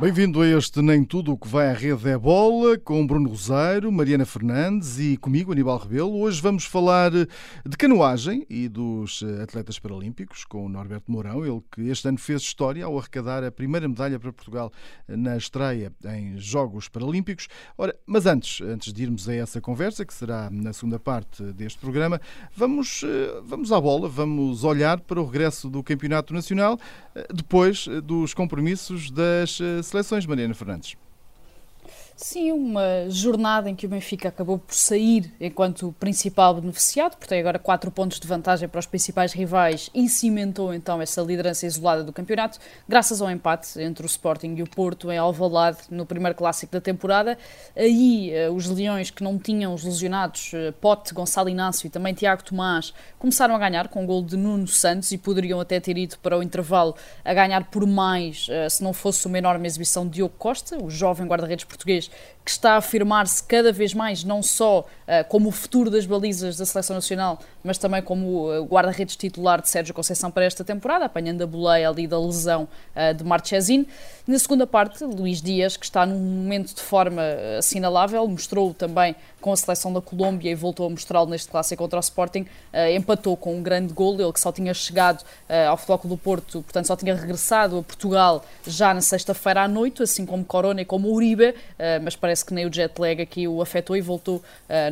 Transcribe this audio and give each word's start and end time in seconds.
Bem-vindo 0.00 0.40
a 0.40 0.48
este 0.48 0.80
Nem 0.80 1.04
Tudo 1.04 1.32
o 1.32 1.36
que 1.36 1.46
vai 1.46 1.68
à 1.68 1.74
rede 1.74 2.08
é 2.08 2.16
bola, 2.16 2.78
com 2.78 3.06
Bruno 3.06 3.28
Rosário, 3.28 3.92
Mariana 3.92 4.24
Fernandes 4.24 4.98
e 4.98 5.18
comigo, 5.18 5.52
Aníbal 5.52 5.76
Rebelo. 5.76 6.18
Hoje 6.18 6.40
vamos 6.40 6.64
falar 6.64 7.10
de 7.10 7.76
canoagem 7.78 8.46
e 8.48 8.66
dos 8.66 9.22
eh, 9.22 9.42
atletas 9.42 9.78
paralímpicos, 9.78 10.46
com 10.46 10.64
o 10.64 10.70
Norberto 10.70 11.12
Mourão, 11.12 11.44
ele 11.44 11.62
que 11.70 11.82
este 11.90 12.08
ano 12.08 12.16
fez 12.16 12.40
história 12.40 12.86
ao 12.86 12.98
arrecadar 12.98 13.44
a 13.44 13.52
primeira 13.52 13.86
medalha 13.86 14.18
para 14.18 14.32
Portugal 14.32 14.72
na 15.06 15.36
estreia 15.36 15.92
em 16.06 16.38
Jogos 16.38 16.88
Paralímpicos. 16.88 17.46
Ora, 17.76 17.94
mas 18.06 18.24
antes, 18.24 18.62
antes 18.62 18.94
de 18.94 19.02
irmos 19.02 19.28
a 19.28 19.34
essa 19.34 19.60
conversa, 19.60 20.06
que 20.06 20.14
será 20.14 20.48
na 20.50 20.72
segunda 20.72 20.98
parte 20.98 21.42
deste 21.52 21.78
programa, 21.78 22.18
vamos, 22.56 23.02
eh, 23.04 23.40
vamos 23.44 23.70
à 23.70 23.78
bola, 23.78 24.08
vamos 24.08 24.64
olhar 24.64 24.98
para 24.98 25.20
o 25.20 25.26
regresso 25.26 25.68
do 25.68 25.82
Campeonato 25.82 26.32
Nacional, 26.32 26.78
depois 27.34 27.86
dos 28.04 28.34
compromissos 28.34 29.10
das 29.10 29.58
seleções, 29.82 30.26
Mariana 30.26 30.54
Fernandes. 30.54 30.96
Sim, 32.22 32.52
uma 32.52 33.08
jornada 33.08 33.70
em 33.70 33.74
que 33.74 33.86
o 33.86 33.88
Benfica 33.88 34.28
acabou 34.28 34.58
por 34.58 34.74
sair 34.74 35.32
enquanto 35.40 35.94
principal 35.98 36.54
beneficiado, 36.54 37.16
porque 37.16 37.26
tem 37.26 37.40
agora 37.40 37.58
quatro 37.58 37.90
pontos 37.90 38.20
de 38.20 38.28
vantagem 38.28 38.68
para 38.68 38.78
os 38.78 38.84
principais 38.84 39.32
rivais 39.32 39.88
e 39.94 40.06
cimentou 40.06 40.74
então 40.74 41.00
essa 41.00 41.22
liderança 41.22 41.64
isolada 41.64 42.04
do 42.04 42.12
campeonato, 42.12 42.58
graças 42.86 43.22
ao 43.22 43.30
empate 43.30 43.80
entre 43.80 44.04
o 44.04 44.06
Sporting 44.06 44.54
e 44.54 44.62
o 44.62 44.68
Porto 44.68 45.10
em 45.10 45.16
Alvalade 45.16 45.78
no 45.90 46.04
primeiro 46.04 46.36
clássico 46.36 46.74
da 46.74 46.80
temporada. 46.80 47.38
Aí 47.74 48.30
eh, 48.34 48.50
os 48.50 48.66
leões 48.66 49.10
que 49.10 49.24
não 49.24 49.38
tinham 49.38 49.72
os 49.72 49.82
lesionados 49.82 50.50
eh, 50.52 50.74
Pote, 50.78 51.14
Gonçalo 51.14 51.48
Inácio 51.48 51.86
e 51.86 51.90
também 51.90 52.12
Tiago 52.12 52.44
Tomás 52.44 52.92
começaram 53.18 53.54
a 53.54 53.58
ganhar 53.58 53.88
com 53.88 54.04
o 54.04 54.06
gol 54.06 54.22
de 54.22 54.36
Nuno 54.36 54.68
Santos 54.68 55.10
e 55.10 55.16
poderiam 55.16 55.58
até 55.58 55.80
ter 55.80 55.96
ido 55.96 56.18
para 56.18 56.36
o 56.36 56.42
intervalo 56.42 56.94
a 57.24 57.32
ganhar 57.32 57.70
por 57.70 57.86
mais 57.86 58.46
eh, 58.50 58.68
se 58.68 58.84
não 58.84 58.92
fosse 58.92 59.26
uma 59.26 59.38
enorme 59.38 59.66
exibição 59.66 60.04
de 60.04 60.16
Diogo 60.16 60.34
Costa, 60.36 60.76
o 60.76 60.90
jovem 60.90 61.26
guarda-redes 61.26 61.64
português 61.64 62.09
que 62.44 62.50
está 62.50 62.72
a 62.72 62.76
afirmar-se 62.78 63.42
cada 63.42 63.70
vez 63.70 63.92
mais, 63.92 64.24
não 64.24 64.42
só 64.42 64.80
uh, 64.80 64.84
como 65.28 65.48
o 65.50 65.52
futuro 65.52 65.90
das 65.90 66.06
balizas 66.06 66.56
da 66.56 66.64
seleção 66.64 66.96
nacional, 66.96 67.38
mas 67.62 67.76
também 67.76 68.02
como 68.02 68.48
o 68.48 68.64
guarda-redes 68.64 69.14
titular 69.16 69.60
de 69.60 69.68
Sérgio 69.68 69.94
Conceição 69.94 70.30
para 70.30 70.44
esta 70.44 70.64
temporada, 70.64 71.04
apanhando 71.04 71.42
a 71.42 71.46
boleia 71.46 71.88
ali 71.88 72.06
da 72.06 72.18
lesão 72.18 72.66
uh, 72.96 73.14
de 73.14 73.22
Marchesín. 73.22 73.86
Na 74.26 74.38
segunda 74.38 74.66
parte, 74.66 75.04
Luís 75.04 75.42
Dias, 75.42 75.76
que 75.76 75.84
está 75.84 76.06
num 76.06 76.18
momento 76.18 76.74
de 76.74 76.80
forma 76.80 77.22
assinalável, 77.58 78.26
mostrou 78.26 78.72
também 78.72 79.14
com 79.40 79.52
a 79.52 79.56
seleção 79.56 79.92
da 79.92 80.00
Colômbia 80.00 80.50
e 80.50 80.54
voltou 80.54 80.86
a 80.86 80.90
mostrá-lo 80.90 81.28
neste 81.28 81.48
clássico 81.50 81.82
contra 81.82 81.98
o 81.98 82.00
Sporting, 82.00 82.42
uh, 82.42 82.96
empatou 82.96 83.36
com 83.36 83.56
um 83.56 83.62
grande 83.62 83.92
gol, 83.92 84.20
ele 84.20 84.32
que 84.32 84.40
só 84.40 84.52
tinha 84.52 84.72
chegado 84.74 85.22
uh, 85.22 85.68
ao 85.68 85.76
Futebol 85.76 86.10
do 86.10 86.16
Porto, 86.16 86.62
portanto 86.62 86.86
só 86.86 86.96
tinha 86.96 87.14
regressado 87.14 87.78
a 87.78 87.82
Portugal 87.82 88.44
já 88.66 88.92
na 88.94 89.00
sexta-feira 89.00 89.62
à 89.62 89.68
noite, 89.68 90.02
assim 90.02 90.24
como 90.24 90.44
Corona 90.44 90.82
e 90.82 90.84
como 90.84 91.12
Uribe, 91.12 91.50
uh, 91.50 91.99
mas 92.00 92.16
parece 92.16 92.44
que 92.44 92.52
nem 92.54 92.66
o 92.66 92.72
jet 92.72 92.98
lag 92.98 93.20
aqui 93.20 93.46
o 93.46 93.62
afetou 93.62 93.96
e 93.96 94.00
voltou 94.00 94.42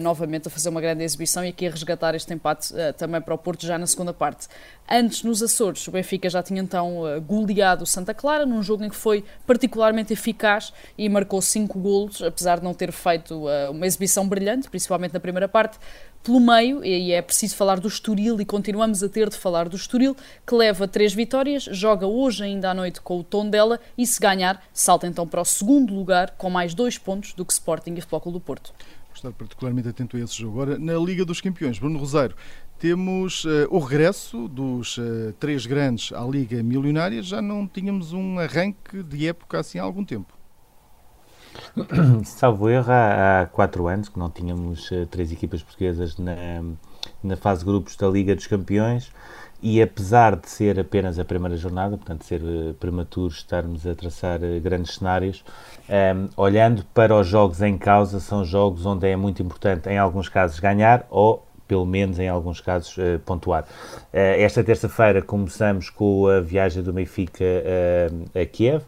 novamente 0.01 0.49
a 0.49 0.51
fazer 0.51 0.69
uma 0.69 0.81
grande 0.81 1.05
exibição 1.05 1.45
e 1.45 1.49
aqui 1.49 1.67
a 1.67 1.71
resgatar 1.71 2.15
este 2.15 2.33
empate 2.33 2.73
também 2.97 3.21
para 3.21 3.35
o 3.35 3.39
Porto 3.39 3.67
já 3.67 3.79
na 3.79 3.87
segunda 3.87 4.13
parte. 4.13 4.47
Antes, 4.91 5.23
nos 5.23 5.43
Açores, 5.43 5.87
o 5.87 5.91
Benfica 5.91 6.31
já 6.31 6.43
tinha 6.43 6.63
então 6.63 7.03
goleado 7.27 7.85
o 7.85 7.87
Santa 7.87 8.15
Clara, 8.15 8.47
num 8.47 8.63
jogo 8.63 8.85
em 8.85 8.89
que 8.89 8.97
foi 8.97 9.23
particularmente 9.47 10.13
eficaz 10.13 10.73
e 10.97 11.09
marcou 11.09 11.43
cinco 11.43 11.79
golos, 11.79 12.23
apesar 12.23 12.59
de 12.59 12.65
não 12.65 12.73
ter 12.73 12.91
feito 12.91 13.47
uma 13.71 13.87
exibição 13.87 14.27
brilhante, 14.27 14.71
principalmente 14.71 15.13
na 15.13 15.21
primeira 15.21 15.49
parte, 15.49 15.79
pelo 16.23 16.41
meio, 16.41 16.85
e 16.85 17.13
é 17.13 17.23
preciso 17.23 17.57
falar 17.57 17.81
do 17.81 17.89
Estoril, 17.89 18.41
e 18.41 18.45
continuamos 18.45 19.03
a 19.03 19.09
ter 19.09 19.29
de 19.29 19.37
falar 19.37 19.69
do 19.69 19.77
Estoril, 19.77 20.17
que 20.47 20.55
leva 20.55 20.87
três 20.87 21.15
vitórias, 21.15 21.65
joga 21.65 22.07
hoje 22.07 22.45
ainda 22.45 22.71
à 22.71 22.75
noite 22.75 23.01
com 23.01 23.19
o 23.19 23.25
tom 23.25 23.49
dela, 23.49 23.81
e 23.97 24.07
se 24.07 24.21
ganhar, 24.21 24.63
salta 24.73 25.07
então 25.07 25.27
para 25.27 25.41
o 25.41 25.45
segundo 25.45 25.95
lugar, 25.95 26.33
com 26.33 26.51
mais 26.51 26.75
dois 26.75 26.99
pontos 26.99 27.33
do 27.33 27.45
que 27.45 27.53
Sporting 27.53 27.95
e 27.95 28.01
Futebol 28.01 28.33
do 28.33 28.41
Porto. 28.41 28.73
Vou 28.79 29.15
estar 29.15 29.33
particularmente 29.33 29.89
atento 29.89 30.17
a 30.17 30.21
esse 30.21 30.37
jogo. 30.37 30.61
Agora, 30.61 30.79
na 30.79 30.95
Liga 30.95 31.25
dos 31.25 31.41
Campeões, 31.41 31.79
Bruno 31.79 31.99
Rosário, 31.99 32.37
temos 32.79 33.45
uh, 33.45 33.67
o 33.71 33.79
regresso 33.81 34.47
dos 34.47 34.99
uh, 34.99 35.33
três 35.41 35.67
grandes 35.67 36.13
à 36.13 36.21
Liga 36.25 36.63
Milionária. 36.63 37.21
Já 37.23 37.43
não 37.43 37.67
tínhamos 37.67 38.13
um 38.13 38.39
arranque 38.39 39.03
de 39.03 39.27
época 39.27 39.59
assim 39.59 39.79
há 39.79 39.83
algum 39.83 40.05
tempo. 40.05 40.38
Salvo 42.25 42.69
erro, 42.69 42.91
há, 42.91 43.43
há 43.43 43.47
quatro 43.47 43.87
anos 43.89 44.09
que 44.09 44.19
não 44.19 44.31
tínhamos 44.31 44.91
uh, 44.91 45.07
três 45.07 45.33
equipas 45.33 45.63
portuguesas 45.63 46.17
na, 46.17 46.35
na 47.23 47.37
fase 47.37 47.61
de 47.61 47.67
grupos 47.67 47.97
da 47.97 48.09
Liga 48.09 48.35
dos 48.35 48.47
Campeões 48.47 49.11
e 49.61 49.83
apesar 49.83 50.37
de 50.37 50.49
ser 50.49 50.79
apenas 50.79 51.19
a 51.19 51.25
primeira 51.25 51.57
jornada, 51.57 51.97
portanto 51.97 52.25
ser 52.25 52.41
uh, 52.43 52.75
prematuro 52.75 53.33
estarmos 53.33 53.87
a 53.87 53.95
traçar 53.95 54.41
uh, 54.41 54.61
grandes 54.61 54.95
cenários, 54.95 55.45
um, 55.89 55.93
ehm, 55.93 56.29
olhando 56.37 56.85
para 56.95 57.15
os 57.19 57.27
jogos 57.27 57.61
em 57.61 57.77
causa, 57.77 58.21
são 58.21 58.45
jogos 58.45 58.87
onde 58.87 59.09
é 59.09 59.17
muito 59.17 59.43
importante, 59.43 59.89
em 59.89 59.99
alguns 59.99 60.29
casos, 60.29 60.61
ganhar 60.61 61.07
ou 61.11 61.45
pelo 61.67 61.85
menos 61.85 62.19
em 62.19 62.29
alguns 62.29 62.63
casos, 62.63 62.97
uh, 62.97 63.19
pontuar. 63.27 63.67
Esta 64.11 64.65
terça-feira 64.65 65.21
começamos 65.21 65.91
com 65.91 66.27
a 66.27 66.41
viagem 66.41 66.83
do 66.83 66.95
Benfica 66.95 67.45
a 68.35 68.47
Kiev 68.47 68.85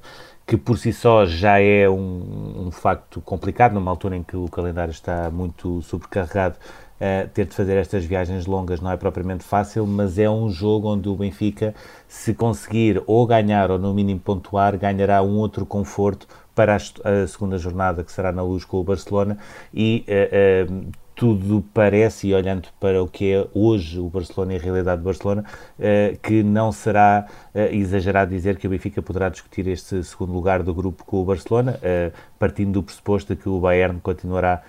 que 0.50 0.56
por 0.56 0.76
si 0.76 0.92
só 0.92 1.24
já 1.24 1.60
é 1.60 1.88
um, 1.88 2.66
um, 2.66 2.70
facto 2.72 3.20
complicado, 3.20 3.72
numa 3.72 3.88
altura 3.88 4.16
em 4.16 4.22
que 4.24 4.36
o 4.36 4.48
calendário 4.48 4.90
está 4.90 5.30
muito 5.30 5.80
sobrecarregado, 5.82 6.56
uh, 6.56 7.28
ter 7.28 7.46
de 7.46 7.54
fazer 7.54 7.76
estas 7.76 8.04
viagens 8.04 8.46
longas 8.46 8.80
não 8.80 8.90
é 8.90 8.96
propriamente 8.96 9.44
fácil, 9.44 9.86
mas 9.86 10.18
é 10.18 10.28
um 10.28 10.50
jogo 10.50 10.88
onde 10.88 11.08
o 11.08 11.14
Benfica, 11.14 11.72
se 12.08 12.34
conseguir 12.34 13.00
ou 13.06 13.24
ganhar 13.28 13.70
ou 13.70 13.78
no 13.78 13.94
mínimo 13.94 14.18
pontuar, 14.18 14.76
ganhará 14.76 15.22
um 15.22 15.38
outro 15.38 15.64
conforto 15.64 16.26
para 16.52 16.74
a, 16.74 16.78
a 17.22 17.28
segunda 17.28 17.56
jornada, 17.56 18.02
que 18.02 18.10
será 18.10 18.32
na 18.32 18.42
luz 18.42 18.64
com 18.64 18.78
o 18.78 18.82
Barcelona, 18.82 19.38
e 19.72 20.04
uh, 20.08 20.68
uh, 20.68 20.90
tudo 21.20 21.62
parece, 21.74 22.28
e 22.28 22.34
olhando 22.34 22.70
para 22.80 23.02
o 23.02 23.06
que 23.06 23.30
é 23.30 23.46
hoje 23.52 24.00
o 24.00 24.08
Barcelona 24.08 24.54
e 24.54 24.56
a 24.56 24.58
realidade 24.58 25.02
do 25.02 25.04
Barcelona, 25.04 25.44
uh, 25.78 26.18
que 26.22 26.42
não 26.42 26.72
será 26.72 27.26
uh, 27.54 27.58
exagerado 27.74 28.30
dizer 28.30 28.56
que 28.56 28.66
o 28.66 28.70
Benfica 28.70 29.02
poderá 29.02 29.28
discutir 29.28 29.68
este 29.68 30.02
segundo 30.02 30.32
lugar 30.32 30.62
do 30.62 30.72
grupo 30.72 31.04
com 31.04 31.18
o 31.18 31.24
Barcelona, 31.26 31.78
uh, 31.82 32.18
partindo 32.38 32.72
do 32.72 32.82
pressuposto 32.82 33.34
de 33.34 33.42
que 33.42 33.50
o 33.50 33.60
Bayern 33.60 34.00
continuará 34.00 34.62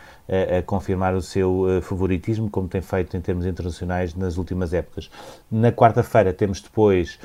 a 0.58 0.62
confirmar 0.62 1.14
o 1.14 1.22
seu 1.22 1.66
favoritismo, 1.82 2.50
como 2.50 2.66
tem 2.66 2.82
feito 2.82 3.18
em 3.18 3.22
termos 3.22 3.46
internacionais 3.46 4.16
nas 4.16 4.38
últimas 4.38 4.74
épocas. 4.74 5.12
Na 5.52 5.74
quarta-feira 5.74 6.32
temos 6.32 6.62
depois 6.62 7.20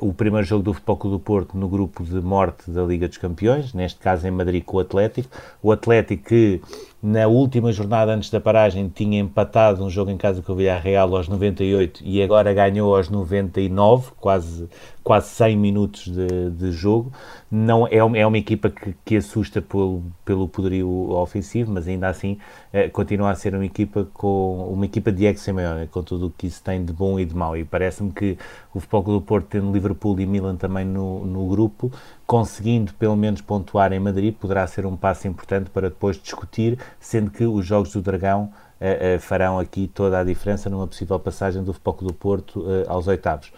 o 0.00 0.12
primeiro 0.12 0.46
jogo 0.46 0.62
do 0.62 0.72
Futebol 0.72 0.96
Clube 0.96 1.16
do 1.16 1.20
Porto 1.20 1.56
no 1.56 1.68
grupo 1.68 2.04
de 2.04 2.20
morte 2.20 2.70
da 2.70 2.82
Liga 2.82 3.08
dos 3.08 3.18
Campeões, 3.18 3.72
neste 3.72 4.00
caso 4.00 4.26
em 4.26 4.30
Madrid 4.30 4.64
com 4.64 4.76
o 4.76 4.80
Atlético. 4.80 5.28
O 5.62 5.72
Atlético 5.72 6.24
que 6.24 6.60
na 7.02 7.26
última 7.28 7.70
jornada 7.70 8.12
antes 8.12 8.30
da 8.30 8.40
paragem 8.40 8.88
tinha 8.88 9.20
empatado 9.20 9.84
um 9.84 9.90
jogo 9.90 10.10
em 10.10 10.16
casa 10.16 10.42
com 10.42 10.52
o 10.52 10.56
Villarreal 10.56 11.14
aos 11.14 11.28
98 11.28 12.02
e 12.04 12.22
agora 12.22 12.52
ganhou 12.52 12.96
aos 12.96 13.08
99, 13.08 14.10
quase 14.18 14.68
quase 15.06 15.28
100 15.28 15.56
minutos 15.56 16.08
de, 16.08 16.50
de 16.50 16.72
jogo. 16.72 17.12
Não, 17.48 17.86
é, 17.86 18.02
uma, 18.02 18.18
é 18.18 18.26
uma 18.26 18.38
equipa 18.38 18.68
que, 18.68 18.92
que 19.04 19.16
assusta 19.16 19.62
pelo, 19.62 20.02
pelo 20.24 20.48
poderio 20.48 21.10
ofensivo, 21.10 21.70
mas 21.70 21.86
ainda 21.86 22.08
assim 22.08 22.38
eh, 22.72 22.88
continua 22.88 23.30
a 23.30 23.36
ser 23.36 23.54
uma 23.54 23.64
equipa 23.64 24.08
com 24.12 24.68
uma 24.68 24.84
equipa 24.84 25.12
de 25.12 25.26
ex 25.26 25.46
com 25.92 26.02
tudo 26.02 26.26
o 26.26 26.30
que 26.30 26.48
isso 26.48 26.60
tem 26.60 26.84
de 26.84 26.92
bom 26.92 27.20
e 27.20 27.24
de 27.24 27.36
mau. 27.36 27.56
E 27.56 27.64
parece-me 27.64 28.10
que 28.10 28.36
o 28.74 28.80
Futebol 28.80 29.20
do 29.20 29.20
Porto, 29.20 29.35
tendo 29.42 29.72
Liverpool 29.72 30.18
e 30.20 30.26
Milan 30.26 30.56
também 30.56 30.84
no, 30.84 31.24
no 31.24 31.48
grupo, 31.48 31.92
conseguindo 32.26 32.92
pelo 32.94 33.16
menos 33.16 33.40
pontuar 33.40 33.92
em 33.92 34.00
Madrid, 34.00 34.34
poderá 34.34 34.66
ser 34.66 34.86
um 34.86 34.96
passo 34.96 35.28
importante 35.28 35.70
para 35.70 35.88
depois 35.88 36.16
discutir, 36.16 36.78
sendo 37.00 37.30
que 37.30 37.44
os 37.44 37.64
Jogos 37.64 37.92
do 37.92 38.02
Dragão 38.02 38.50
Uh, 38.78 39.16
uh, 39.16 39.20
farão 39.20 39.58
aqui 39.58 39.88
toda 39.88 40.18
a 40.18 40.22
diferença 40.22 40.68
numa 40.68 40.86
possível 40.86 41.18
passagem 41.18 41.64
do 41.64 41.72
Futebol 41.72 42.08
do 42.08 42.12
Porto 42.12 42.60
uh, 42.60 42.84
aos 42.88 43.06
oitavos. 43.06 43.50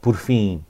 por 0.00 0.16
fim, 0.16 0.64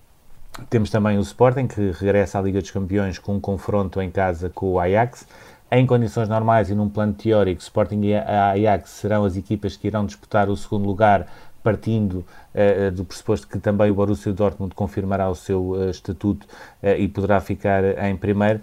temos 0.68 0.90
também 0.90 1.16
o 1.16 1.22
Sporting, 1.22 1.66
que 1.66 1.92
regressa 1.92 2.38
à 2.38 2.42
Liga 2.42 2.60
dos 2.60 2.70
Campeões 2.70 3.18
com 3.18 3.36
um 3.36 3.40
confronto 3.40 4.00
em 4.02 4.10
casa 4.10 4.50
com 4.50 4.72
o 4.72 4.78
Ajax. 4.78 5.26
Em 5.70 5.86
condições 5.86 6.28
normais 6.28 6.68
e 6.70 6.74
num 6.74 6.88
plano 6.88 7.12
teórico, 7.12 7.60
Sporting 7.60 8.00
e 8.02 8.14
Ajax 8.14 8.90
serão 8.90 9.24
as 9.24 9.36
equipas 9.36 9.76
que 9.76 9.86
irão 9.86 10.04
disputar 10.04 10.48
o 10.48 10.56
segundo 10.56 10.86
lugar, 10.86 11.26
partindo 11.62 12.24
do 12.94 13.04
pressuposto 13.04 13.46
que 13.46 13.58
também 13.58 13.90
o 13.90 13.94
Borussia 13.94 14.32
Dortmund 14.32 14.74
confirmará 14.74 15.28
o 15.28 15.34
seu 15.34 15.70
uh, 15.70 15.90
estatuto 15.90 16.46
e 16.98 17.06
poderá 17.08 17.40
ficar 17.40 17.84
em 18.06 18.16
primeiro. 18.16 18.60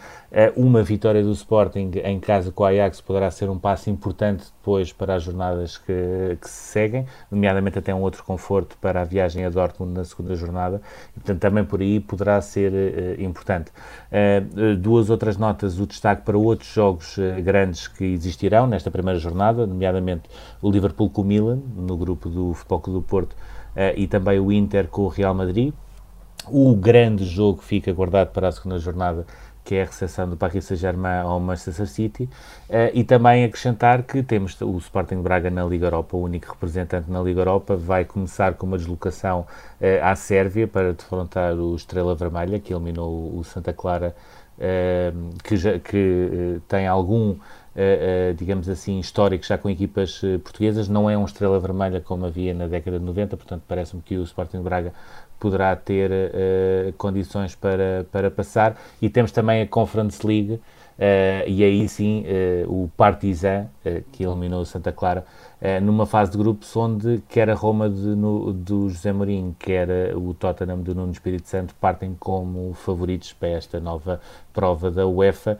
uma 0.55 0.81
vitória 0.81 1.21
do 1.21 1.31
Sporting 1.31 1.91
em 2.03 2.19
casa 2.19 2.51
com 2.51 2.63
o 2.63 2.65
Ajax 2.65 3.01
poderá 3.01 3.29
ser 3.29 3.49
um 3.49 3.57
passo 3.57 3.89
importante 3.89 4.45
depois 4.57 4.91
para 4.91 5.15
as 5.15 5.23
jornadas 5.23 5.77
que, 5.77 6.37
que, 6.41 6.49
se 6.49 6.71
seguem, 6.71 7.05
nomeadamente 7.29 7.77
até 7.77 7.93
um 7.93 8.01
outro 8.01 8.23
conforto 8.23 8.77
para 8.81 9.01
a 9.01 9.03
viagem 9.03 9.45
a 9.45 9.49
Dortmund 9.49 9.93
na 9.93 10.03
segunda 10.03 10.35
jornada, 10.35 10.81
e, 11.11 11.19
portanto 11.19 11.39
também 11.39 11.63
por 11.63 11.81
aí 11.81 11.99
poderá 11.99 12.41
ser 12.41 13.19
importante. 13.19 13.71
Duas 14.79 15.09
outras 15.09 15.37
notas, 15.37 15.79
o 15.79 15.85
destaque 15.85 16.23
para 16.23 16.37
outros 16.37 16.73
jogos 16.73 17.17
grandes 17.43 17.87
que 17.87 18.03
existirão 18.03 18.67
nesta 18.67 18.89
primeira 18.89 19.19
jornada, 19.19 19.67
nomeadamente 19.67 20.29
o 20.61 20.71
Liverpool 20.71 21.09
com 21.09 21.21
o 21.21 21.25
Milan, 21.25 21.59
no 21.75 21.97
grupo 21.97 22.29
do 22.29 22.53
Futebol 22.53 22.79
Clube 22.79 22.99
do 22.99 23.05
Porto, 23.05 23.35
e 23.95 24.07
também 24.07 24.39
o 24.39 24.51
Inter 24.51 24.87
com 24.87 25.03
o 25.03 25.07
Real 25.07 25.33
Madrid. 25.33 25.73
O 26.47 26.75
grande 26.75 27.25
jogo 27.25 27.61
fica 27.61 27.91
guardado 27.91 28.31
para 28.31 28.47
a 28.47 28.51
segunda 28.51 28.77
jornada 28.79 29.25
que 29.65 29.73
é 29.75 29.81
a 29.81 29.85
recepção 29.85 30.29
do 30.29 30.37
Paris 30.37 30.63
Saint-Germain 30.63 31.21
ao 31.23 31.39
Manchester 31.39 31.87
City, 31.87 32.23
uh, 32.69 32.91
e 32.93 33.03
também 33.03 33.43
acrescentar 33.43 34.03
que 34.03 34.21
temos 34.21 34.55
o 34.61 34.77
Sporting 34.77 35.21
Braga 35.23 35.49
na 35.49 35.65
Liga 35.65 35.87
Europa, 35.87 36.15
o 36.15 36.21
único 36.21 36.53
representante 36.53 37.09
na 37.09 37.19
Liga 37.21 37.41
Europa, 37.41 37.75
vai 37.75 38.05
começar 38.05 38.53
com 38.53 38.67
uma 38.67 38.77
deslocação 38.77 39.41
uh, 39.81 40.03
à 40.03 40.15
Sérvia 40.15 40.67
para 40.67 40.93
defrontar 40.93 41.55
o 41.55 41.75
Estrela 41.75 42.13
Vermelha, 42.13 42.59
que 42.59 42.71
eliminou 42.71 43.35
o 43.35 43.43
Santa 43.43 43.73
Clara, 43.73 44.15
uh, 44.59 45.33
que, 45.43 45.57
já, 45.57 45.79
que 45.79 46.61
tem 46.67 46.85
algum 46.85 47.35
Uh, 47.75 48.31
uh, 48.31 48.33
digamos 48.35 48.69
assim, 48.69 48.99
histórico 48.99 49.45
já 49.45 49.57
com 49.57 49.69
equipas 49.69 50.23
uh, 50.23 50.39
portuguesas. 50.39 50.87
Não 50.87 51.09
é 51.09 51.17
um 51.17 51.25
estrela 51.25 51.59
vermelha 51.59 51.99
como 51.99 52.25
havia 52.25 52.53
na 52.53 52.67
década 52.67 52.97
de 52.97 53.03
90, 53.05 53.35
portanto, 53.35 53.63
parece-me 53.67 54.01
que 54.01 54.15
o 54.17 54.23
Sporting 54.23 54.61
Braga 54.61 54.93
poderá 55.37 55.75
ter 55.75 56.09
condições 56.97 57.53
para, 57.53 58.05
para 58.09 58.31
passar. 58.31 58.77
E 59.01 59.09
temos 59.09 59.33
também 59.33 59.61
a 59.61 59.67
Conference 59.67 60.25
League, 60.25 60.61
e 61.47 61.63
aí 61.63 61.87
sim 61.89 62.23
uh, 62.65 62.83
o 62.83 62.89
Partizan, 62.95 63.67
que 64.11 64.23
eliminou 64.23 64.61
o 64.61 64.65
Santa 64.65 64.91
Clara, 64.91 65.25
numa 65.81 66.05
fase 66.05 66.31
de 66.31 66.37
grupos 66.37 66.75
onde 66.75 67.21
quer 67.29 67.49
a 67.49 67.53
Roma 67.53 67.89
de, 67.89 68.07
no, 68.07 68.51
do 68.51 68.89
José 68.89 69.11
Mourinho, 69.13 69.55
quer 69.59 70.15
o 70.15 70.33
Tottenham 70.33 70.81
do 70.81 70.93
Nuno 70.95 71.11
Espírito 71.11 71.47
Santo 71.47 71.75
partem 71.79 72.15
como 72.19 72.73
favoritos 72.73 73.33
para 73.33 73.49
esta 73.49 73.79
nova 73.79 74.19
prova 74.53 74.89
da 74.89 75.05
UEFA, 75.07 75.57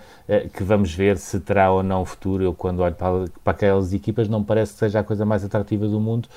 que 0.53 0.63
vamos 0.63 0.93
ver 0.93 1.17
se 1.17 1.39
terá 1.39 1.71
ou 1.71 1.83
não 1.83 2.03
futuro. 2.03 2.43
Eu, 2.43 2.53
quando 2.53 2.81
olho 2.81 2.95
para, 2.95 3.25
para 3.43 3.53
aquelas 3.53 3.93
equipas, 3.93 4.27
não 4.27 4.43
parece 4.43 4.73
que 4.73 4.79
seja 4.79 4.99
a 4.99 5.03
coisa 5.03 5.25
mais 5.25 5.43
atrativa 5.43 5.87
do 5.87 5.99
mundo, 5.99 6.27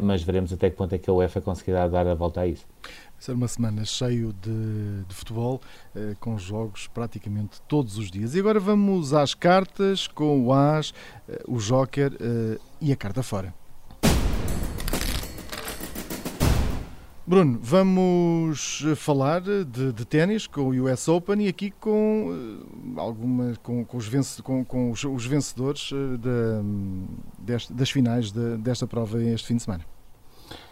mas 0.00 0.22
veremos 0.22 0.52
até 0.52 0.70
que 0.70 0.76
ponto 0.76 0.94
é 0.94 0.98
que 0.98 1.08
a 1.08 1.12
UEFA 1.12 1.40
conseguirá 1.40 1.88
dar 1.88 2.06
a 2.06 2.14
volta 2.14 2.40
a 2.42 2.46
isso. 2.46 2.66
Ser 3.20 3.32
uma 3.32 3.46
semana 3.46 3.84
cheio 3.84 4.32
de, 4.32 5.04
de 5.06 5.14
futebol, 5.14 5.60
eh, 5.94 6.16
com 6.18 6.38
jogos 6.38 6.88
praticamente 6.88 7.60
todos 7.68 7.98
os 7.98 8.10
dias. 8.10 8.34
E 8.34 8.40
agora 8.40 8.58
vamos 8.58 9.12
às 9.12 9.34
cartas 9.34 10.08
com 10.08 10.46
o 10.46 10.54
As, 10.54 10.94
eh, 11.28 11.42
o 11.46 11.58
Joker 11.58 12.16
eh, 12.18 12.58
e 12.80 12.90
a 12.90 12.96
carta 12.96 13.22
fora. 13.22 13.54
Bruno, 17.26 17.60
vamos 17.62 18.82
falar 18.96 19.42
de, 19.42 19.92
de 19.92 20.04
ténis 20.06 20.46
com 20.46 20.62
o 20.62 20.90
US 20.90 21.06
Open 21.06 21.44
e 21.44 21.48
aqui 21.48 21.70
com 21.70 22.64
uh, 22.96 22.98
alguma 22.98 23.54
com, 23.62 23.84
com, 23.84 23.98
os, 23.98 24.08
vence, 24.08 24.42
com, 24.42 24.64
com 24.64 24.90
os, 24.90 25.04
os, 25.04 25.26
vencedores 25.26 25.92
uh, 25.92 26.18
de, 26.18 27.72
das 27.72 27.90
finais 27.90 28.32
de, 28.32 28.56
desta 28.56 28.86
prova 28.86 29.22
este 29.22 29.46
fim 29.46 29.56
de 29.56 29.62
semana. 29.62 29.84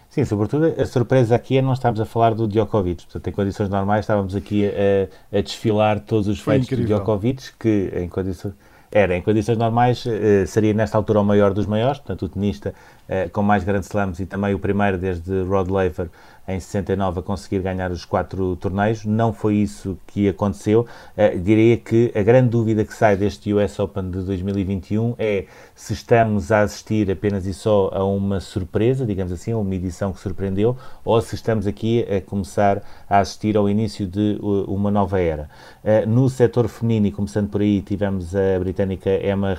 Sim, 0.08 0.24
sobretudo 0.24 0.66
a 0.80 0.86
surpresa 0.86 1.34
aqui 1.34 1.58
é 1.58 1.62
não 1.62 1.72
estarmos 1.72 2.00
a 2.00 2.06
falar 2.06 2.34
do 2.34 2.48
Djokovic. 2.48 3.04
Portanto, 3.04 3.28
em 3.28 3.32
condições 3.32 3.68
normais 3.68 4.00
estávamos 4.00 4.34
aqui 4.34 4.66
a, 4.66 5.38
a 5.38 5.40
desfilar 5.42 6.00
todos 6.00 6.28
os 6.28 6.40
Foi 6.40 6.54
feitos 6.54 6.68
incrível. 6.72 6.96
do 6.96 7.00
Djokovic, 7.00 7.52
que 7.58 7.92
em 7.94 8.08
condições 8.08 8.54
era, 8.90 9.14
em 9.14 9.20
condições 9.20 9.58
normais, 9.58 10.06
eh, 10.06 10.46
seria 10.46 10.72
nesta 10.72 10.96
altura 10.96 11.20
o 11.20 11.24
maior 11.24 11.52
dos 11.52 11.66
maiores, 11.66 11.98
portanto, 11.98 12.22
o 12.24 12.28
tenista 12.28 12.74
eh, 13.06 13.28
com 13.28 13.42
mais 13.42 13.62
grandes 13.62 13.86
slams 13.88 14.18
e 14.18 14.24
também 14.24 14.54
o 14.54 14.58
primeiro 14.58 14.96
desde 14.96 15.42
Rod 15.42 15.68
Laver 15.68 16.08
em 16.48 16.58
69 16.58 17.20
a 17.20 17.22
conseguir 17.22 17.60
ganhar 17.60 17.90
os 17.90 18.06
quatro 18.06 18.56
torneios. 18.56 19.04
Não 19.04 19.32
foi 19.32 19.56
isso 19.56 19.98
que 20.06 20.28
aconteceu. 20.28 20.86
Uh, 21.16 21.38
diria 21.38 21.76
que 21.76 22.10
a 22.14 22.22
grande 22.22 22.48
dúvida 22.48 22.84
que 22.84 22.94
sai 22.94 23.16
deste 23.16 23.52
US 23.52 23.78
Open 23.78 24.10
de 24.10 24.22
2021 24.22 25.14
é 25.18 25.44
se 25.74 25.92
estamos 25.92 26.50
a 26.50 26.62
assistir 26.62 27.10
apenas 27.10 27.46
e 27.46 27.52
só 27.52 27.90
a 27.92 28.02
uma 28.02 28.40
surpresa, 28.40 29.04
digamos 29.04 29.30
assim, 29.30 29.52
a 29.52 29.58
uma 29.58 29.74
edição 29.74 30.12
que 30.12 30.20
surpreendeu, 30.20 30.76
ou 31.04 31.20
se 31.20 31.34
estamos 31.34 31.66
aqui 31.66 32.06
a 32.10 32.20
começar 32.20 32.82
a 33.08 33.18
assistir 33.18 33.56
ao 33.56 33.68
início 33.68 34.06
de 34.06 34.38
uma 34.40 34.90
nova 34.90 35.20
era. 35.20 35.50
Uh, 35.84 36.08
no 36.08 36.28
setor 36.30 36.66
feminino, 36.68 37.06
e 37.06 37.12
começando 37.12 37.50
por 37.50 37.60
aí, 37.60 37.82
tivemos 37.82 38.34
a 38.34 38.58
britânica 38.58 39.10
Emma 39.10 39.54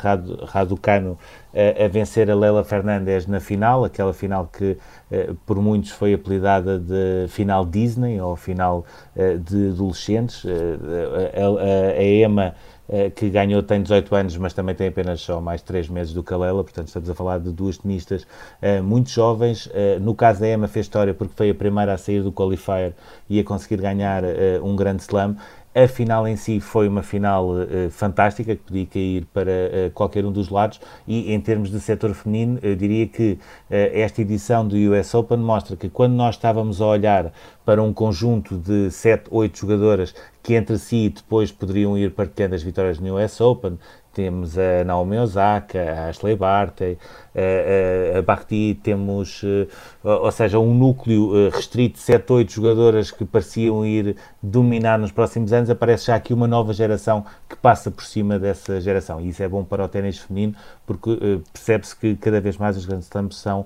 Raducanu 0.47 1.17
a, 1.53 1.87
vencer 1.87 2.29
a 2.29 2.35
Leila 2.35 2.63
Fernandes 2.63 3.25
na 3.25 3.39
final, 3.39 3.83
aquela 3.83 4.13
final 4.13 4.47
que 4.51 4.77
eh, 5.11 5.33
por 5.45 5.59
muitos 5.61 5.91
foi 5.91 6.13
apelidada 6.13 6.77
de 6.79 7.27
final 7.29 7.65
Disney 7.65 8.21
ou 8.21 8.35
final 8.35 8.85
eh, 9.15 9.37
de 9.37 9.69
adolescentes. 9.69 10.43
Eh, 10.45 11.41
a, 11.97 12.03
Emma 12.03 12.55
que 13.15 13.29
ganhou 13.29 13.61
tem 13.61 13.83
18 13.83 14.15
anos, 14.15 14.37
mas 14.37 14.51
também 14.51 14.73
tem 14.73 14.87
apenas 14.87 15.21
só 15.21 15.39
mais 15.39 15.61
3 15.61 15.89
meses 15.89 16.11
do 16.11 16.23
que 16.23 16.33
a 16.33 16.37
Lela, 16.37 16.63
portanto 16.63 16.87
estamos 16.87 17.07
a 17.07 17.13
falar 17.13 17.39
de 17.39 17.51
duas 17.51 17.77
tenistas 17.77 18.25
muito 18.83 19.11
jovens. 19.11 19.69
No 20.01 20.15
caso 20.15 20.39
da 20.39 20.47
Emma 20.47 20.67
fez 20.67 20.87
história 20.87 21.13
porque 21.13 21.35
foi 21.35 21.51
a 21.51 21.53
primeira 21.53 21.93
a 21.93 21.97
sair 21.99 22.23
do 22.23 22.31
qualifier 22.31 22.95
e 23.29 23.39
a 23.39 23.43
conseguir 23.43 23.79
ganhar 23.79 24.23
um 24.63 24.75
grande 24.75 25.03
slam. 25.03 25.35
A 25.81 25.87
final 25.87 26.27
em 26.27 26.35
si 26.35 26.59
foi 26.59 26.89
uma 26.89 27.01
final 27.01 27.51
uh, 27.51 27.89
fantástica, 27.89 28.53
que 28.53 28.61
podia 28.61 28.85
cair 28.85 29.25
para 29.33 29.49
uh, 29.49 29.91
qualquer 29.93 30.25
um 30.25 30.31
dos 30.31 30.49
lados, 30.49 30.81
e 31.07 31.33
em 31.33 31.39
termos 31.39 31.71
de 31.71 31.79
setor 31.79 32.13
feminino, 32.13 32.59
eu 32.61 32.75
diria 32.75 33.07
que 33.07 33.31
uh, 33.31 33.39
esta 33.69 34.21
edição 34.21 34.67
do 34.67 34.75
US 34.75 35.13
Open 35.13 35.37
mostra 35.37 35.77
que 35.77 35.87
quando 35.87 36.15
nós 36.15 36.35
estávamos 36.35 36.81
a 36.81 36.85
olhar 36.85 37.31
para 37.63 37.81
um 37.81 37.93
conjunto 37.93 38.57
de 38.57 38.91
7, 38.91 39.29
8 39.31 39.57
jogadoras 39.57 40.13
que 40.43 40.53
entre 40.53 40.77
si 40.77 41.13
depois 41.15 41.49
poderiam 41.49 41.97
ir 41.97 42.11
partilhando 42.11 42.55
as 42.55 42.63
vitórias 42.63 42.99
no 42.99 43.15
US 43.15 43.39
Open, 43.39 43.79
temos 44.11 44.57
a 44.57 44.83
Naomi 44.83 45.17
Osaka, 45.17 45.79
a 45.79 46.09
Ashley 46.09 46.35
Barty, 46.35 46.97
a, 47.39 48.15
a, 48.15 48.19
a 48.19 48.21
Barty, 48.21 48.79
temos, 48.83 49.41
eh, 49.43 49.67
ou 50.03 50.31
seja, 50.31 50.59
um 50.59 50.73
núcleo 50.73 51.47
eh, 51.47 51.49
restrito 51.49 51.95
de 51.95 52.01
7, 52.01 52.31
8 52.31 52.51
jogadoras 52.51 53.11
que 53.11 53.23
pareciam 53.23 53.85
ir 53.85 54.15
dominar 54.41 54.99
nos 54.99 55.11
próximos 55.11 55.53
anos, 55.53 55.69
aparece 55.69 56.07
já 56.07 56.15
aqui 56.15 56.33
uma 56.33 56.47
nova 56.47 56.73
geração 56.73 57.25
que 57.47 57.55
passa 57.55 57.89
por 57.89 58.03
cima 58.03 58.37
dessa 58.37 58.79
geração. 58.81 59.21
E 59.21 59.29
isso 59.29 59.41
é 59.41 59.47
bom 59.47 59.63
para 59.63 59.83
o 59.83 59.87
ténis 59.87 60.19
feminino, 60.19 60.55
porque 60.85 61.11
uh, 61.11 61.43
percebe-se 61.53 61.95
que 61.95 62.15
cada 62.15 62.41
vez 62.41 62.57
mais 62.57 62.75
os 62.77 62.85
grandes 62.85 63.07
slams 63.07 63.35
são 63.35 63.65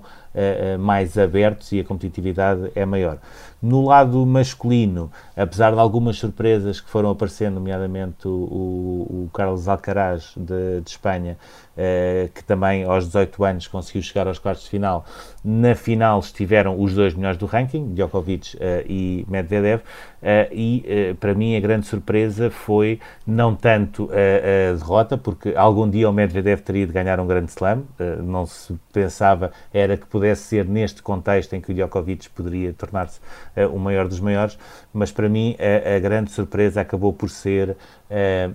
mais 0.80 1.16
abertos 1.16 1.70
e 1.70 1.78
a 1.78 1.84
competitividade 1.84 2.68
é 2.74 2.84
maior. 2.84 3.18
No 3.62 3.86
lado 3.86 4.26
masculino, 4.26 5.10
apesar 5.36 5.72
de 5.72 5.78
algumas 5.78 6.18
surpresas 6.18 6.80
que 6.82 6.90
foram 6.90 7.08
aparecendo, 7.08 7.54
nomeadamente 7.54 8.28
o, 8.28 8.30
o, 8.30 9.24
o 9.24 9.30
Carlos 9.32 9.68
Alcaraz 9.68 10.32
de, 10.36 10.82
de 10.82 10.90
Espanha, 10.90 11.38
uh, 11.76 12.28
que 12.32 12.42
também 12.44 12.84
aos 12.84 13.06
18 13.06 13.44
anos 13.44 13.66
conseguiu 13.66 14.02
chegar 14.02 14.26
aos 14.26 14.38
quartos 14.38 14.64
de 14.64 14.70
final. 14.70 15.04
Na 15.44 15.74
final 15.74 16.20
estiveram 16.20 16.80
os 16.80 16.94
dois 16.94 17.14
melhores 17.14 17.38
do 17.38 17.46
ranking, 17.46 17.94
Djokovic 17.94 18.56
uh, 18.56 18.60
e 18.86 19.24
Medvedev, 19.28 19.80
uh, 19.80 19.84
e 20.52 21.14
para 21.20 21.34
mim 21.34 21.56
a 21.56 21.60
grande 21.60 21.86
surpresa 21.86 22.50
foi 22.50 23.00
não 23.26 23.54
tanto 23.54 24.08
a, 24.10 24.72
a, 24.72 24.76
derrota, 24.76 25.18
porque 25.18 25.54
algum 25.56 25.88
dia 25.88 26.08
o 26.08 26.12
Medvedev 26.12 26.60
teria 26.60 26.86
de 26.86 26.92
ganhar 26.92 27.20
um 27.20 27.26
grande 27.26 27.50
slam, 27.50 27.84
não 28.22 28.46
se 28.46 28.74
pensava 28.92 29.52
era 29.72 29.96
que 29.96 30.06
pudesse 30.06 30.42
ser 30.42 30.66
neste 30.66 31.02
contexto 31.02 31.54
em 31.54 31.60
que 31.60 31.72
o 31.72 31.74
Djokovic 31.74 32.30
poderia 32.30 32.72
tornar-se 32.72 33.20
o 33.72 33.78
maior 33.78 34.08
dos 34.08 34.20
maiores, 34.20 34.58
mas 34.92 35.12
para 35.12 35.28
mim 35.28 35.56
a, 35.58 35.96
a 35.96 35.98
grande 35.98 36.30
surpresa 36.30 36.80
acabou 36.80 37.12
por 37.12 37.28
ser 37.28 37.76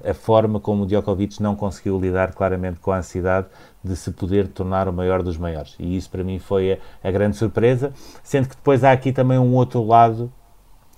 a 0.09 0.13
forma 0.13 0.59
como 0.59 0.83
o 0.83 0.85
Djokovic 0.85 1.41
não 1.41 1.55
conseguiu 1.55 1.99
lidar 1.99 2.33
claramente 2.33 2.79
com 2.79 2.91
a 2.91 2.97
ansiedade 2.97 3.47
de 3.83 3.95
se 3.95 4.11
poder 4.11 4.47
tornar 4.47 4.87
o 4.87 4.93
maior 4.93 5.21
dos 5.21 5.37
maiores. 5.37 5.75
E 5.79 5.95
isso 5.95 6.09
para 6.09 6.23
mim 6.23 6.39
foi 6.39 6.73
a, 6.73 6.77
a 7.07 7.11
grande 7.11 7.35
surpresa, 7.35 7.91
sendo 8.23 8.47
que 8.47 8.55
depois 8.55 8.83
há 8.83 8.91
aqui 8.91 9.11
também 9.11 9.37
um 9.37 9.53
outro 9.53 9.85
lado 9.85 10.31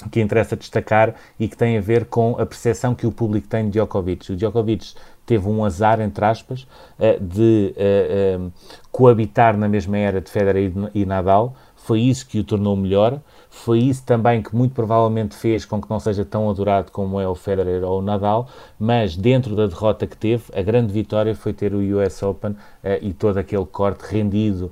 que 0.09 0.19
interessa 0.19 0.55
destacar 0.55 1.15
e 1.39 1.47
que 1.47 1.55
tem 1.55 1.77
a 1.77 1.81
ver 1.81 2.05
com 2.05 2.31
a 2.39 2.45
percepção 2.45 2.95
que 2.95 3.05
o 3.05 3.11
público 3.11 3.47
tem 3.47 3.65
de 3.65 3.73
Djokovic. 3.73 4.31
O 4.31 4.35
Djokovic 4.35 4.93
teve 5.25 5.47
um 5.47 5.63
azar, 5.63 5.99
entre 6.01 6.25
aspas, 6.25 6.67
eh, 6.99 7.19
de, 7.19 7.73
eh, 7.77 8.39
eh, 8.39 8.49
coabitar 8.91 9.55
na 9.55 9.67
mesma 9.67 9.97
era 9.97 10.19
de 10.19 10.29
Federer 10.29 10.71
e 10.93 11.05
Nadal, 11.05 11.55
foi 11.75 12.01
isso 12.01 12.27
que 12.27 12.39
o 12.39 12.43
tornou 12.43 12.75
melhor, 12.75 13.19
foi 13.53 13.79
isso 13.79 14.03
também 14.05 14.41
que 14.41 14.55
muito 14.55 14.73
provavelmente 14.73 15.35
fez 15.35 15.65
com 15.65 15.79
que 15.79 15.89
não 15.89 15.99
seja 15.99 16.23
tão 16.23 16.49
adorado 16.49 16.89
como 16.89 17.19
é 17.19 17.27
o 17.27 17.35
Federer 17.35 17.83
ou 17.83 17.99
o 17.99 18.01
Nadal, 18.01 18.47
mas 18.79 19.17
dentro 19.17 19.55
da 19.57 19.67
derrota 19.67 20.07
que 20.07 20.15
teve, 20.15 20.45
a 20.55 20.61
grande 20.61 20.93
vitória 20.93 21.35
foi 21.35 21.51
ter 21.51 21.73
o 21.73 21.79
US 21.99 22.23
Open 22.23 22.51
uh, 22.51 22.57
e 23.01 23.11
todo 23.13 23.37
aquele 23.37 23.65
corte 23.65 24.03
rendido 24.09 24.71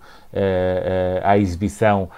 à 1.23 1.37
exibição 1.37 2.09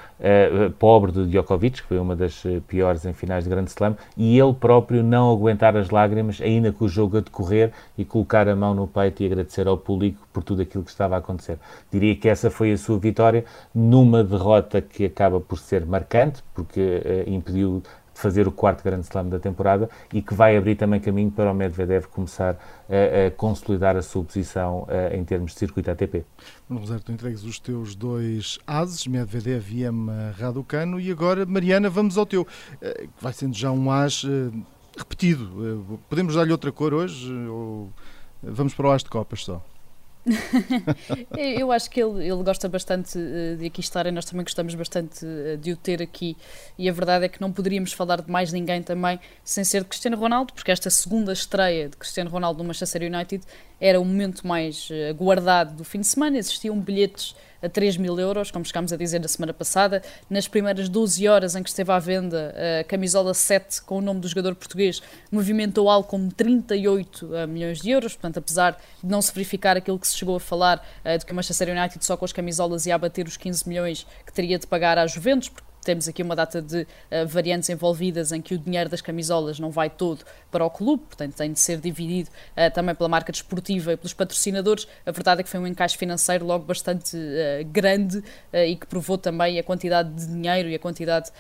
pobre 0.78 1.12
de 1.12 1.28
Djokovic, 1.28 1.82
que 1.82 1.88
foi 1.88 1.98
uma 1.98 2.16
das 2.16 2.44
piores 2.68 3.06
em 3.06 3.14
finais 3.14 3.44
de 3.44 3.50
Grande 3.50 3.72
Slam, 3.72 3.96
e 4.16 4.38
ele 4.38 4.54
próprio 4.54 5.02
não 5.02 5.32
aguentar 5.32 5.76
as 5.76 5.90
lágrimas, 5.90 6.40
ainda 6.42 6.72
com 6.72 6.86
o 6.86 6.90
jogo 6.90 7.18
a 7.18 7.22
decorrer, 7.22 7.72
e 7.98 8.06
colocar 8.06 8.48
a 8.48 8.56
mão 8.56 8.76
no 8.76 8.86
peito 8.88 9.24
e 9.24 9.26
agradecer 9.26 9.68
ao 9.68 9.78
público 9.78 10.28
por 10.32 10.44
tudo 10.44 10.62
aquilo 10.62 10.84
que 10.84 10.92
estava 10.92 11.16
a 11.16 11.20
acontecer. 11.20 11.58
Diria 11.92 12.16
que 12.16 12.30
essa 12.30 12.52
foi 12.52 12.72
a 12.72 12.78
sua 12.78 13.00
vitória 13.00 13.46
numa 13.74 14.24
derrota 14.24 14.82
que 14.82 15.06
acaba 15.06 15.40
por 15.40 15.58
ser 15.58 15.86
marcante, 15.86 16.44
porque 16.54 17.26
impediu 17.26 17.82
fazer 18.22 18.48
o 18.48 18.52
quarto 18.52 18.84
grande 18.84 19.06
slam 19.06 19.28
da 19.28 19.40
temporada 19.40 19.90
e 20.14 20.22
que 20.22 20.34
vai 20.34 20.56
abrir 20.56 20.76
também 20.76 21.00
caminho 21.00 21.32
para 21.32 21.52
o 21.52 21.56
Medvedev 21.56 22.06
começar 22.06 22.58
a, 22.90 23.28
a 23.28 23.32
consolidar 23.32 23.98
a 23.98 24.02
sua 24.02 24.24
posição 24.24 24.88
a, 24.88 25.16
em 25.16 25.24
termos 25.24 25.54
de 25.54 25.60
circuito 25.60 25.90
ATP. 25.90 26.24
Bruno 26.70 27.00
tu 27.00 27.12
entregues 27.12 27.44
os 27.44 27.60
teus 27.60 27.96
dois 27.96 28.60
ases, 28.68 29.08
Medvedev 29.08 29.72
e 29.72 29.84
Emma 29.86 30.34
Raducano, 30.38 31.00
e 31.00 31.12
agora, 31.12 31.46
Mariana, 31.46 31.90
vamos 31.90 32.18
ao 32.18 32.26
teu, 32.26 32.48
eh, 32.82 33.08
que 33.08 33.24
vai 33.24 33.34
sendo 33.34 33.56
já 33.56 33.72
um 33.72 33.92
as 33.92 34.24
eh, 34.26 34.52
repetido. 34.98 35.94
Eh, 35.94 35.98
podemos 36.10 36.36
dar-lhe 36.36 36.52
outra 36.52 36.72
cor 36.72 36.94
hoje 36.94 37.34
ou 37.48 37.90
vamos 38.44 38.74
para 38.74 38.88
o 38.88 38.92
as 38.92 39.04
de 39.04 39.10
copas 39.10 39.44
só? 39.44 39.64
eu 41.38 41.72
acho 41.72 41.90
que 41.90 42.02
ele, 42.02 42.28
ele 42.28 42.44
gosta 42.44 42.70
bastante 42.70 43.18
eh, 43.18 43.56
de 43.56 43.66
aqui 43.66 43.80
estar 43.82 44.06
e 44.06 44.12
nós 44.12 44.26
também 44.26 44.44
gostamos 44.44 44.76
bastante 44.76 45.26
eh, 45.26 45.58
de 45.58 45.72
o 45.72 45.78
ter 45.78 46.02
aqui. 46.02 46.38
E 46.78 46.90
a 46.90 46.94
verdade 46.94 47.26
é 47.26 47.30
que 47.30 47.42
não 47.42 47.52
poderíamos 47.52 47.94
falar 47.94 48.22
de 48.22 48.32
mais 48.32 48.52
ninguém 48.52 48.84
também 48.84 49.20
sem 49.44 49.64
ser 49.64 49.82
de 49.82 49.88
Cristiano 49.88 50.18
Ronaldo, 50.18 50.54
porque 50.54 50.72
esta 50.72 50.90
segunda 50.90 51.34
estreia 51.34 51.90
de 51.90 51.98
Cristiano 51.98 52.30
Ronaldo 52.30 52.60
no 52.60 52.68
Manchester 52.68 53.02
United 53.02 53.44
era 53.82 54.00
o 54.00 54.06
momento 54.06 54.48
mais 54.48 54.88
eh, 54.92 55.10
aguardado 55.10 55.74
do 55.74 55.84
fim 55.84 56.00
de 56.00 56.08
semana. 56.08 56.38
Existiam 56.38 56.80
bilhetes 56.80 57.36
a 57.62 57.70
3 57.70 57.98
mil 57.98 58.20
euros, 58.20 58.50
como 58.50 58.66
chegámos 58.66 58.92
a 58.94 58.98
dizer 58.98 59.20
na 59.20 59.28
semana 59.28 59.54
passada. 59.54 60.02
Nas 60.30 60.48
primeiras 60.48 60.88
12 60.90 61.28
horas 61.28 61.56
em 61.56 61.64
que 61.64 61.70
esteve 61.70 61.92
à 61.92 62.00
venda, 62.00 62.54
a 62.80 62.84
camisola 62.84 63.34
7 63.34 63.82
com 63.84 63.98
o 63.98 64.02
nome 64.02 64.20
do 64.20 64.28
jogador 64.28 64.56
português 64.56 65.02
movimentou 65.32 65.90
algo 65.90 66.08
como 66.08 66.32
38 66.32 67.36
eh, 67.36 67.48
milhões 67.48 67.82
de 67.82 67.90
euros. 67.90 68.14
Portanto, 68.14 68.38
apesar 68.38 68.80
de 69.04 69.10
não 69.10 69.22
se 69.22 69.34
verificar 69.34 69.78
aquilo 69.78 70.00
que 70.00 70.08
se 70.08 70.18
chegou 70.18 70.36
a 70.36 70.40
falar 70.40 70.86
eh, 71.04 71.18
de 71.18 71.26
que 71.26 71.32
o 71.32 71.36
Manchester 71.36 71.70
United 71.70 72.04
só 72.06 72.16
com 72.16 72.26
as 72.26 72.32
camisolas 72.32 72.86
ia 72.86 72.96
abater 72.96 73.28
os 73.28 73.38
15 73.38 73.68
milhões 73.68 74.06
que 74.26 74.32
teria 74.32 74.58
de 74.58 74.68
pagar 74.68 74.98
à 74.98 75.08
Juventus, 75.08 75.50
porque 75.50 75.71
temos 75.84 76.08
aqui 76.08 76.22
uma 76.22 76.36
data 76.36 76.62
de 76.62 76.82
uh, 76.82 77.28
variantes 77.28 77.70
envolvidas 77.70 78.32
em 78.32 78.42
que 78.42 78.56
o 78.56 78.58
dinheiro 78.58 78.90
das 78.90 79.02
camisolas 79.02 79.60
não 79.60 79.72
vai 79.72 79.90
todo 79.90 80.24
para 80.52 80.66
o 80.66 80.70
clube, 80.70 81.04
portanto 81.08 81.34
tem 81.36 81.52
de 81.52 81.60
ser 81.60 81.80
dividido 81.80 82.30
uh, 82.30 82.72
também 82.74 82.94
pela 82.96 83.10
marca 83.10 83.32
desportiva 83.32 83.94
e 83.94 83.98
pelos 83.98 84.14
patrocinadores. 84.14 84.88
A 85.06 85.12
verdade 85.12 85.42
é 85.42 85.44
que 85.44 85.50
foi 85.50 85.60
um 85.60 85.68
encaixe 85.68 85.98
financeiro 85.98 86.46
logo 86.46 86.66
bastante 86.66 87.16
uh, 87.18 87.66
grande 87.66 88.24
e 88.54 88.76
que 88.76 88.86
provou 88.86 89.18
também 89.18 89.58
a 89.60 89.64
quantidade 89.64 90.10
de 90.14 90.28
dinheiro 90.28 90.70
e 90.70 90.76
a 90.76 90.80
quantidade 90.80 91.32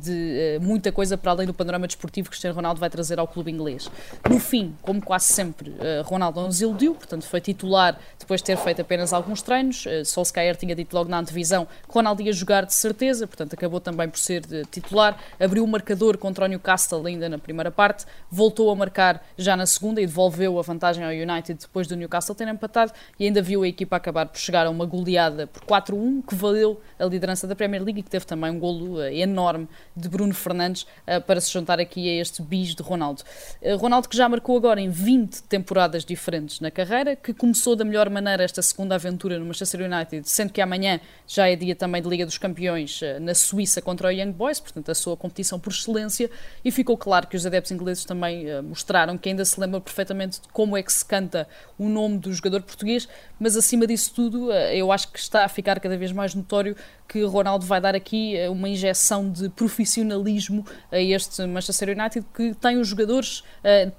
de 0.00 0.58
muita 0.60 0.92
coisa 0.92 1.16
para 1.16 1.30
além 1.32 1.46
do 1.46 1.54
panorama 1.54 1.86
desportivo 1.86 2.26
que 2.26 2.32
Cristiano 2.32 2.54
Ronaldo 2.54 2.78
vai 2.78 2.90
trazer 2.90 3.18
ao 3.18 3.26
clube 3.26 3.50
inglês. 3.50 3.90
No 4.28 4.38
fim, 4.38 4.74
como 4.82 5.00
quase 5.00 5.32
sempre, 5.32 5.74
Ronaldo 6.04 6.40
não 6.40 6.46
nos 6.48 6.60
iludiu, 6.60 6.94
portanto 6.94 7.24
foi 7.24 7.40
titular 7.40 7.98
depois 8.18 8.40
de 8.40 8.46
ter 8.46 8.56
feito 8.56 8.82
apenas 8.82 9.12
alguns 9.12 9.42
treinos. 9.42 9.84
Solskjaer 10.04 10.56
tinha 10.56 10.74
dito 10.74 10.94
logo 10.94 11.08
na 11.08 11.18
antevisão 11.18 11.66
que 11.66 11.94
Ronaldo 11.94 12.22
ia 12.22 12.32
jogar 12.32 12.66
de 12.66 12.74
certeza, 12.74 13.26
portanto 13.26 13.54
acabou 13.54 13.71
acabou 13.72 13.80
também 13.80 14.08
por 14.08 14.18
ser 14.18 14.42
titular, 14.70 15.18
abriu 15.40 15.64
o 15.64 15.66
marcador 15.66 16.18
contra 16.18 16.44
o 16.44 16.48
Newcastle 16.48 17.06
ainda 17.06 17.28
na 17.28 17.38
primeira 17.38 17.70
parte, 17.70 18.04
voltou 18.30 18.70
a 18.70 18.74
marcar 18.74 19.24
já 19.36 19.56
na 19.56 19.64
segunda 19.64 20.00
e 20.00 20.06
devolveu 20.06 20.58
a 20.58 20.62
vantagem 20.62 21.04
ao 21.04 21.10
United 21.10 21.58
depois 21.60 21.86
do 21.86 21.96
Newcastle 21.96 22.34
ter 22.34 22.46
empatado 22.48 22.92
e 23.18 23.24
ainda 23.24 23.40
viu 23.40 23.62
a 23.62 23.68
equipa 23.68 23.96
acabar 23.96 24.26
por 24.26 24.38
chegar 24.38 24.66
a 24.66 24.70
uma 24.70 24.84
goleada 24.84 25.46
por 25.46 25.62
4-1 25.62 26.22
que 26.26 26.34
valeu 26.34 26.80
a 27.02 27.06
liderança 27.06 27.46
da 27.46 27.56
Premier 27.56 27.82
League 27.82 28.00
e 28.00 28.02
que 28.02 28.10
teve 28.10 28.24
também 28.24 28.50
um 28.50 28.58
golo 28.58 29.02
eh, 29.02 29.16
enorme 29.16 29.68
de 29.96 30.08
Bruno 30.08 30.32
Fernandes 30.32 30.86
eh, 31.06 31.18
para 31.18 31.40
se 31.40 31.50
juntar 31.50 31.80
aqui 31.80 32.08
a 32.08 32.20
este 32.20 32.40
bis 32.42 32.74
de 32.74 32.82
Ronaldo. 32.82 33.22
Eh, 33.60 33.74
Ronaldo 33.74 34.08
que 34.08 34.16
já 34.16 34.28
marcou 34.28 34.56
agora 34.56 34.80
em 34.80 34.88
20 34.88 35.42
temporadas 35.44 36.04
diferentes 36.04 36.60
na 36.60 36.70
carreira, 36.70 37.16
que 37.16 37.34
começou 37.34 37.74
da 37.74 37.84
melhor 37.84 38.08
maneira 38.08 38.44
esta 38.44 38.62
segunda 38.62 38.94
aventura 38.94 39.38
no 39.38 39.46
Manchester 39.46 39.80
United, 39.80 40.28
sendo 40.28 40.52
que 40.52 40.60
amanhã 40.60 41.00
já 41.26 41.48
é 41.48 41.56
dia 41.56 41.74
também 41.74 42.00
de 42.00 42.08
Liga 42.08 42.24
dos 42.24 42.38
Campeões 42.38 43.00
na 43.20 43.34
Suíça 43.34 43.82
contra 43.82 44.08
o 44.08 44.10
Young 44.10 44.32
Boys, 44.32 44.60
portanto 44.60 44.90
a 44.90 44.94
sua 44.94 45.16
competição 45.16 45.58
por 45.58 45.72
excelência, 45.72 46.30
e 46.64 46.70
ficou 46.70 46.96
claro 46.96 47.26
que 47.26 47.36
os 47.36 47.44
adeptos 47.44 47.72
ingleses 47.72 48.04
também 48.04 48.46
mostraram 48.62 49.16
que 49.18 49.28
ainda 49.28 49.44
se 49.44 49.58
lembram 49.58 49.80
perfeitamente 49.80 50.40
de 50.40 50.48
como 50.48 50.76
é 50.76 50.82
que 50.82 50.92
se 50.92 51.04
canta 51.04 51.48
o 51.78 51.88
nome 51.88 52.18
do 52.18 52.32
jogador 52.32 52.62
português, 52.62 53.08
mas 53.40 53.56
acima 53.56 53.86
disso 53.86 54.12
tudo, 54.14 54.52
eu 54.52 54.92
acho 54.92 55.10
que 55.10 55.18
está 55.18 55.44
a 55.44 55.48
ficar 55.48 55.80
cada 55.80 55.96
vez 55.96 56.12
mais 56.12 56.34
notório 56.34 56.76
que 57.08 57.22
Ronaldo 57.24 57.66
vai 57.66 57.80
dar 57.80 57.94
aqui 57.94 58.34
uh, 58.36 58.52
uma 58.52 58.68
injeção 58.68 59.30
de 59.30 59.48
profissionalismo 59.48 60.64
a 60.90 60.98
este 60.98 61.44
Manchester 61.46 61.90
United, 61.90 62.26
que 62.34 62.54
tem 62.54 62.78
os 62.78 62.88
jogadores, 62.88 63.42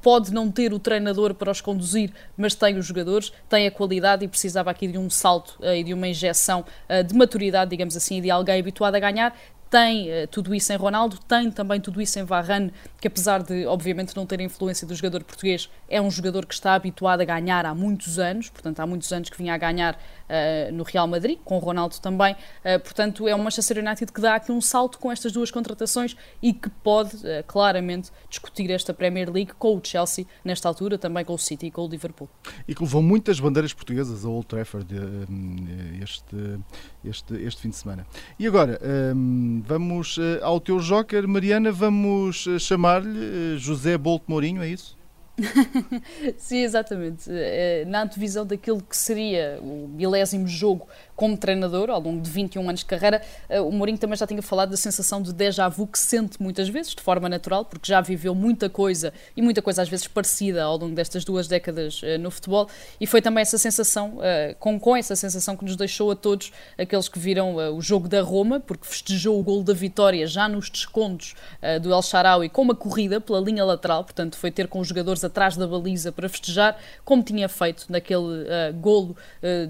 pode 0.01 0.33
não 0.33 0.51
ter 0.51 0.73
o 0.73 0.79
treinador 0.79 1.33
para 1.33 1.51
os 1.51 1.61
conduzir, 1.61 2.11
mas 2.35 2.55
tem 2.55 2.77
os 2.77 2.85
jogadores, 2.85 3.31
tem 3.49 3.67
a 3.67 3.71
qualidade 3.71 4.25
e 4.25 4.27
precisava 4.27 4.71
aqui 4.71 4.87
de 4.87 4.97
um 4.97 5.09
salto 5.09 5.57
e 5.61 5.83
de 5.83 5.93
uma 5.93 6.07
injeção 6.07 6.65
de 7.07 7.15
maturidade, 7.15 7.69
digamos 7.69 7.95
assim, 7.95 8.21
de 8.21 8.29
alguém 8.31 8.59
habituado 8.59 8.95
a 8.95 8.99
ganhar. 8.99 9.35
Tem 9.69 10.07
tudo 10.29 10.53
isso 10.53 10.71
em 10.71 10.75
Ronaldo, 10.75 11.17
tem 11.27 11.49
também 11.49 11.81
tudo 11.81 11.99
isso 11.99 12.19
em 12.19 12.23
Varane, 12.23 12.71
que 13.01 13.07
apesar 13.07 13.41
de, 13.41 13.65
obviamente, 13.65 14.15
não 14.15 14.23
ter 14.23 14.39
a 14.39 14.43
influência 14.43 14.85
do 14.85 14.93
jogador 14.93 15.23
português, 15.23 15.67
é 15.89 15.99
um 15.99 16.11
jogador 16.11 16.45
que 16.45 16.53
está 16.53 16.75
habituado 16.75 17.21
a 17.21 17.25
ganhar 17.25 17.65
há 17.65 17.73
muitos 17.73 18.19
anos, 18.19 18.49
portanto, 18.49 18.79
há 18.79 18.85
muitos 18.85 19.11
anos 19.11 19.29
que 19.29 19.37
vinha 19.37 19.51
a 19.51 19.57
ganhar 19.57 19.97
uh, 20.29 20.73
no 20.73 20.83
Real 20.83 21.07
Madrid, 21.07 21.39
com 21.43 21.57
o 21.57 21.59
Ronaldo 21.59 21.95
também, 21.99 22.33
uh, 22.33 22.79
portanto, 22.79 23.27
é 23.27 23.35
o 23.35 23.39
Manchester 23.39 23.79
United 23.79 24.11
que 24.11 24.21
dá 24.21 24.35
aqui 24.35 24.51
um 24.51 24.61
salto 24.61 24.99
com 24.99 25.11
estas 25.11 25.31
duas 25.31 25.51
contratações 25.51 26.15
e 26.41 26.53
que 26.53 26.69
pode, 26.69 27.17
claramente, 27.47 28.11
discutir 28.29 28.69
esta 28.71 28.93
Premier 28.93 29.31
League 29.31 29.53
com 29.57 29.77
o 29.77 29.81
Chelsea, 29.83 30.25
nesta 30.43 30.67
altura, 30.67 30.97
também 30.97 31.23
com 31.23 31.33
o 31.33 31.37
City 31.37 31.67
e 31.67 31.71
com 31.71 31.85
o 31.85 31.87
Liverpool. 31.87 32.29
E 32.67 32.75
que 32.75 32.81
levou 32.81 33.01
muitas 33.01 33.39
bandeiras 33.39 33.73
portuguesas 33.73 34.25
a 34.25 34.29
Old 34.29 34.47
Trafford 34.47 34.87
este, 36.01 36.59
este, 37.03 37.35
este 37.35 37.61
fim 37.61 37.69
de 37.69 37.75
semana. 37.75 38.05
E 38.37 38.47
agora, 38.47 38.79
um, 39.15 39.61
vamos 39.65 40.17
uh, 40.17 40.39
ao 40.41 40.59
teu 40.59 40.79
joker, 40.79 41.27
Mariana, 41.27 41.71
vamos 41.71 42.45
uh, 42.45 42.59
chamar-lhe 42.59 43.55
uh, 43.55 43.57
José 43.57 43.97
Bolt 43.97 44.23
Mourinho, 44.27 44.61
é 44.61 44.69
isso? 44.69 44.97
Sim, 46.37 46.59
exatamente. 46.59 47.29
Na 47.87 48.03
antevisão 48.03 48.45
daquilo 48.45 48.81
que 48.81 48.95
seria 48.95 49.59
o 49.61 49.87
milésimo 49.87 50.47
jogo 50.47 50.87
como 51.15 51.37
treinador, 51.37 51.89
ao 51.89 52.01
longo 52.01 52.21
de 52.21 52.29
21 52.29 52.67
anos 52.67 52.79
de 52.79 52.85
carreira, 52.85 53.21
eh, 53.47 53.61
o 53.61 53.71
Mourinho 53.71 53.97
também 53.97 54.17
já 54.17 54.25
tinha 54.25 54.41
falado 54.41 54.71
da 54.71 54.77
sensação 54.77 55.21
de 55.21 55.31
déjà 55.31 55.69
vu 55.69 55.85
que 55.85 55.99
sente 55.99 56.41
muitas 56.41 56.67
vezes, 56.67 56.93
de 56.95 57.01
forma 57.01 57.29
natural, 57.29 57.65
porque 57.65 57.87
já 57.87 58.01
viveu 58.01 58.33
muita 58.33 58.69
coisa 58.69 59.13
e 59.37 59.41
muita 59.41 59.61
coisa 59.61 59.83
às 59.83 59.89
vezes 59.89 60.07
parecida 60.07 60.63
ao 60.63 60.77
longo 60.77 60.95
destas 60.95 61.23
duas 61.23 61.47
décadas 61.47 62.01
eh, 62.03 62.17
no 62.17 62.31
futebol, 62.31 62.67
e 62.99 63.05
foi 63.05 63.21
também 63.21 63.43
essa 63.43 63.57
sensação, 63.57 64.17
eh, 64.21 64.55
com, 64.59 64.79
com 64.79 64.95
essa 64.95 65.15
sensação 65.15 65.55
que 65.55 65.63
nos 65.63 65.75
deixou 65.75 66.09
a 66.09 66.15
todos 66.15 66.51
aqueles 66.77 67.07
que 67.07 67.19
viram 67.19 67.55
o 67.55 67.81
jogo 67.81 68.07
da 68.07 68.21
Roma, 68.21 68.59
porque 68.59 68.85
festejou 68.85 69.39
o 69.39 69.43
gol 69.43 69.63
da 69.63 69.73
vitória 69.73 70.25
já 70.25 70.47
nos 70.47 70.69
descontos 70.69 71.35
do 71.81 71.93
El 71.93 72.01
Sharawi 72.01 72.49
com 72.49 72.61
uma 72.61 72.75
corrida 72.75 73.21
pela 73.21 73.39
linha 73.39 73.63
lateral, 73.63 74.03
portanto 74.03 74.35
foi 74.35 74.51
ter 74.51 74.67
com 74.67 74.79
os 74.79 74.87
jogadores 74.87 75.22
atrás 75.23 75.55
da 75.55 75.65
baliza 75.65 76.11
para 76.11 76.27
festejar, 76.27 76.77
como 77.05 77.23
tinha 77.23 77.47
feito 77.47 77.85
naquele 77.89 78.73
golo 78.79 79.15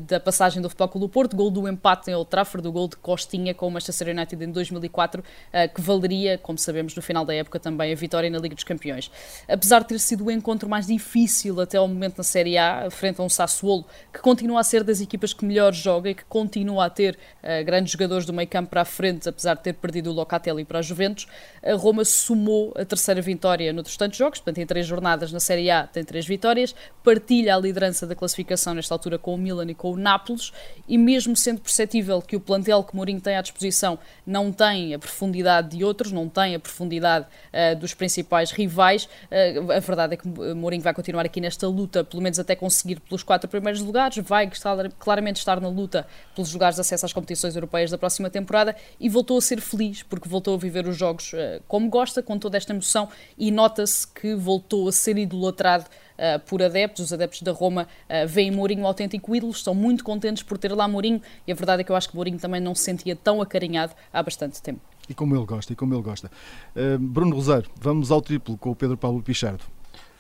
da 0.08 0.20
passagem 0.20 0.62
do 0.62 0.70
Futebol 0.70 0.90
Clube 0.90 1.04
do 1.04 1.10
Porto, 1.10 1.36
gol 1.36 1.52
do 1.52 1.68
empate 1.68 2.10
em 2.10 2.16
Old 2.16 2.30
Trafford, 2.30 2.66
o 2.66 2.72
gol 2.72 2.88
de 2.88 2.96
Costinha 2.96 3.54
com 3.54 3.68
o 3.68 3.72
Manchester 3.72 4.16
United 4.16 4.42
em 4.42 4.50
2004, 4.50 5.22
eh, 5.52 5.68
que 5.68 5.82
valeria, 5.82 6.38
como 6.38 6.58
sabemos, 6.58 6.96
no 6.96 7.02
final 7.02 7.26
da 7.26 7.34
época 7.36 7.60
também 7.60 7.92
a 7.92 7.96
vitória 7.96 8.30
na 8.30 8.40
Liga 8.40 8.56
dos 8.56 8.64
Campeões. 8.64 9.12
Apesar 9.48 9.80
de 9.80 9.90
ter 9.90 10.00
sido 10.00 10.26
o 10.26 10.32
encontro 10.32 10.70
mais 10.70 10.88
difícil 10.88 11.60
até 11.60 11.78
ao 11.78 11.88
momento 11.88 12.18
na 12.20 12.24
Série 12.24 12.58
A, 12.58 12.90
frente 12.90 13.20
a 13.20 13.24
um 13.24 13.30
Sassuolo, 13.30 13.86
que 14.14 14.20
continua 14.20 14.62
a 14.62 14.64
ser 14.64 14.84
das 14.84 15.02
equipas 15.02 15.34
que 15.34 15.44
melhor 15.44 15.74
joga 15.74 16.10
e 16.10 16.16
que 16.16 16.24
continua 16.24 16.86
a 16.86 16.90
ter 16.90 17.18
uh, 17.44 17.66
grandes 17.66 17.92
jogadores 17.92 18.26
do 18.26 18.32
meio 18.32 18.48
campo 18.48 18.70
para 18.70 18.82
a 18.82 18.86
frente, 18.86 19.28
apesar 19.28 19.56
de 19.56 19.64
ter 19.64 19.74
perdido 19.74 20.10
o 20.10 20.14
Locatelli 20.14 20.64
para 20.64 20.80
a 20.80 20.82
Juventus, 20.82 21.28
a 21.62 21.74
Roma 21.74 22.06
somou 22.06 22.74
a 22.78 22.86
terceira 22.86 23.22
vitória 23.22 23.74
nos 23.74 23.88
restantes 23.88 24.18
jogos, 24.18 24.40
portanto 24.40 24.60
em 24.60 24.66
três 24.66 24.88
jornadas 24.88 25.34
na 25.34 25.40
Série 25.44 25.70
A 25.70 25.86
tem 25.86 26.04
três 26.04 26.26
vitórias, 26.26 26.74
partilha 27.04 27.56
a 27.56 27.60
liderança 27.60 28.08
da 28.08 28.16
classificação 28.16 28.74
nesta 28.74 28.94
altura 28.94 29.20
com 29.20 29.36
o 29.36 29.38
Milan 29.38 29.70
e 29.70 29.76
com 29.76 29.92
o 29.92 29.98
Nápoles, 29.98 30.52
e 30.88 30.98
mesmo 30.98 31.36
sendo 31.36 31.60
perceptível 31.60 32.22
que 32.22 32.36
o 32.36 32.40
plantel 32.40 32.84
que 32.84 32.96
Mourinho 32.96 33.20
tem 33.20 33.36
à 33.36 33.42
disposição 33.42 34.00
não 34.26 34.52
tem 34.52 34.94
a 34.94 35.00
profundidade 35.00 35.78
de 35.78 35.84
outros, 35.84 36.12
não 36.12 36.30
tem 36.30 36.56
a 36.56 36.60
profundidade 36.60 37.28
uh, 37.28 37.76
dos 37.78 37.94
principais 37.94 38.52
rivais, 38.52 39.06
uh, 39.06 39.72
a 39.72 39.80
verdade 39.80 40.14
é 40.14 40.18
que 40.18 40.28
Mourinho 40.28 40.82
vai 40.82 40.94
continuar 40.94 41.26
aqui 41.26 41.42
nesta 41.42 41.68
luta, 41.68 42.04
pelo 42.04 42.24
menos 42.24 42.40
até 42.40 42.56
conseguir 42.56 43.00
pelos 43.02 43.22
quatro 43.22 43.50
primeiros 43.50 43.82
lugares, 43.82 44.18
vai 44.26 44.46
estar, 44.46 44.90
claramente 44.98 45.38
estar 45.38 45.60
na 45.60 45.68
luta 45.68 46.08
pelos 46.34 46.54
lugares 46.54 46.76
de 46.76 46.82
acesso 46.82 47.06
às 47.06 47.14
competições 47.14 47.56
europeias 47.56 47.92
da 47.92 47.98
próxima 47.98 48.30
temporada 48.30 48.76
e 49.00 49.10
voltou 49.10 49.38
a 49.38 49.42
ser 49.42 49.60
feliz, 49.60 50.04
porque 50.04 50.30
voltou 50.30 50.56
a 50.56 50.58
viver 50.58 50.88
os 50.88 50.96
jogos 50.96 51.34
uh, 51.34 51.62
como 51.68 51.90
gosta, 51.90 52.24
com 52.24 52.40
toda 52.40 52.56
esta 52.56 52.72
emoção, 52.72 53.10
e 53.38 53.52
nota-se 53.52 54.08
que 54.08 54.34
voltou 54.36 54.88
a 54.88 54.92
ser 54.92 55.18
idolatrado 55.34 55.86
uh, 55.86 56.40
por 56.48 56.62
adeptos. 56.62 57.06
Os 57.06 57.14
adeptos 57.14 57.42
da 57.42 57.52
Roma 57.52 57.84
uh, 57.84 58.28
veem 58.28 58.52
Mourinho 58.52 58.86
autêntico 58.86 59.36
ídolo, 59.36 59.52
estão 59.52 59.74
muito 59.74 60.04
contentes 60.04 60.44
por 60.44 60.58
ter 60.58 60.74
lá 60.74 60.88
Mourinho, 60.88 61.22
e 61.48 61.52
a 61.52 61.56
verdade 61.56 61.82
é 61.82 61.84
que 61.84 61.92
eu 61.92 61.96
acho 61.96 62.10
que 62.10 62.16
Mourinho 62.16 62.40
também 62.40 62.62
não 62.62 62.74
se 62.76 62.84
sentia 62.84 63.16
tão 63.16 63.42
acarinhado 63.42 63.94
há 64.12 64.22
bastante 64.22 64.62
tempo. 64.62 64.82
E 65.10 65.14
como 65.14 65.36
ele 65.36 65.46
gosta, 65.46 65.74
e 65.74 65.76
como 65.76 65.94
ele 65.94 66.02
gosta. 66.02 66.32
Uh, 66.76 66.98
Bruno 66.98 67.36
Rosário, 67.36 67.70
vamos 67.80 68.12
ao 68.12 68.22
triplo 68.22 68.58
com 68.58 68.72
o 68.72 68.76
Pedro 68.76 68.98
Paulo 68.98 69.22
Pichardo. 69.22 69.64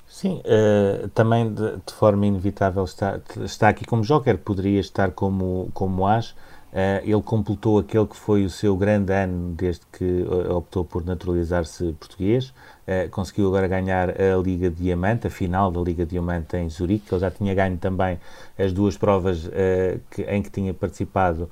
Sim, 0.07 0.41
uh, 0.45 1.07
também 1.09 1.51
de, 1.51 1.77
de, 1.77 1.93
forma 1.93 2.27
inevitável 2.27 2.83
está, 2.83 3.19
está 3.43 3.69
aqui 3.69 3.83
como 3.83 4.03
joker, 4.03 4.37
poderia 4.37 4.79
estar 4.79 5.11
como, 5.11 5.71
como 5.73 6.05
as. 6.05 6.35
Uh, 6.73 7.05
ele 7.07 7.21
completou 7.21 7.77
aquele 7.77 8.07
que 8.07 8.15
foi 8.15 8.43
o 8.43 8.49
seu 8.49 8.75
grande 8.75 9.13
ano 9.13 9.53
desde 9.53 9.83
que 9.91 10.25
optou 10.49 10.83
por 10.83 11.05
naturalizar-se 11.05 11.93
português. 11.99 12.49
Uh, 12.87 13.07
conseguiu 13.11 13.47
agora 13.47 13.67
ganhar 13.67 14.09
a 14.09 14.35
Liga 14.43 14.71
Diamante, 14.71 15.27
a 15.27 15.29
final 15.29 15.69
da 15.69 15.79
Liga 15.79 16.03
Diamante 16.03 16.57
em 16.57 16.67
Zurique. 16.67 17.13
Ele 17.13 17.21
já 17.21 17.29
tinha 17.29 17.53
ganho 17.53 17.77
também 17.77 18.19
as 18.57 18.73
duas 18.73 18.97
provas 18.97 19.45
uh, 19.45 19.51
que, 20.09 20.23
em 20.23 20.41
que 20.41 20.49
tinha 20.49 20.73
participado 20.73 21.49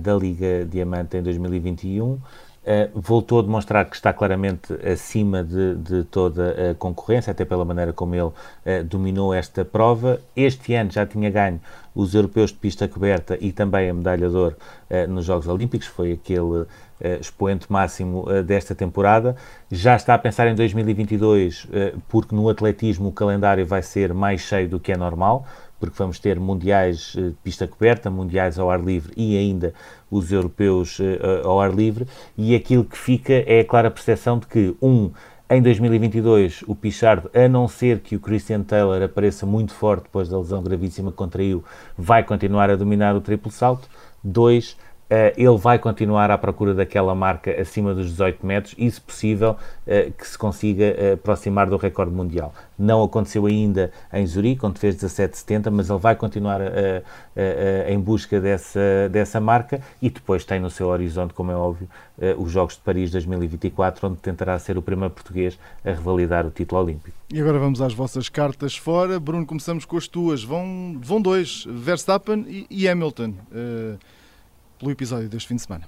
da 0.00 0.16
Liga 0.16 0.66
Diamante 0.68 1.16
em 1.16 1.22
2021. 1.22 2.18
Uh, 2.64 2.88
voltou 2.94 3.40
a 3.40 3.42
demonstrar 3.42 3.84
que 3.90 3.96
está 3.96 4.12
claramente 4.12 4.72
acima 4.86 5.42
de, 5.42 5.74
de, 5.74 6.04
toda 6.04 6.70
a 6.70 6.74
concorrência, 6.76 7.32
até 7.32 7.44
pela 7.44 7.64
maneira 7.64 7.92
como 7.92 8.14
ele 8.14 8.22
uh, 8.22 8.84
dominou 8.84 9.34
esta 9.34 9.64
prova. 9.64 10.20
Este 10.36 10.72
ano 10.74 10.88
já 10.92 11.04
tinha 11.04 11.28
ganho 11.28 11.60
os 11.92 12.14
europeus 12.14 12.50
de 12.50 12.58
pista 12.58 12.86
coberta 12.86 13.36
e 13.40 13.50
também 13.50 13.90
a 13.90 13.94
medalha 13.94 14.28
de 14.28 14.36
ouro 14.36 14.56
uh, 14.88 15.10
nos 15.10 15.24
Jogos 15.24 15.48
Olímpicos, 15.48 15.88
foi 15.88 16.12
aquele 16.12 16.64
expoente 17.20 17.66
máximo 17.68 18.26
desta 18.44 18.76
temporada. 18.76 19.34
Já 19.68 19.96
está 19.96 20.14
a 20.14 20.18
pensar 20.18 20.46
em 20.46 20.54
2022, 20.54 21.66
porque 22.06 22.32
no 22.32 22.48
atletismo 22.48 23.08
o 23.08 23.12
calendário 23.12 23.66
vai 23.66 23.82
ser 23.82 24.14
mais 24.14 24.42
cheio 24.42 24.68
do 24.68 24.78
que 24.78 24.92
é 24.92 24.96
normal 24.96 25.44
porque 25.82 25.98
vamos 25.98 26.20
ter 26.20 26.38
mundiais 26.38 27.12
de 27.16 27.34
pista 27.42 27.66
coberta, 27.66 28.08
mundiais 28.08 28.56
ao 28.56 28.70
ar 28.70 28.80
livre 28.80 29.12
e 29.16 29.36
ainda 29.36 29.74
os 30.08 30.30
europeus 30.30 31.00
uh, 31.00 31.44
ao 31.44 31.60
ar 31.60 31.74
livre, 31.74 32.06
e 32.38 32.54
aquilo 32.54 32.84
que 32.84 32.96
fica 32.96 33.32
é 33.32 33.58
a 33.58 33.64
clara 33.64 33.90
percepção 33.90 34.38
de 34.38 34.46
que, 34.46 34.76
um, 34.80 35.10
em 35.50 35.60
2022, 35.60 36.62
o 36.68 36.76
Pichard, 36.76 37.28
a 37.34 37.48
não 37.48 37.66
ser 37.66 37.98
que 37.98 38.14
o 38.14 38.20
Christian 38.20 38.62
Taylor 38.62 39.02
apareça 39.02 39.44
muito 39.44 39.74
forte 39.74 40.04
depois 40.04 40.28
da 40.28 40.38
lesão 40.38 40.62
gravíssima 40.62 41.10
que 41.10 41.16
contraiu, 41.16 41.64
vai 41.98 42.22
continuar 42.22 42.70
a 42.70 42.76
dominar 42.76 43.16
o 43.16 43.20
triplo 43.20 43.50
salto. 43.50 43.88
Dois, 44.22 44.76
ele 45.36 45.56
vai 45.58 45.78
continuar 45.78 46.30
à 46.30 46.38
procura 46.38 46.74
daquela 46.74 47.14
marca 47.14 47.50
acima 47.60 47.94
dos 47.94 48.10
18 48.10 48.46
metros 48.46 48.74
e, 48.78 48.90
se 48.90 49.00
possível, 49.00 49.50
uh, 49.52 50.12
que 50.12 50.26
se 50.26 50.38
consiga 50.38 50.84
uh, 50.84 51.14
aproximar 51.14 51.68
do 51.68 51.76
recorde 51.76 52.12
mundial. 52.12 52.54
Não 52.78 53.02
aconteceu 53.02 53.46
ainda 53.46 53.92
em 54.12 54.26
Zurique, 54.26 54.64
onde 54.64 54.78
fez 54.78 54.96
17,70, 54.96 55.70
mas 55.70 55.88
ele 55.88 55.98
vai 55.98 56.16
continuar 56.16 56.60
em 57.86 58.00
busca 58.00 58.40
dessa, 58.40 59.08
dessa 59.08 59.40
marca 59.40 59.80
e 60.00 60.10
depois 60.10 60.44
tem 60.44 60.58
no 60.58 60.68
seu 60.68 60.88
horizonte, 60.88 61.32
como 61.32 61.52
é 61.52 61.54
óbvio, 61.54 61.88
os 62.38 62.50
Jogos 62.50 62.74
de 62.74 62.80
Paris 62.80 63.12
2024, 63.12 64.08
onde 64.08 64.16
tentará 64.16 64.58
ser 64.58 64.76
o 64.76 64.82
primeiro 64.82 65.14
português 65.14 65.56
a 65.84 65.90
revalidar 65.90 66.44
o 66.44 66.50
título 66.50 66.82
olímpico. 66.82 67.16
E 67.32 67.40
agora 67.40 67.60
vamos 67.60 67.80
às 67.80 67.94
vossas 67.94 68.28
cartas 68.28 68.76
fora. 68.76 69.20
Bruno, 69.20 69.46
começamos 69.46 69.84
com 69.84 69.96
as 69.96 70.08
tuas. 70.08 70.42
Vão, 70.42 70.98
vão 71.00 71.22
dois, 71.22 71.64
Verstappen 71.68 72.44
e, 72.48 72.66
e 72.68 72.88
Hamilton 72.88 73.34
pelo 74.82 74.90
episódio 74.90 75.28
deste 75.28 75.48
fim 75.48 75.56
de 75.56 75.62
semana? 75.62 75.84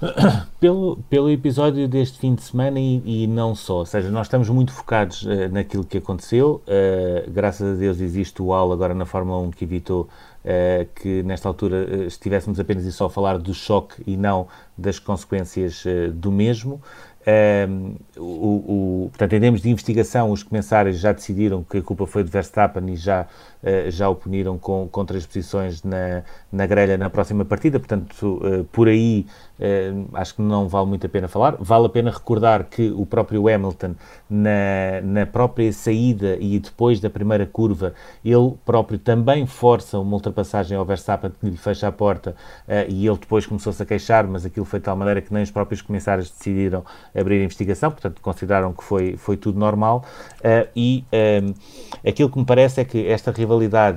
Pelo, 0.60 0.96
pelo 1.10 1.28
episódio 1.30 1.88
deste 1.88 2.18
fim 2.18 2.34
de 2.34 2.42
semana 2.42 2.78
e, 2.78 3.24
e 3.24 3.26
não 3.26 3.54
só, 3.54 3.78
ou 3.78 3.86
seja, 3.86 4.08
nós 4.10 4.26
estamos 4.26 4.48
muito 4.48 4.72
focados 4.72 5.22
uh, 5.22 5.48
naquilo 5.50 5.84
que 5.84 5.98
aconteceu. 5.98 6.62
Uh, 6.66 7.30
graças 7.30 7.76
a 7.76 7.78
Deus 7.78 8.00
existe 8.00 8.40
o 8.40 8.52
AL 8.52 8.72
agora 8.72 8.94
na 8.94 9.04
Fórmula 9.04 9.38
1 9.40 9.50
que 9.50 9.64
evitou 9.64 10.02
uh, 10.44 10.88
que 10.94 11.22
nesta 11.24 11.48
altura 11.48 12.06
estivéssemos 12.06 12.60
apenas 12.60 12.84
e 12.84 12.92
só 12.92 13.06
a 13.06 13.10
falar 13.10 13.38
do 13.38 13.52
choque 13.52 14.02
e 14.06 14.16
não 14.16 14.46
das 14.76 15.00
consequências 15.00 15.84
do 16.14 16.30
mesmo. 16.30 16.80
Um, 17.28 17.96
o, 18.16 19.04
o, 19.04 19.08
portanto, 19.10 19.34
em 19.34 19.40
termos 19.40 19.60
de 19.60 19.68
investigação, 19.68 20.30
os 20.30 20.42
comissários 20.42 20.98
já 20.98 21.12
decidiram 21.12 21.62
que 21.62 21.76
a 21.76 21.82
culpa 21.82 22.06
foi 22.06 22.24
de 22.24 22.30
Verstappen 22.30 22.88
e 22.88 22.96
já, 22.96 23.22
uh, 23.22 23.57
já 23.88 24.08
o 24.08 24.14
puniram 24.14 24.58
com, 24.58 24.88
com 24.90 25.04
três 25.04 25.26
posições 25.26 25.82
na, 25.82 26.22
na 26.52 26.66
grelha 26.66 26.96
na 26.96 27.10
próxima 27.10 27.44
partida. 27.44 27.78
Portanto, 27.78 28.40
uh, 28.42 28.64
por 28.64 28.88
aí 28.88 29.26
uh, 29.58 30.08
acho 30.14 30.36
que 30.36 30.42
não 30.42 30.68
vale 30.68 30.86
muito 30.86 31.06
a 31.06 31.08
pena 31.08 31.28
falar. 31.28 31.56
Vale 31.58 31.86
a 31.86 31.88
pena 31.88 32.10
recordar 32.10 32.64
que 32.64 32.90
o 32.90 33.04
próprio 33.04 33.48
Hamilton, 33.48 33.94
na, 34.28 35.00
na 35.02 35.26
própria 35.26 35.72
saída 35.72 36.36
e 36.40 36.58
depois 36.58 37.00
da 37.00 37.10
primeira 37.10 37.46
curva, 37.46 37.94
ele 38.24 38.54
próprio 38.64 38.98
também 38.98 39.46
força 39.46 39.98
uma 39.98 40.14
ultrapassagem 40.14 40.76
ao 40.76 40.84
Verstappen 40.84 41.30
que 41.40 41.50
lhe 41.50 41.56
fecha 41.56 41.88
a 41.88 41.92
porta 41.92 42.34
e 42.88 43.06
ele 43.06 43.16
depois 43.16 43.46
começou-se 43.46 43.82
a 43.82 43.86
queixar, 43.86 44.26
mas 44.26 44.44
aquilo 44.44 44.66
foi 44.66 44.78
de 44.78 44.84
tal 44.84 44.96
maneira 44.96 45.20
que 45.20 45.32
nem 45.32 45.42
os 45.42 45.50
próprios 45.50 45.80
comissários 45.82 46.30
decidiram 46.30 46.84
abrir 47.14 47.40
a 47.40 47.44
investigação, 47.44 47.90
portanto 47.90 48.20
consideraram 48.20 48.72
que 48.72 48.84
foi, 48.84 49.16
foi 49.16 49.36
tudo 49.36 49.58
normal 49.58 50.04
e 50.76 51.04
eh, 51.12 51.42
aquilo 52.06 52.30
que 52.30 52.38
me 52.38 52.44
parece 52.44 52.80
é 52.80 52.84
que 52.84 53.06
esta 53.06 53.30
rivalidade 53.30 53.47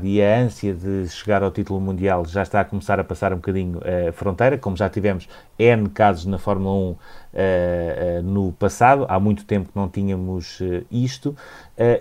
e 0.04 0.22
a 0.22 0.40
ânsia 0.40 0.74
de 0.74 1.08
chegar 1.10 1.44
ao 1.44 1.52
título 1.52 1.80
mundial 1.80 2.26
já 2.26 2.42
está 2.42 2.62
a 2.62 2.66
começar 2.66 3.00
a 3.00 3.04
passar 3.04 3.34
um 3.34 3.38
bocadinho 3.38 3.80
a 3.80 4.12
fronteira, 4.12 4.58
como 4.58 4.78
já 4.78 4.90
tivemos 4.90 5.28
N 5.60 5.90
casos 5.90 6.26
na 6.26 6.38
Fórmula 6.38 6.74
1 6.74 6.78
uh, 6.78 6.92
uh, 6.92 6.96
no 8.24 8.52
passado, 8.54 9.06
há 9.08 9.20
muito 9.20 9.46
tempo 9.46 9.70
que 9.72 9.76
não 9.76 9.88
tínhamos 9.88 10.60
uh, 10.60 10.86
isto, 10.92 11.36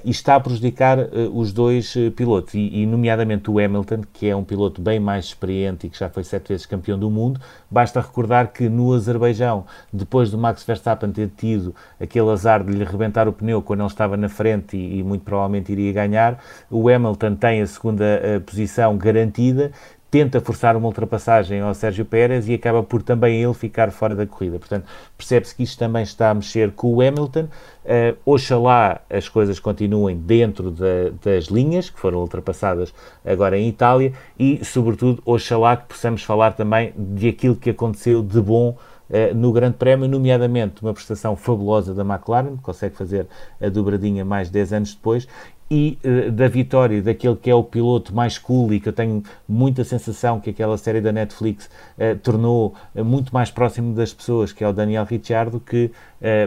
e 0.05 0.11
está 0.11 0.35
a 0.35 0.41
prejudicar 0.41 0.99
os 1.33 1.53
dois 1.53 1.95
pilotos, 2.15 2.53
e, 2.53 2.83
e, 2.83 2.87
nomeadamente 2.87 3.51
o 3.51 3.59
Hamilton, 3.59 4.03
que 4.13 4.29
é 4.29 4.37
um 4.37 4.45
piloto 4.45 4.83
bem 4.83 5.01
mais 5.01 5.27
experiente 5.27 5.87
e 5.87 5.91
que 5.91 5.99
já 5.99 6.11
foi 6.11 6.23
sete 6.23 6.49
vezes 6.49 6.67
campeão 6.67 6.99
do 6.99 7.09
mundo. 7.09 7.41
Basta 7.71 7.99
recordar 8.01 8.53
que 8.53 8.69
no 8.69 8.93
Azerbaijão, 8.93 9.65
depois 9.91 10.31
do 10.31 10.37
Max 10.37 10.65
Verstappen 10.65 11.11
ter 11.13 11.31
tido 11.35 11.75
aquele 11.99 12.29
azar 12.29 12.63
de 12.63 12.73
lhe 12.73 12.85
rebentar 12.85 13.27
o 13.27 13.33
pneu 13.33 13.63
quando 13.63 13.81
ele 13.81 13.89
estava 13.89 14.19
na 14.19 14.29
frente 14.29 14.77
e, 14.77 14.99
e 14.99 15.03
muito 15.03 15.23
provavelmente 15.23 15.73
iria 15.73 15.93
ganhar, 15.93 16.39
o 16.71 16.87
Hamilton 16.89 17.37
tem 17.37 17.63
a 17.63 17.67
segunda 17.67 18.21
posição 18.45 18.99
garantida, 18.99 19.73
tenta 20.11 20.41
forçar 20.41 20.77
uma 20.77 20.89
ultrapassagem 20.89 21.61
ao 21.61 21.73
Sérgio 21.73 22.05
Pérez 22.05 22.49
e 22.49 22.55
acaba 22.55 22.83
por 22.83 23.03
também 23.03 23.43
ele 23.43 23.55
ficar 23.55 23.91
fora 23.93 24.15
da 24.15 24.27
corrida. 24.27 24.59
Portanto, 24.59 24.87
percebe-se 25.17 25.55
que 25.55 25.63
isto 25.63 25.79
também 25.79 26.03
está 26.03 26.31
a 26.31 26.35
mexer 26.35 26.73
com 26.73 26.95
o 26.95 27.01
Hamilton. 27.01 27.45
Uh, 27.85 28.17
oxalá 28.25 29.01
as 29.09 29.29
coisas 29.29 29.59
continuem 29.61 30.17
dentro 30.17 30.71
de, 30.71 31.13
das 31.23 31.45
linhas 31.45 31.89
que 31.89 31.99
foram 31.99 32.19
ultrapassadas 32.19 32.93
agora 33.25 33.57
em 33.57 33.69
Itália 33.69 34.13
e, 34.39 34.65
sobretudo, 34.65 35.23
oxalá 35.25 35.77
que 35.77 35.87
possamos 35.87 36.23
falar 36.23 36.53
também 36.53 36.93
de 36.97 37.29
aquilo 37.29 37.57
que 37.57 37.71
aconteceu 37.71 38.23
de 38.23 38.41
bom 38.41 38.71
uh, 39.11 39.35
no 39.35 39.53
Grande 39.53 39.77
Prémio, 39.77 40.09
nomeadamente 40.09 40.83
uma 40.83 40.93
prestação 40.93 41.37
fabulosa 41.37 41.95
da 41.95 42.03
McLaren, 42.03 42.57
que 42.57 42.63
consegue 42.63 42.97
fazer 42.97 43.27
a 43.61 43.69
dobradinha 43.69 44.25
mais 44.25 44.51
10 44.51 44.73
anos 44.73 44.95
depois, 44.95 45.27
e 45.71 45.97
uh, 46.05 46.33
da 46.33 46.49
vitória 46.49 47.01
daquele 47.01 47.37
que 47.37 47.49
é 47.49 47.55
o 47.55 47.63
piloto 47.63 48.13
mais 48.13 48.37
cool 48.37 48.75
e 48.75 48.81
que 48.81 48.89
eu 48.89 48.93
tenho 48.93 49.23
muita 49.49 49.85
sensação 49.85 50.41
que 50.41 50.51
aquela 50.51 50.77
série 50.77 51.01
da 51.01 51.13
Netflix 51.13 51.67
uh, 51.97 52.19
tornou 52.19 52.75
uh, 52.93 53.05
muito 53.05 53.33
mais 53.33 53.53
próximo 53.53 53.95
das 53.95 54.13
pessoas, 54.13 54.53
que 54.53 54.65
é 54.65 54.69
o 54.69 54.73
Daniel 54.73 55.05
Ricciardo, 55.05 55.61
que 55.61 55.93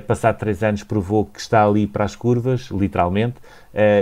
passado 0.08 0.38
três 0.38 0.62
anos 0.62 0.84
provou 0.84 1.26
que 1.26 1.40
está 1.40 1.66
ali 1.66 1.88
para 1.88 2.06
as 2.06 2.16
curvas, 2.16 2.70
literalmente, 2.70 3.38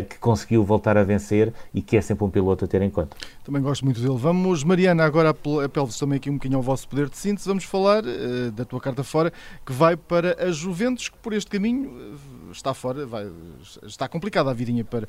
que 0.09 0.19
conseguiu 0.19 0.65
voltar 0.65 0.97
a 0.97 1.03
vencer 1.05 1.53
e 1.73 1.81
que 1.81 1.95
é 1.95 2.01
sempre 2.01 2.25
um 2.25 2.29
piloto 2.29 2.65
a 2.65 2.67
ter 2.67 2.81
em 2.81 2.89
conta. 2.89 3.15
Também 3.41 3.61
gosto 3.61 3.85
muito 3.85 4.01
dele. 4.01 4.17
Vamos, 4.17 4.65
Mariana, 4.65 5.05
agora 5.05 5.29
apelo-vos 5.29 5.97
também 5.97 6.17
aqui 6.17 6.29
um 6.29 6.33
bocadinho 6.33 6.57
ao 6.57 6.61
vosso 6.61 6.89
poder 6.89 7.07
de 7.07 7.17
síntese, 7.17 7.47
vamos 7.47 7.63
falar 7.63 8.03
da 8.53 8.65
tua 8.65 8.81
carta 8.81 9.01
fora, 9.01 9.31
que 9.65 9.71
vai 9.71 9.95
para 9.95 10.35
a 10.45 10.51
Juventus, 10.51 11.07
que 11.07 11.17
por 11.19 11.31
este 11.31 11.49
caminho 11.49 12.17
está 12.51 12.73
fora, 12.73 13.05
vai, 13.05 13.29
está 13.83 14.07
complicada 14.07 14.51
a 14.51 14.53
vidinha 14.53 14.83
para, 14.83 15.05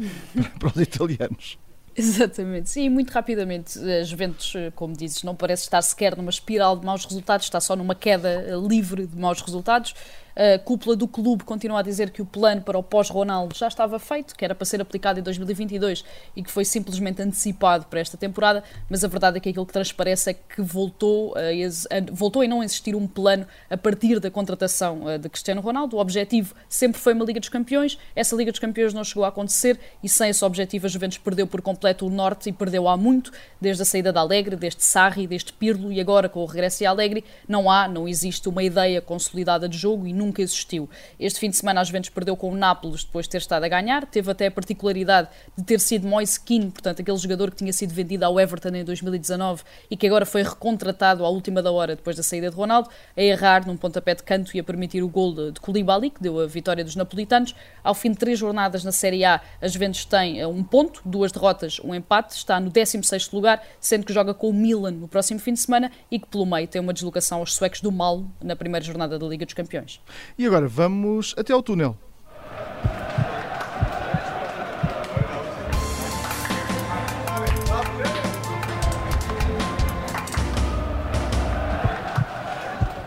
para 0.58 0.68
os 0.68 0.76
italianos. 0.76 1.58
Exatamente, 1.94 2.70
sim, 2.70 2.88
muito 2.88 3.10
rapidamente. 3.10 3.78
A 3.78 4.02
Juventus, 4.02 4.54
como 4.74 4.96
dizes, 4.96 5.22
não 5.22 5.34
parece 5.34 5.64
estar 5.64 5.82
sequer 5.82 6.16
numa 6.16 6.30
espiral 6.30 6.76
de 6.76 6.86
maus 6.86 7.04
resultados, 7.04 7.46
está 7.46 7.60
só 7.60 7.76
numa 7.76 7.94
queda 7.94 8.46
livre 8.66 9.06
de 9.06 9.16
maus 9.16 9.40
resultados. 9.42 9.94
A 10.34 10.58
cúpula 10.58 10.96
do 10.96 11.06
clube 11.06 11.44
continua 11.44 11.80
a 11.80 11.82
dizer 11.82 12.10
que 12.10 12.22
o 12.22 12.26
plano 12.26 12.62
para 12.62 12.78
o 12.78 12.82
pós-Ronaldo 12.82 13.54
já 13.54 13.68
estava 13.68 13.98
feito, 13.98 14.34
que 14.34 14.44
era 14.44 14.54
para 14.54 14.64
ser 14.64 14.80
aplicado 14.80 15.20
em 15.20 15.22
2022 15.22 16.04
e 16.34 16.42
que 16.42 16.50
foi 16.50 16.64
simplesmente 16.64 17.20
antecipado 17.20 17.86
para 17.86 18.00
esta 18.00 18.16
temporada, 18.16 18.64
mas 18.88 19.04
a 19.04 19.08
verdade 19.08 19.36
é 19.36 19.40
que 19.40 19.50
aquilo 19.50 19.66
que 19.66 19.72
transparece 19.72 20.30
é 20.30 20.34
que 20.34 20.62
voltou 20.62 21.34
a, 21.36 21.40
a, 21.40 22.12
voltou 22.12 22.42
a 22.42 22.46
não 22.46 22.62
existir 22.62 22.94
um 22.94 23.06
plano 23.06 23.46
a 23.68 23.76
partir 23.76 24.20
da 24.20 24.30
contratação 24.30 25.08
eh, 25.08 25.18
de 25.18 25.28
Cristiano 25.28 25.60
Ronaldo. 25.60 25.96
O 25.96 26.00
objetivo 26.00 26.54
sempre 26.68 27.00
foi 27.00 27.12
uma 27.12 27.24
Liga 27.24 27.40
dos 27.40 27.48
Campeões, 27.48 27.98
essa 28.16 28.34
Liga 28.34 28.50
dos 28.50 28.60
Campeões 28.60 28.94
não 28.94 29.04
chegou 29.04 29.24
a 29.24 29.28
acontecer 29.28 29.78
e 30.02 30.08
sem 30.08 30.30
esse 30.30 30.44
objetivo 30.44 30.86
a 30.86 30.88
Juventus 30.88 31.18
perdeu 31.18 31.46
por 31.46 31.60
completo 31.60 32.06
o 32.06 32.10
norte 32.10 32.48
e 32.48 32.52
perdeu 32.52 32.88
há 32.88 32.96
muito, 32.96 33.32
desde 33.60 33.82
a 33.82 33.84
saída 33.84 34.12
da 34.12 34.20
Alegre, 34.20 34.56
desde 34.56 34.82
Sarri, 34.82 35.26
desde 35.26 35.52
Pirlo 35.52 35.92
e 35.92 36.00
agora 36.00 36.28
com 36.28 36.40
o 36.40 36.46
regresso 36.46 36.86
a 36.86 36.90
Alegre, 36.90 37.24
não 37.46 37.70
há, 37.70 37.86
não 37.86 38.08
existe 38.08 38.48
uma 38.48 38.62
ideia 38.62 39.00
consolidada 39.00 39.68
de 39.68 39.76
jogo 39.76 40.06
e 40.06 40.12
nunca 40.22 40.40
existiu. 40.40 40.88
Este 41.18 41.40
fim 41.40 41.50
de 41.50 41.56
semana 41.56 41.80
a 41.80 41.84
Juventus 41.84 42.10
perdeu 42.10 42.36
com 42.36 42.50
o 42.50 42.56
Nápoles 42.56 43.04
depois 43.04 43.26
de 43.26 43.30
ter 43.30 43.38
estado 43.38 43.64
a 43.64 43.68
ganhar, 43.68 44.06
teve 44.06 44.30
até 44.30 44.46
a 44.46 44.50
particularidade 44.50 45.28
de 45.56 45.64
ter 45.64 45.80
sido 45.80 46.06
Moise 46.06 46.40
Keane, 46.40 46.70
portanto 46.70 47.00
aquele 47.00 47.18
jogador 47.18 47.50
que 47.50 47.56
tinha 47.56 47.72
sido 47.72 47.92
vendido 47.92 48.24
ao 48.24 48.38
Everton 48.38 48.70
em 48.70 48.84
2019 48.84 49.62
e 49.90 49.96
que 49.96 50.06
agora 50.06 50.24
foi 50.24 50.42
recontratado 50.42 51.24
à 51.24 51.28
última 51.28 51.62
da 51.62 51.70
hora 51.70 51.96
depois 51.96 52.16
da 52.16 52.22
saída 52.22 52.50
de 52.50 52.56
Ronaldo, 52.56 52.88
a 53.16 53.22
errar 53.22 53.66
num 53.66 53.76
pontapé 53.76 54.14
de 54.14 54.22
canto 54.22 54.56
e 54.56 54.60
a 54.60 54.64
permitir 54.64 55.02
o 55.02 55.08
gol 55.08 55.34
de, 55.34 55.52
de 55.52 55.60
Koulibaly, 55.60 56.10
que 56.10 56.22
deu 56.22 56.40
a 56.40 56.46
vitória 56.46 56.84
dos 56.84 56.96
napolitanos. 56.96 57.54
Ao 57.82 57.94
fim 57.94 58.10
de 58.10 58.18
três 58.18 58.38
jornadas 58.38 58.84
na 58.84 58.92
Série 58.92 59.24
A, 59.24 59.40
a 59.60 59.68
Juventus 59.68 60.04
tem 60.04 60.40
eh, 60.40 60.46
um 60.46 60.62
ponto, 60.62 61.02
duas 61.04 61.32
derrotas, 61.32 61.80
um 61.82 61.94
empate, 61.94 62.34
está 62.34 62.60
no 62.60 62.70
16º 62.70 63.32
lugar, 63.32 63.62
sendo 63.80 64.04
que 64.04 64.12
joga 64.12 64.34
com 64.34 64.48
o 64.48 64.52
Milan 64.52 64.92
no 64.92 65.08
próximo 65.08 65.40
fim 65.40 65.52
de 65.52 65.60
semana 65.60 65.90
e 66.10 66.18
que 66.18 66.26
pelo 66.26 66.46
meio 66.46 66.66
tem 66.68 66.80
uma 66.80 66.92
deslocação 66.92 67.38
aos 67.38 67.54
suecos 67.54 67.80
do 67.80 67.90
Mal 67.90 68.24
na 68.42 68.56
primeira 68.56 68.84
jornada 68.84 69.18
da 69.18 69.26
Liga 69.26 69.44
dos 69.44 69.54
Campeões. 69.54 70.00
E 70.38 70.46
agora 70.46 70.68
vamos 70.68 71.34
até 71.36 71.52
ao 71.52 71.62
túnel. 71.62 71.96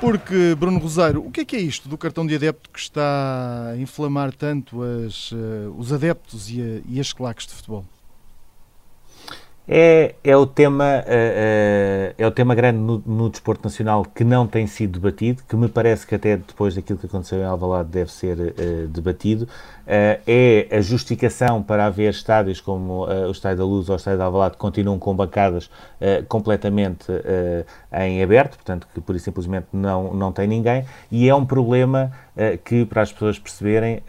Porque, 0.05 0.53
Bruno 0.53 0.77
Rosário, 0.77 1.25
o 1.25 1.31
que 1.31 1.41
é 1.41 1.45
que 1.45 1.55
é 1.55 1.59
isto 1.59 1.89
do 1.89 1.97
cartão 1.97 2.27
de 2.27 2.35
adepto 2.35 2.69
que 2.69 2.77
está 2.79 3.71
a 3.71 3.77
inflamar 3.77 4.31
tanto 4.31 4.83
as, 4.83 5.31
uh, 5.31 5.73
os 5.75 5.91
adeptos 5.91 6.47
e, 6.51 6.61
a, 6.61 6.81
e 6.87 6.99
as 6.99 7.11
claques 7.11 7.47
de 7.47 7.53
futebol? 7.53 7.83
É, 9.67 10.13
é, 10.23 10.37
o 10.37 10.45
tema, 10.45 11.03
é, 11.07 12.13
é, 12.15 12.27
o 12.27 12.29
tema 12.29 12.53
grande 12.53 12.77
no, 12.77 13.01
no, 13.03 13.29
desporto 13.31 13.63
nacional 13.63 14.05
que 14.05 14.23
não 14.23 14.45
tem 14.45 14.67
sido 14.67 14.99
debatido, 14.99 15.41
que 15.49 15.55
me 15.55 15.67
parece 15.67 16.05
que 16.05 16.13
até 16.13 16.37
depois 16.37 16.75
daquilo 16.75 16.99
que 16.99 17.07
aconteceu 17.07 17.39
em 17.39 17.45
Alvalade 17.45 17.89
deve 17.89 18.11
ser 18.11 18.37
uh, 18.37 18.87
debatido. 18.87 19.45
Uh, 19.45 20.21
é 20.27 20.67
a 20.71 20.81
justificação 20.81 21.63
para 21.63 21.87
haver 21.87 22.11
estádios 22.11 22.61
como 22.61 23.05
uh, 23.05 23.27
o 23.27 23.31
Estádio 23.31 23.57
da 23.57 23.65
Luz 23.65 23.89
ou 23.89 23.95
o 23.95 23.97
Estádio 23.97 24.19
de 24.19 24.23
Alvalade 24.23 24.53
que 24.53 24.59
continuam 24.59 24.99
com 24.99 25.15
bancadas 25.15 25.69
completamente 26.27 27.07
em 27.93 28.21
aberto, 28.21 28.55
portanto 28.55 28.87
que 28.93 29.01
por 29.01 29.19
simplesmente 29.19 29.67
não, 29.73 30.13
não 30.13 30.31
tem 30.31 30.45
ninguém, 30.45 30.85
e 31.11 31.27
é 31.27 31.33
um 31.33 31.45
problema 31.45 32.11
que, 32.63 32.85
para 32.85 33.01
as 33.01 33.11
pessoas 33.11 33.39
perceberem, 33.39 34.03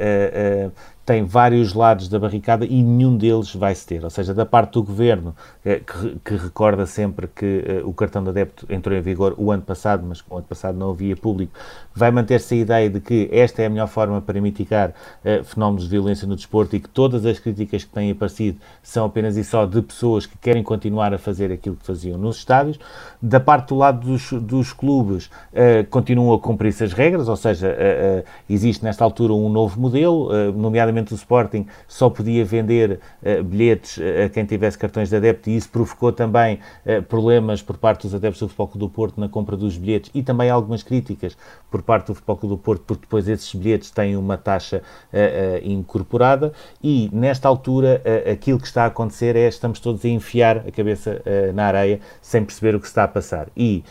tem 1.07 1.25
vários 1.25 1.73
lados 1.73 2.09
da 2.09 2.19
barricada 2.19 2.67
e 2.67 2.83
nenhum 2.83 3.17
deles 3.17 3.55
vai 3.55 3.73
se 3.73 3.87
ter. 3.87 4.03
Ou 4.03 4.11
seja, 4.11 4.35
da 4.35 4.45
parte 4.45 4.73
do 4.73 4.83
governo, 4.83 5.37
eh, 5.65 5.81
que, 5.81 6.19
que 6.25 6.37
recorda 6.37 6.85
sempre 6.85 7.29
que 7.29 7.65
eh, 7.65 7.83
o 7.85 7.93
cartão 7.93 8.25
de 8.25 8.31
adepto 8.31 8.67
entrou 8.69 8.95
em 8.97 9.01
vigor 9.01 9.33
o 9.39 9.53
ano 9.53 9.63
passado, 9.63 10.05
mas 10.05 10.23
o 10.29 10.37
ano 10.37 10.47
passado 10.47 10.77
não 10.77 10.91
havia 10.91 11.17
público, 11.17 11.53
vai 11.95 12.11
manter-se 12.11 12.55
a 12.55 12.57
ideia 12.57 12.91
de 12.91 13.01
que 13.01 13.29
esta 13.31 13.63
é 13.63 13.67
a 13.67 13.71
melhor 13.71 13.87
forma 13.87 14.21
para 14.21 14.41
mitigar 14.41 14.91
uh, 14.91 15.45
fenómenos 15.45 15.85
de 15.85 15.91
violência 15.91 16.27
no 16.27 16.35
desporto 16.35 16.75
e 16.75 16.81
que 16.81 16.89
todas 16.89 17.25
as 17.25 17.39
críticas 17.39 17.85
que 17.85 17.91
têm 17.91 18.11
aparecido 18.11 18.59
são 18.83 19.07
apenas 19.07 19.37
e 19.37 19.45
só 19.45 19.65
de 19.65 19.81
pessoas 19.81 20.27
que 20.27 20.37
querem 20.37 20.63
continuar 20.63 21.15
a 21.15 21.19
fazer 21.19 21.53
aquilo 21.53 21.77
que 21.77 21.87
faziam 21.87 22.19
nos 22.19 22.37
estádios. 22.37 22.79
Da 23.23 23.39
parte 23.39 23.69
do 23.69 23.77
lado 23.77 24.07
dos, 24.07 24.33
dos 24.33 24.73
clubes, 24.73 25.27
uh, 25.27 25.87
continuam 25.89 26.35
a 26.35 26.41
cumprir-se 26.41 26.83
as 26.85 26.93
regras, 26.93 27.29
ou 27.29 27.37
seja, 27.37 27.69
uh, 27.69 28.29
existe 28.51 28.85
nesta 28.85 29.05
altura 29.05 29.33
um 29.33 29.49
novo 29.49 29.81
modelo, 29.81 30.53
nomeadamente 30.53 30.96
o 31.13 31.15
Sporting 31.15 31.67
só 31.87 32.09
podia 32.11 32.45
vender 32.45 33.01
bilhetes 33.45 33.99
a 34.25 34.29
quem 34.29 34.45
tivesse 34.45 34.79
cartões 34.79 35.09
de 35.09 35.17
adepto 35.17 35.51
e 35.51 35.57
isso 35.57 35.69
provocou 35.69 36.13
também 36.13 36.61
problemas 37.09 37.63
por 37.63 37.77
parte 37.77 38.03
dos 38.03 38.15
adeptos 38.15 38.41
do 38.41 38.49
Futebol 38.49 38.71
do 38.75 38.89
Porto 38.89 39.21
na 39.21 39.29
compra 39.29 39.57
dos 39.57 39.77
bilhetes 39.77 40.11
e 40.15 40.23
também 40.23 40.51
algumas 40.51 40.83
críticas 40.83 41.37
por 41.71 41.83
parte 41.83 42.07
do 42.07 42.15
Futebol 42.15 42.37
Clube 42.37 42.55
do 42.55 42.59
Porto, 42.59 42.85
porque 42.87 43.03
depois 43.03 43.29
esses 43.29 43.55
bilhetes 43.55 43.91
têm 43.91 44.17
uma 44.17 44.37
taxa 44.37 44.83
uh, 45.13 45.17
uh, 45.17 45.71
incorporada 45.71 46.53
e, 46.83 47.11
nesta 47.13 47.49
altura, 47.49 48.03
uh, 48.05 48.33
aquilo 48.33 48.59
que 48.59 48.67
está 48.67 48.85
a 48.85 48.87
acontecer 48.87 49.37
é 49.37 49.49
estamos 49.49 49.81
todos 49.81 50.05
a 50.05 50.09
enfiar 50.09 50.59
a 50.59 50.71
cabeça 50.71 51.23
na 51.55 51.67
areia 51.67 52.01
sem 52.21 52.45
perceber 52.45 52.75
o 52.75 52.81
que 52.81 52.87
está 52.87 53.05
a 53.05 53.09
passar. 53.09 53.49
E 53.57 53.85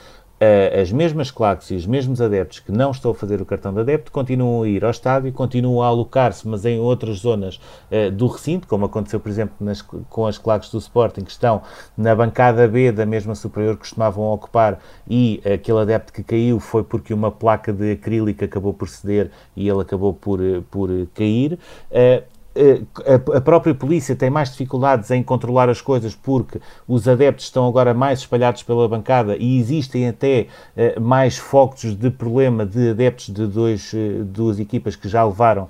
as 0.82 0.92
mesmas 0.92 1.32
claques 1.32 1.72
e 1.72 1.76
os 1.76 1.86
mesmos 1.86 2.20
adeptos 2.20 2.60
que 2.60 2.72
não 2.72 2.92
estão 2.92 3.12
a 3.12 3.16
fazer 3.16 3.42
o 3.42 3.46
cartão 3.46 3.74
de 3.74 3.80
adepto 3.80 4.12
continuam 4.12 4.64
a 4.64 4.68
ir 4.68 4.84
ao 4.84 4.92
estádio, 4.92 5.32
continuam 5.32 5.82
a 5.82 5.88
alocar-se, 5.88 6.48
mas 6.48 6.66
em 6.66 6.80
outras 6.80 7.20
zonas 7.20 7.60
uh, 7.92 8.12
do 8.12 8.28
recinto, 8.28 8.68
como 8.68 8.86
aconteceu, 8.86 9.20
por 9.20 9.30
exemplo, 9.30 9.56
nas, 9.60 9.82
com 9.82 10.28
as 10.28 10.38
claques 10.38 10.70
do 10.70 10.78
Sporting, 10.78 11.24
que 11.24 11.32
estão 11.32 11.62
na 11.98 12.14
bancada 12.14 12.68
B 12.68 12.92
da 12.92 13.06
mesma 13.06 13.34
superior 13.36 13.76
que 13.76 13.82
costumavam 13.82 14.26
ocupar, 14.26 14.80
e 15.10 15.42
aquele 15.46 15.80
adepto 15.80 16.12
que 16.12 16.24
caiu 16.24 16.60
foi 16.60 16.84
porque 16.84 17.14
uma 17.14 17.32
placa 17.32 17.72
de 17.72 17.94
acrílico 17.94 18.44
acabou 18.44 18.74
por 18.74 18.90
ceder 18.90 19.32
e 19.56 19.68
ele 19.68 19.82
acabou 19.82 20.14
por, 20.14 20.42
eh, 20.42 20.62
por 20.70 20.90
cair. 21.14 21.58
Uh, 21.92 22.35
a 23.36 23.42
própria 23.42 23.76
polícia 23.76 24.16
tem 24.16 24.30
mais 24.30 24.52
dificuldades 24.52 25.12
em 25.12 25.22
controlar 25.22 25.70
as 25.70 25.82
coisas 25.82 26.16
porque 26.16 26.62
os 26.88 27.08
adeptos 27.08 27.46
estão 27.46 27.68
agora 27.68 27.94
mais 27.94 28.20
espalhados 28.20 28.64
pela 28.64 28.88
bancada 28.88 29.36
e 29.38 29.60
existem 29.60 30.08
até 30.08 30.48
eh, 30.76 31.00
mais 31.00 31.38
focos 31.38 31.96
de 31.96 32.10
problema 32.10 32.66
de 32.66 32.92
adeptos 32.92 33.34
de 33.34 33.46
dois, 33.46 33.94
eh, 33.94 34.24
duas 34.24 34.60
equipas 34.60 34.96
que 34.96 35.10
já 35.10 35.24
levaram 35.24 35.70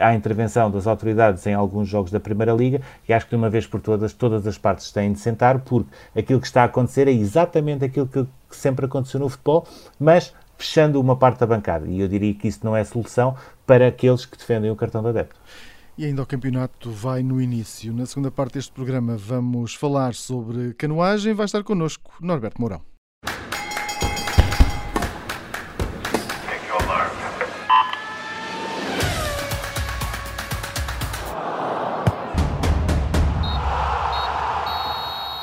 à 0.00 0.14
intervenção 0.14 0.70
das 0.70 0.86
autoridades 0.86 1.46
em 1.46 1.54
alguns 1.54 1.88
jogos 1.88 2.10
da 2.10 2.20
Primeira 2.20 2.52
Liga 2.52 2.80
e 3.08 3.12
acho 3.12 3.26
que 3.26 3.30
de 3.30 3.36
uma 3.36 3.48
vez 3.48 3.66
por 3.66 3.80
todas, 3.80 4.12
todas 4.12 4.46
as 4.46 4.58
partes 4.58 4.92
têm 4.92 5.12
de 5.12 5.20
sentar 5.20 5.60
porque 5.60 5.88
aquilo 6.16 6.40
que 6.40 6.46
está 6.46 6.62
a 6.62 6.64
acontecer 6.66 7.08
é 7.08 7.12
exatamente 7.12 7.84
aquilo 7.84 8.06
que 8.06 8.26
sempre 8.50 8.86
aconteceu 8.86 9.20
no 9.20 9.28
futebol, 9.28 9.66
mas 9.98 10.34
fechando 10.56 11.00
uma 11.00 11.16
parte 11.16 11.38
da 11.38 11.46
bancada. 11.46 11.86
E 11.86 12.00
eu 12.00 12.08
diria 12.08 12.34
que 12.34 12.48
isso 12.48 12.60
não 12.64 12.76
é 12.76 12.82
solução 12.84 13.36
para 13.66 13.86
aqueles 13.86 14.26
que 14.26 14.36
defendem 14.36 14.70
o 14.70 14.76
cartão 14.76 15.02
de 15.02 15.08
adepto. 15.08 15.38
E 15.98 16.04
ainda 16.04 16.22
o 16.22 16.26
campeonato 16.26 16.92
vai 16.92 17.24
no 17.24 17.42
início. 17.42 17.92
Na 17.92 18.06
segunda 18.06 18.30
parte 18.30 18.54
deste 18.54 18.70
programa 18.70 19.16
vamos 19.16 19.74
falar 19.74 20.14
sobre 20.14 20.72
canoagem. 20.74 21.34
Vai 21.34 21.46
estar 21.46 21.64
connosco 21.64 22.12
Norberto 22.20 22.60
Mourão. 22.60 22.80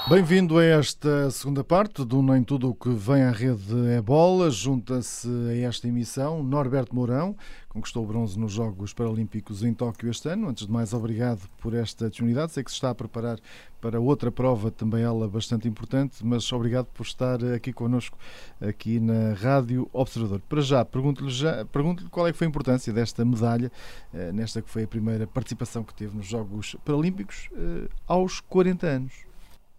Bem-vindo 0.08 0.60
a 0.60 0.64
esta 0.64 1.32
segunda 1.32 1.64
parte 1.64 2.06
do 2.06 2.22
Nem 2.22 2.44
Tudo 2.44 2.70
o 2.70 2.76
que 2.76 2.90
vem 2.90 3.24
à 3.24 3.32
rede 3.32 3.88
é 3.90 4.00
bola. 4.00 4.50
Junta-se 4.50 5.28
a 5.50 5.68
esta 5.68 5.88
emissão 5.88 6.44
Norberto 6.44 6.96
Mourão, 6.96 7.36
conquistou 7.76 8.06
bronze 8.06 8.40
nos 8.40 8.54
Jogos 8.54 8.94
Paralímpicos 8.94 9.62
em 9.62 9.74
Tóquio 9.74 10.10
este 10.10 10.30
ano. 10.30 10.48
Antes 10.48 10.66
de 10.66 10.72
mais, 10.72 10.94
obrigado 10.94 11.42
por 11.62 11.74
esta 11.74 12.08
disponibilidade. 12.08 12.54
Sei 12.54 12.64
que 12.64 12.72
se 12.72 12.78
está 12.78 12.90
a 12.90 12.96
preparar 12.96 13.38
para 13.82 14.00
outra 14.00 14.32
prova, 14.32 14.72
também 14.72 15.04
ela 15.04 15.28
bastante 15.28 15.68
importante, 15.68 16.26
mas 16.26 16.50
obrigado 16.54 16.86
por 16.94 17.04
estar 17.04 17.44
aqui 17.54 17.74
connosco, 17.74 18.18
aqui 18.62 18.98
na 18.98 19.34
Rádio 19.34 19.90
Observador. 19.92 20.40
Para 20.48 20.62
já, 20.62 20.86
pergunto-lhe 20.86 21.30
pergunto 21.70 22.10
qual 22.10 22.26
é 22.26 22.32
que 22.32 22.38
foi 22.38 22.48
a 22.48 22.50
importância 22.50 22.94
desta 22.94 23.26
medalha, 23.26 23.70
eh, 24.14 24.32
nesta 24.32 24.62
que 24.62 24.70
foi 24.70 24.84
a 24.84 24.88
primeira 24.88 25.28
participação 25.28 25.84
que 25.84 25.94
teve 25.94 26.16
nos 26.16 26.26
Jogos 26.26 26.78
Paralímpicos, 26.86 27.50
eh, 27.54 27.90
aos 28.08 28.40
40 28.40 28.88
anos. 28.88 29.26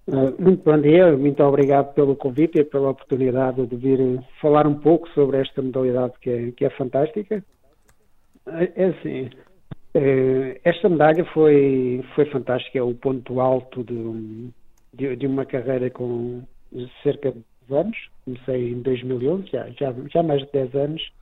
Ah, 0.09 0.33
muito 0.39 0.63
bom 0.63 0.81
dia, 0.81 1.17
muito 1.17 1.43
obrigado 1.43 1.95
pelo 1.95 2.15
convite 2.15 2.59
e 2.59 2.65
pela 2.65 2.91
oportunidade 2.91 3.67
de 3.67 3.75
vir 3.75 4.21
falar 4.41 4.67
um 4.67 4.75
pouco 4.75 5.09
sobre 5.15 5.39
esta 5.39 5.63
modalidade 5.63 6.13
que 6.21 6.31
é, 6.31 6.53
que 6.53 6.65
é 6.67 6.71
fantástica. 6.71 7.43
É, 8.47 8.73
é 8.83 8.85
assim, 8.87 9.31
é, 9.95 10.61
esta 10.65 10.89
medalha 10.89 11.25
foi, 11.27 12.05
foi 12.15 12.27
fantástica, 12.27 12.79
é 12.79 12.83
o 12.83 12.95
ponto 12.95 13.41
alto 13.41 13.83
de, 13.83 14.51
de, 14.95 15.17
de 15.17 15.27
uma 15.27 15.45
carreira 15.45 15.91
com 15.91 16.43
cerca 17.03 17.33
de 17.33 17.43
10 17.69 17.81
anos, 17.81 18.11
comecei 18.25 18.71
em 18.73 18.83
2011, 18.83 19.49
já, 19.51 19.69
já, 19.71 19.95
já 20.13 20.23
mais 20.23 20.43
de 20.43 20.53
10 20.53 20.75
anos, 20.75 21.13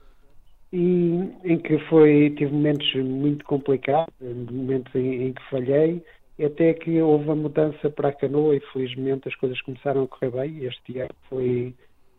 e 0.73 1.29
em 1.43 1.57
que 1.57 1.79
foi, 1.87 2.31
tive 2.31 2.51
momentos 2.51 2.93
muito 2.95 3.45
complicados, 3.45 4.13
momentos 4.21 4.93
em, 4.93 5.27
em 5.27 5.33
que 5.33 5.49
falhei, 5.49 6.03
até 6.43 6.73
que 6.73 7.01
houve 7.01 7.29
a 7.29 7.35
mudança 7.35 7.89
para 7.89 8.09
a 8.09 8.13
canoa 8.13 8.55
e 8.55 8.59
felizmente 8.71 9.27
as 9.27 9.35
coisas 9.35 9.59
começaram 9.61 10.03
a 10.03 10.07
correr 10.07 10.31
bem. 10.31 10.65
Este 10.65 10.99
ano 10.99 11.15
foi, 11.29 11.73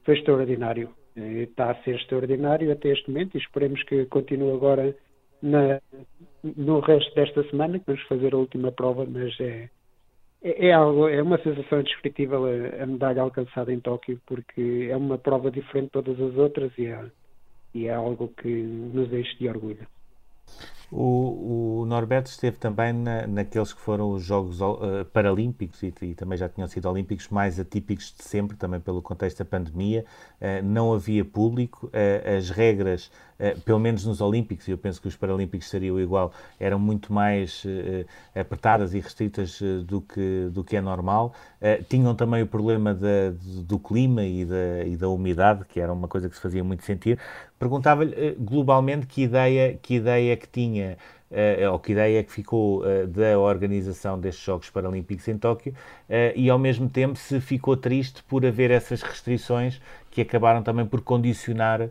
foi 0.05 0.15
extraordinário. 0.15 0.89
Está 1.17 1.71
a 1.71 1.83
ser 1.83 1.97
extraordinário 1.97 2.71
até 2.71 2.91
este 2.91 3.11
momento 3.11 3.35
e 3.35 3.41
esperemos 3.41 3.83
que 3.85 4.05
continue 4.07 4.53
agora 4.53 4.95
na, 5.43 5.81
no 6.43 6.81
resto 6.81 7.15
desta 7.15 7.43
semana, 7.51 7.79
que 7.79 7.87
vamos 7.87 8.03
fazer 8.03 8.35
a 8.35 8.39
última 8.39 8.73
prova, 8.73 9.07
mas 9.07 9.39
é, 9.41 9.69
é, 10.43 10.69
é, 10.69 10.73
algo, 10.73 11.09
é 11.09 11.23
uma 11.23 11.39
sensação 11.43 11.81
indescritível 11.81 12.45
a, 12.47 12.83
a, 12.83 12.87
medalha 12.87 13.23
alcançada 13.23 13.73
em 13.73 13.81
Tóquio, 13.81 14.21
porque 14.27 14.89
é 14.91 14.97
uma 14.97 15.19
prova 15.19 15.51
diferente 15.51 15.87
de 15.87 15.91
todas 15.93 16.21
as 16.21 16.37
outras 16.37 16.73
e 16.79 16.87
é, 16.87 17.05
e 17.75 17.87
é 17.87 17.95
algo 17.95 18.29
que 18.41 18.49
nos 18.49 19.13
enche 19.13 19.37
de 19.39 19.49
orgulho. 19.49 19.87
O, 20.91 21.81
o, 21.81 21.87
Norberto 21.87 22.31
esteve 22.31 22.59
também 22.59 22.93
na, 22.93 23.27
naqueles 23.27 23.73
que 23.73 23.81
foram 23.81 24.13
os 24.13 24.23
Jogos 24.23 24.61
uh, 24.61 25.05
Paralímpicos 25.13 25.83
e, 25.83 25.93
e, 26.03 26.15
também 26.15 26.39
já 26.39 26.49
tinham 26.49 26.69
sido 26.69 26.89
Olímpicos 26.89 27.29
mais 27.29 27.59
atípicos 27.59 28.15
de 28.17 28.23
sempre, 28.23 28.57
também 28.57 28.79
pelo 28.79 29.03
contexto 29.03 29.39
da 29.39 29.45
pandemia. 29.45 30.05
Uh, 30.41 30.65
não 30.65 30.95
havia 30.95 31.25
público, 31.25 31.87
uh, 31.87 32.37
as 32.37 32.51
regras, 32.51 33.11
pelo 33.67 33.79
menos 33.79 34.07
nos 34.07 34.23
Olímpicos, 34.23 34.67
e 34.67 34.71
eu 34.71 34.79
penso 34.79 34.99
que 34.99 35.09
os 35.09 35.15
Paralímpicos 35.15 35.69
seriam 35.69 36.01
igual, 36.01 36.33
eram 36.59 36.79
muito 36.79 37.13
mais 37.13 37.63
apertadas 38.35 38.95
e 38.95 38.99
restritas 38.99 39.61
do, 39.85 40.01
que, 40.01 40.49
do 40.51 40.65
que 40.65 40.75
é 40.75 40.81
normal. 40.81 41.35
tinham 41.87 42.15
também 42.15 42.43
o 42.43 42.47
problema 42.47 42.97
do 42.97 43.79
clima 43.79 44.25
e 44.25 44.43
da, 44.47 44.85
e 44.87 44.97
da 44.97 45.11
umidade, 45.11 45.67
que 45.67 45.79
era 45.79 45.93
uma 45.93 46.09
coisa 46.09 46.31
que 46.31 46.35
se 46.35 46.41
fazia 46.41 46.65
muito 46.65 46.83
sentir. 46.83 47.19
Perguntava-lhe 47.59 48.35
globalmente 48.39 49.07
que 49.07 49.25
ideia, 49.25 49.79
que 49.83 49.97
ideia 49.97 50.35
que 50.35 50.49
tinha 50.49 50.76
uh, 50.83 51.73
ou 51.73 51.79
que 51.79 51.93
ideia 51.93 52.21
é 52.21 52.23
que 52.23 52.33
ficou 52.33 52.83
uh, 52.83 53.07
da 53.07 53.39
organização 53.39 54.19
destes 54.19 54.45
Jogos 54.45 54.71
Paralímpicos 54.71 55.27
em 55.29 55.39
Tóquio 55.39 55.75
e 56.35 56.49
ao 56.49 56.59
mesmo 56.59 56.89
tempo 56.89 57.17
se 57.17 57.41
ficou 57.41 57.77
triste 57.77 58.23
por 58.25 58.45
haver 58.47 58.71
essas 58.71 59.03
restrições 59.03 59.81
que 60.11 60.21
acabaram 60.21 60.63
também 60.63 60.87
por 60.87 61.01
condicionar 61.03 61.89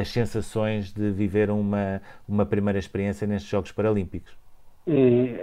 as 0.00 0.08
sensações 0.08 0.92
de 0.92 1.10
viver 1.10 1.50
uma, 1.50 2.00
uma 2.28 2.46
primeira 2.46 2.78
experiência 2.78 3.26
nestes 3.26 3.50
Jogos 3.50 3.72
Paralímpicos. 3.72 4.36
Sim, 4.84 5.36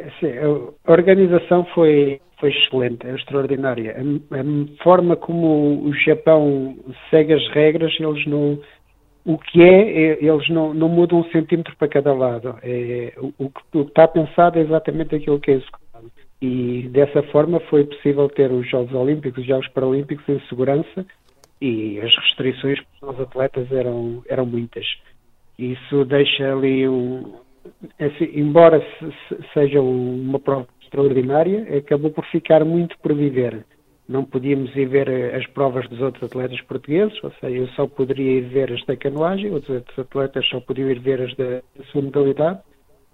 a 0.86 0.92
organização 0.92 1.66
foi, 1.74 2.20
foi 2.40 2.50
excelente, 2.50 3.08
é 3.08 3.16
extraordinária. 3.16 3.96
A, 3.96 4.36
a, 4.36 4.84
forma 4.84 5.16
como 5.16 5.88
o 5.88 5.94
Japão 5.94 6.78
segue 7.10 7.34
as 7.34 7.48
regras, 7.54 7.94
eles 8.00 8.26
não, 8.28 8.60
o 9.26 9.38
que 9.38 9.62
é, 9.62 9.68
é, 9.68 10.24
eles 10.24 10.50
não, 10.50 10.74
não 10.74 10.90
mudam 10.90 11.20
um 11.20 11.32
centímetro 11.32 11.76
para 11.76 11.88
cada 11.88 12.14
lado. 12.14 12.56
É, 12.64 13.14
o, 13.18 13.34
o, 13.46 13.50
que 13.50 13.80
está 13.80 14.08
pensado 14.08 14.58
é 14.58 14.62
exatamente 14.62 15.16
aquilo 15.16 15.40
que 15.40 15.52
é 15.52 15.54
executado. 15.56 16.12
E 16.42 16.88
dessa 16.90 17.22
forma 17.24 17.60
foi 17.62 17.84
possível 17.84 18.30
ter 18.30 18.52
os 18.52 18.70
Jogos 18.70 18.94
Olímpicos, 18.94 19.42
os 19.42 19.48
Jogos 19.48 19.68
Paralímpicos 19.70 20.28
em 20.30 20.40
segurança 20.48 21.06
e 21.62 22.00
as 22.00 22.16
restrições 22.16 22.80
para 23.00 23.12
os 23.12 23.20
atletas 23.20 23.72
eram, 23.72 24.24
eram 24.28 24.46
muitas. 24.46 24.86
Isso 25.58 26.06
deixa 26.06 26.54
ali 26.54 26.88
um. 26.88 27.34
Assim, 28.00 28.32
embora 28.34 28.80
se, 28.80 29.12
se, 29.28 29.54
seja 29.54 29.82
uma 29.82 30.40
prova 30.40 30.68
extraordinária, 30.82 31.78
acabou 31.78 32.10
por 32.10 32.26
ficar 32.28 32.64
muito 32.64 32.98
por 33.00 33.14
viver 33.14 33.66
não 34.10 34.26
podíamos 34.26 34.76
ir 34.76 34.88
ver 34.88 35.08
eh, 35.08 35.36
as 35.38 35.46
provas 35.48 35.88
dos 35.88 36.02
outros 36.02 36.24
atletas 36.24 36.60
portugueses, 36.62 37.24
ou 37.24 37.32
seja, 37.40 37.56
eu 37.56 37.68
só 37.70 37.86
poderia 37.86 38.40
ir 38.40 38.42
ver 38.50 38.74
as 38.74 38.84
da 38.86 38.98
canoagem, 38.98 39.52
outros 39.52 39.84
atletas 39.96 40.48
só 40.50 40.60
podiam 40.60 40.90
ir 40.90 41.00
ver 41.00 41.22
as 41.22 41.36
da, 41.36 41.62
sua 41.92 42.02
modalidade. 42.02 42.60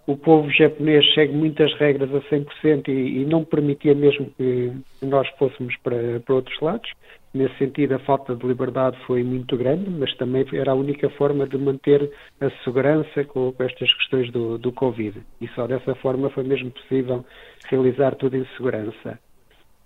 O 0.07 0.15
povo 0.15 0.49
japonês 0.51 1.03
segue 1.13 1.33
muitas 1.33 1.73
regras 1.73 2.13
a 2.13 2.21
100% 2.21 2.87
e, 2.87 2.91
e 2.91 3.25
não 3.25 3.43
permitia 3.43 3.93
mesmo 3.93 4.29
que 4.37 4.71
nós 5.01 5.27
fôssemos 5.37 5.75
para, 5.83 6.21
para 6.21 6.35
outros 6.35 6.57
lados. 6.61 6.89
Nesse 7.33 7.57
sentido, 7.57 7.95
a 7.95 7.99
falta 7.99 8.33
de 8.33 8.47
liberdade 8.47 8.97
foi 9.05 9.21
muito 9.21 9.57
grande, 9.57 9.89
mas 9.89 10.15
também 10.15 10.45
era 10.53 10.71
a 10.71 10.75
única 10.75 11.09
forma 11.09 11.45
de 11.45 11.57
manter 11.57 12.09
a 12.39 12.49
segurança 12.63 13.25
com, 13.25 13.51
com 13.51 13.63
estas 13.63 13.93
questões 13.95 14.31
do, 14.31 14.57
do 14.57 14.71
Covid. 14.71 15.21
E 15.41 15.47
só 15.49 15.67
dessa 15.67 15.93
forma 15.95 16.29
foi 16.29 16.45
mesmo 16.45 16.71
possível 16.71 17.25
realizar 17.67 18.15
tudo 18.15 18.37
em 18.37 18.45
segurança. 18.55 19.19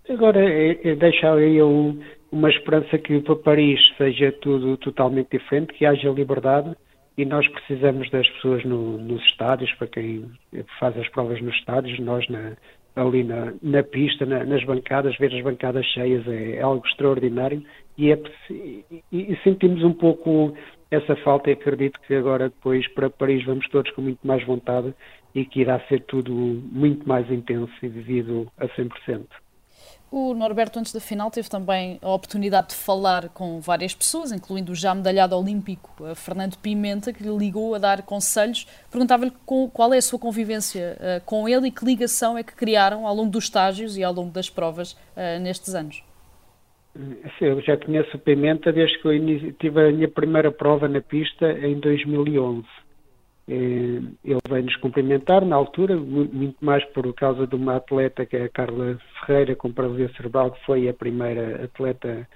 Agora, 0.10 0.43
é, 0.43 0.89
é 0.89 0.95
deixar 0.95 1.36
aí 1.38 1.62
um, 1.62 2.00
uma 2.32 2.50
esperança 2.50 2.98
que 2.98 3.22
para 3.22 3.36
Paris 3.36 3.80
seja 3.95 4.32
tudo 4.32 4.76
totalmente 4.78 5.38
diferente, 5.38 5.74
que 5.74 5.86
haja 5.86 6.10
liberdade 6.10 6.76
e 7.15 7.26
nós 7.26 7.48
precisamos 7.48 8.10
das 8.10 8.28
pessoas 8.30 8.63
no, 8.63 8.98
nos 8.98 9.22
estádios, 9.26 9.72
para 9.74 9.88
quem 9.88 10.32
faz 10.80 10.98
as 10.98 11.08
provas 11.10 11.39
nos 11.41 11.54
estádios, 11.56 12.00
nós 12.00 12.28
na, 12.28 12.54
ali 12.95 13.24
na, 13.24 13.54
na 13.62 13.84
pista, 13.84 14.26
na, 14.26 14.43
nas 14.43 14.63
bancadas, 14.63 15.15
ver 15.17 15.32
as 15.32 15.43
bancadas 15.43 15.86
cheias 15.86 16.28
é, 16.28 16.56
é 16.56 16.62
algo 16.62 16.86
extraordinário 16.88 17.63
e, 17.98 18.12
é, 18.12 18.19
e, 18.50 19.04
e, 19.12 19.38
sentimos 19.43 19.84
um 19.84 19.93
pouco 19.93 20.56
essa 20.89 21.15
falta 21.17 21.52
e 21.52 21.54
acredito 21.54 22.00
que 22.02 22.15
agora 22.15 22.50
depois 22.50 22.88
para 22.93 23.12
Paris 23.12 23.45
vamos 23.45 23.67
todos 23.69 23.91
com 23.91 24.02
muito 24.02 24.26
mais 24.26 24.43
vontade 24.43 24.91
e 25.36 25.45
que 25.45 25.62
irá 25.62 25.80
ser 25.82 26.02
tudo 26.02 26.34
muito 26.34 27.08
mais 27.08 27.30
intenso 27.30 27.74
e 27.84 27.88
vivido 27.88 28.48
a 28.58 28.67
100%. 28.69 29.28
O 30.12 30.34
Norberto, 30.34 30.80
antes 30.80 30.91
da 30.91 31.00
final, 31.00 31.30
teve 31.30 31.48
também 31.48 32.00
a 32.02 32.10
oportunidade 32.10 32.69
de 32.69 32.76
falar 32.76 33.30
com 33.30 33.60
várias 33.60 33.93
pessoas, 33.93 34.32
incluindo 34.32 34.72
o 34.72 34.76
já 34.76 34.95
medalhado 34.95 35.38
olímpico 35.38 35.91
Fernando 36.15 36.58
Pimenta, 36.58 37.13
que 37.13 37.22
lhe 37.22 37.30
ligou 37.30 37.76
a 37.76 37.78
dar 37.78 38.02
conselhos. 38.02 38.65
Perguntava-lhe 38.89 39.32
qual 39.45 39.93
é 39.93 39.98
a 39.98 40.02
sua 40.02 40.17
convivência 40.17 40.98
uh, 40.98 41.26
com 41.26 41.48
ele 41.48 41.67
e 41.67 41.72
que 41.72 41.86
ligação 41.86 42.36
é 42.36 42.43
que 42.43 42.56
criaram 42.56 43.06
ao 43.06 43.13
longo 43.13 43.30
dos 43.30 43.43
estágios 43.43 43.98
e 43.98 44.04
ao 44.04 44.12
longo 44.12 44.32
das 44.32 44.50
provas 44.50 44.93
uh, 44.93 45.39
nestes 45.41 45.76
anos. 45.76 46.04
Eu 47.39 47.62
já 47.62 47.78
conheço 47.78 48.17
o 48.17 48.19
Pimenta 48.19 48.74
desde 48.74 49.00
que 49.00 49.08
eu 49.08 49.54
tive 49.60 49.89
a 49.89 49.91
minha 49.91 50.10
primeira 50.10 50.52
prova 50.52 50.88
na 50.88 51.02
pista 51.02 51.52
em 51.52 51.80
2011. 51.80 52.65
Eh, 53.49 53.99
ele 54.23 54.39
veio 54.47 54.63
nos 54.63 54.75
cumprimentar 54.75 55.43
na 55.43 55.55
altura, 55.55 55.97
muito 55.97 56.63
mais 56.63 56.85
por 56.93 57.12
causa 57.15 57.47
de 57.47 57.55
uma 57.55 57.77
atleta 57.77 58.23
que 58.23 58.38
é 58.38 58.43
a 58.43 58.49
Carla 58.49 58.99
Ferreira, 59.25 59.55
com 59.55 59.71
paralisia 59.71 60.09
cerebral, 60.15 60.51
que 60.51 60.63
foi 60.65 60.88
a 60.88 60.93
primeira 60.93 61.65
atleta 61.65 62.27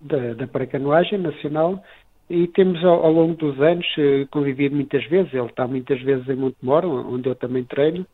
da 0.00 0.46
paracanoagem 0.48 1.18
nacional. 1.18 1.80
E 2.28 2.48
temos 2.48 2.84
ao, 2.84 3.04
ao, 3.04 3.12
longo 3.12 3.36
dos 3.36 3.60
anos 3.60 3.86
eh, 3.96 4.26
convivido 4.28 4.74
muitas 4.74 5.04
vezes. 5.04 5.32
Ele 5.32 5.46
está 5.46 5.64
muitas 5.68 6.02
vezes 6.02 6.28
em 6.28 6.34
Montemor, 6.34 6.84
onde 6.84 7.28
eu 7.28 7.36
também 7.36 7.62
treino. 7.62 8.04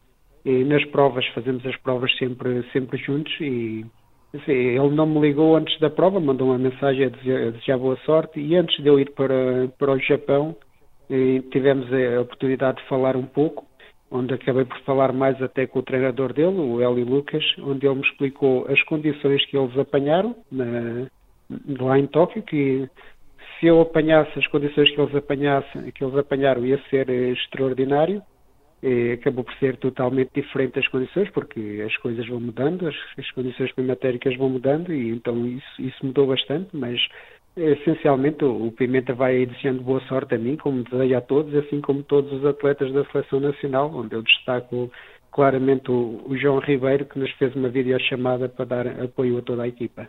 E 0.44 0.64
nas 0.64 0.84
provas, 0.86 1.26
fazemos 1.28 1.64
as 1.64 1.76
provas 1.76 2.14
sempre, 2.18 2.62
sempre 2.72 2.98
juntos. 2.98 3.32
E 3.40 3.86
assim, 4.34 4.52
ele 4.52 4.90
não 4.90 5.06
me 5.06 5.18
ligou 5.18 5.56
antes 5.56 5.78
da 5.80 5.88
prova, 5.88 6.20
mandou 6.20 6.48
uma 6.48 6.58
mensagem 6.58 7.06
a 7.06 7.08
desejar, 7.08 7.48
a 7.48 7.50
desejar 7.52 7.78
boa 7.78 7.96
sorte. 8.04 8.38
E 8.38 8.54
antes 8.54 8.82
de 8.82 8.86
eu 8.86 9.00
ir 9.00 9.12
para, 9.12 9.68
para 9.78 9.92
o 9.92 9.98
Japão, 9.98 10.54
tivemos 11.50 11.86
a 11.92 12.20
oportunidade 12.20 12.78
de 12.78 12.88
falar 12.88 13.16
um 13.16 13.26
pouco, 13.26 13.66
onde 14.10 14.34
acabei 14.34 14.64
por 14.64 14.78
falar 14.80 15.12
mais 15.12 15.40
até 15.42 15.66
com 15.66 15.78
o 15.78 15.82
treinador 15.82 16.32
dele, 16.32 16.58
o 16.58 16.80
Eli 16.82 17.04
Lucas, 17.04 17.44
onde 17.58 17.86
ele 17.86 17.96
me 17.96 18.02
explicou 18.02 18.66
as 18.68 18.82
condições 18.84 19.44
que 19.46 19.56
eles 19.56 19.76
apanharam 19.78 20.36
na, 20.50 21.06
lá 21.80 21.98
em 21.98 22.06
Tóquio, 22.06 22.42
que 22.42 22.88
se 23.58 23.66
eu 23.66 23.80
apanhasse 23.80 24.38
as 24.38 24.46
condições 24.48 24.90
que 24.90 25.00
eles 25.00 25.14
apanhassem, 25.14 25.90
que 25.92 26.04
eles 26.04 26.16
apanharam 26.16 26.64
ia 26.64 26.80
ser 26.90 27.08
extraordinário. 27.08 28.22
Acabou 29.14 29.44
por 29.44 29.54
ser 29.58 29.76
totalmente 29.76 30.30
diferente 30.34 30.76
as 30.76 30.88
condições, 30.88 31.30
porque 31.30 31.84
as 31.86 31.96
coisas 31.98 32.26
vão 32.26 32.40
mudando, 32.40 32.88
as, 32.88 32.96
as 33.16 33.30
condições 33.30 33.70
climatéricas 33.70 34.36
vão 34.36 34.48
mudando, 34.48 34.92
e 34.92 35.08
então 35.10 35.46
isso, 35.46 35.80
isso 35.80 36.04
mudou 36.04 36.26
bastante, 36.26 36.68
mas 36.72 37.00
Essencialmente, 37.54 38.44
o 38.44 38.72
Pimenta 38.72 39.12
vai 39.12 39.44
desejando 39.44 39.82
boa 39.82 40.00
sorte 40.08 40.34
a 40.34 40.38
mim, 40.38 40.56
como 40.56 40.82
desejo 40.84 41.16
a 41.16 41.20
todos, 41.20 41.54
assim 41.54 41.82
como 41.82 42.02
todos 42.02 42.32
os 42.32 42.46
atletas 42.46 42.90
da 42.92 43.04
Seleção 43.06 43.40
Nacional, 43.40 43.94
onde 43.94 44.14
eu 44.14 44.22
destaco 44.22 44.90
claramente 45.30 45.90
o, 45.90 46.22
o 46.26 46.36
João 46.36 46.60
Ribeiro, 46.60 47.04
que 47.04 47.18
nos 47.18 47.30
fez 47.32 47.54
uma 47.54 47.68
videochamada 47.68 48.48
para 48.48 48.64
dar 48.64 48.86
apoio 49.02 49.36
a 49.36 49.42
toda 49.42 49.64
a 49.64 49.68
equipa. 49.68 50.08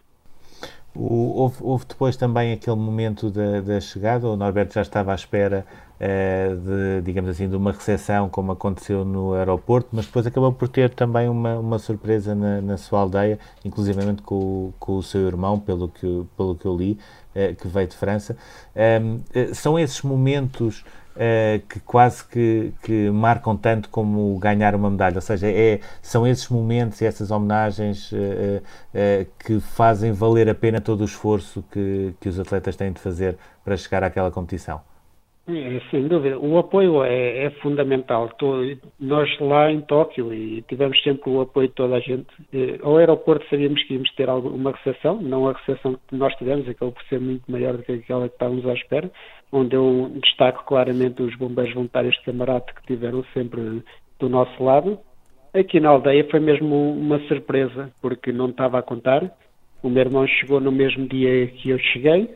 O, 0.95 1.41
houve, 1.41 1.57
houve, 1.61 1.85
depois 1.87 2.15
também 2.15 2.53
aquele 2.53 2.75
momento 2.75 3.31
da, 3.31 3.61
da, 3.61 3.79
chegada, 3.79 4.27
o 4.27 4.37
Norberto 4.37 4.75
já 4.75 4.81
estava 4.83 5.11
à 5.11 5.15
espera 5.15 5.65
uh, 5.95 6.55
de, 6.55 7.01
digamos 7.03 7.31
assim, 7.31 7.49
de 7.49 7.55
uma 7.55 7.71
recepção, 7.71 8.29
como 8.29 8.51
aconteceu 8.51 9.03
no 9.03 9.33
aeroporto, 9.33 9.89
mas 9.91 10.05
depois 10.05 10.27
acabou 10.27 10.53
por 10.53 10.67
ter 10.67 10.91
também 10.91 11.27
uma, 11.27 11.57
uma 11.57 11.79
surpresa 11.79 12.35
na, 12.35 12.61
na 12.61 12.77
sua 12.77 12.99
aldeia, 12.99 13.39
inclusivamente 13.65 14.21
com, 14.21 14.71
com, 14.79 14.97
o 14.97 15.01
seu 15.03 15.21
irmão, 15.21 15.59
pelo 15.59 15.89
que, 15.89 16.25
pelo 16.37 16.55
que 16.55 16.65
eu 16.65 16.77
li, 16.77 16.99
uh, 17.35 17.55
que 17.55 17.67
veio 17.67 17.87
de 17.87 17.95
França. 17.95 18.37
Um, 18.75 19.15
uh, 19.15 19.55
são 19.55 19.79
esses 19.79 20.03
momentos 20.03 20.85
Uh, 21.13 21.61
que 21.67 21.79
quase 21.81 22.25
que, 22.25 22.73
que, 22.81 23.11
marcam 23.11 23.55
tanto 23.55 23.87
como 23.89 24.35
ganhar 24.39 24.73
uma 24.73 24.89
medalha. 24.89 25.15
Ou 25.15 25.21
seja, 25.21 25.47
é, 25.47 25.79
são 26.01 26.25
esses 26.25 26.49
momentos 26.49 26.99
e 27.01 27.05
essas 27.05 27.29
homenagens 27.29 28.11
uh, 28.11 28.15
uh, 28.17 29.25
que 29.37 29.59
fazem 29.59 30.11
valer 30.11 30.49
a 30.49 30.55
pena 30.55 30.81
todo 30.81 31.01
o 31.01 31.05
esforço 31.05 31.63
que, 31.71 32.15
que 32.19 32.27
os 32.27 32.39
atletas 32.39 32.75
têm 32.75 32.91
de 32.91 32.99
fazer 32.99 33.37
para 33.63 33.77
chegar 33.77 34.03
àquela 34.03 34.31
competição. 34.31 34.81
É, 35.45 35.81
sem 35.91 36.07
dúvida. 36.07 36.39
O 36.39 36.57
apoio 36.57 37.03
é, 37.03 37.45
é 37.45 37.49
fundamental. 37.61 38.29
nós 38.97 39.39
lá 39.39 39.69
em 39.69 39.81
Tóquio 39.81 40.33
e 40.33 40.61
tivemos 40.61 41.01
sempre 41.03 41.29
o 41.29 41.41
apoio 41.41 41.67
de 41.67 41.73
toda 41.73 41.95
a 41.95 41.99
gente. 41.99 42.27
Eh, 42.53 42.79
ao 42.81 42.95
aeroporto 42.95 43.45
sabíamos 43.49 43.83
que 43.83 43.93
íamos 43.93 44.09
ter 44.15 44.29
uma 44.29 44.71
recepção, 44.71 45.21
não 45.21 45.49
a 45.49 45.51
recepção 45.53 45.99
que 46.07 46.15
nós 46.15 46.33
tivemos, 46.35 46.67
acabou 46.69 46.93
por 46.93 47.03
ser 47.05 47.19
muito 47.19 47.43
maior 47.51 47.75
do 47.75 47.83
que 47.83 47.91
aquela 47.91 48.29
que 48.29 48.35
estávamos 48.35 48.65
à 48.65 48.73
espera, 48.73 49.11
onde 49.51 49.75
eu 49.75 50.11
destaco 50.23 50.63
claramente 50.63 51.21
os 51.21 51.35
bombeiros 51.35 51.73
voluntários 51.73 52.15
de 52.15 52.23
Camarate 52.23 52.73
que 52.73 52.87
tiveram 52.87 53.21
sempre 53.33 53.83
do 54.19 54.29
nosso 54.29 54.63
lado. 54.63 54.97
Aqui 55.53 55.77
na 55.81 55.89
aldeia 55.89 56.25
foi 56.31 56.39
mesmo 56.39 56.93
uma 56.93 57.19
surpresa, 57.27 57.91
porque 58.01 58.31
não 58.31 58.49
estava 58.49 58.79
a 58.79 58.81
contar. 58.81 59.29
O 59.83 59.89
meu 59.89 60.03
irmão 60.03 60.25
chegou 60.25 60.61
no 60.61 60.71
mesmo 60.71 61.05
dia 61.05 61.47
que 61.47 61.69
eu 61.69 61.77
cheguei, 61.77 62.29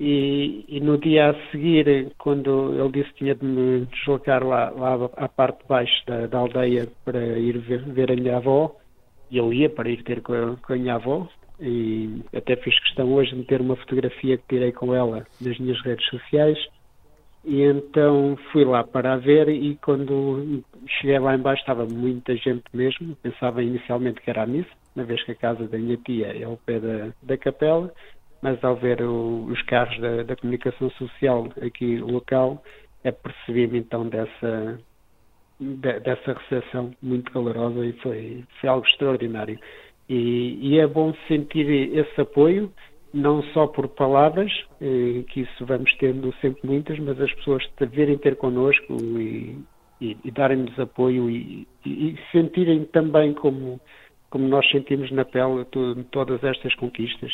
e, 0.00 0.64
e, 0.66 0.80
no 0.80 0.96
dia 0.96 1.28
a 1.28 1.50
seguir, 1.50 2.10
quando 2.16 2.72
ele 2.72 2.90
disse 2.90 3.10
que 3.10 3.18
tinha 3.18 3.34
de 3.34 3.44
me 3.44 3.84
deslocar 3.84 4.42
lá, 4.42 4.70
lá 4.70 5.10
à 5.18 5.28
parte 5.28 5.60
de 5.60 5.68
baixo 5.68 6.06
da, 6.06 6.26
da 6.26 6.38
aldeia 6.38 6.88
para 7.04 7.22
ir 7.38 7.58
ver, 7.58 7.82
ver, 7.82 8.10
a 8.10 8.16
minha 8.16 8.38
avó, 8.38 8.74
e 9.30 9.36
eu 9.36 9.52
ia 9.52 9.68
para 9.68 9.90
ir 9.90 10.02
ter 10.02 10.22
com 10.22 10.32
a, 10.32 10.56
com 10.56 10.72
a, 10.72 10.76
minha 10.76 10.94
avó, 10.94 11.28
e 11.60 12.22
até 12.34 12.56
fiz 12.56 12.80
questão 12.80 13.12
hoje 13.12 13.32
de 13.32 13.36
meter 13.36 13.60
uma 13.60 13.76
fotografia 13.76 14.38
que 14.38 14.44
tirei 14.48 14.72
com 14.72 14.94
ela 14.94 15.26
nas 15.38 15.58
minhas 15.58 15.78
redes 15.82 16.06
sociais, 16.06 16.58
e 17.44 17.60
então 17.60 18.38
fui 18.52 18.64
lá 18.64 18.82
para 18.82 19.12
a 19.12 19.16
ver 19.18 19.50
e 19.50 19.76
quando 19.84 20.62
cheguei 20.86 21.18
lá 21.18 21.34
embaixo 21.34 21.60
estava 21.60 21.84
muita 21.84 22.34
gente 22.36 22.64
mesmo, 22.72 23.14
pensava 23.16 23.62
inicialmente 23.62 24.22
que 24.22 24.30
era 24.30 24.44
a 24.44 24.46
missa, 24.46 24.70
uma 24.96 25.04
vez 25.04 25.22
que 25.24 25.32
a 25.32 25.34
casa 25.34 25.68
da 25.68 25.76
minha 25.76 25.98
tia 25.98 26.28
é 26.28 26.44
ao 26.44 26.56
pé 26.56 26.80
da, 26.80 27.08
da 27.22 27.36
capela, 27.36 27.92
mas 28.42 28.62
ao 28.64 28.76
ver 28.76 29.02
o, 29.02 29.44
os 29.44 29.60
carros 29.62 29.98
da, 30.00 30.22
da, 30.22 30.36
comunicação 30.36 30.90
social 30.92 31.48
aqui 31.60 31.98
local, 31.98 32.62
é 33.04 33.10
percebi-me 33.10 33.78
então 33.78 34.08
dessa, 34.08 34.80
de, 35.58 36.00
dessa 36.00 36.32
recepção 36.32 36.92
muito 37.02 37.30
calorosa 37.32 37.84
e 37.84 37.92
foi, 37.94 38.44
foi 38.60 38.68
algo 38.68 38.86
extraordinário. 38.86 39.58
E, 40.08 40.58
e, 40.60 40.78
é 40.78 40.86
bom 40.86 41.14
sentir 41.28 41.68
esse 41.96 42.20
apoio, 42.20 42.72
não 43.14 43.42
só 43.52 43.66
por 43.68 43.86
palavras, 43.88 44.50
eh, 44.80 45.22
que 45.28 45.42
isso 45.42 45.64
vamos 45.64 45.94
tendo 45.98 46.34
sempre 46.40 46.66
muitas, 46.66 46.98
mas 46.98 47.20
as 47.20 47.32
pessoas 47.34 47.64
virem 47.92 48.18
ter 48.18 48.34
connosco 48.36 48.96
e, 49.20 49.56
e, 50.00 50.16
e 50.24 50.30
darem-nos 50.32 50.76
apoio 50.80 51.30
e, 51.30 51.66
e 51.86 52.16
sentirem 52.32 52.84
também 52.86 53.32
como 53.34 53.80
como 54.30 54.46
nós 54.46 54.68
sentimos 54.70 55.10
na 55.10 55.24
pele 55.24 55.66
todas 56.10 56.42
estas 56.44 56.74
conquistas. 56.76 57.30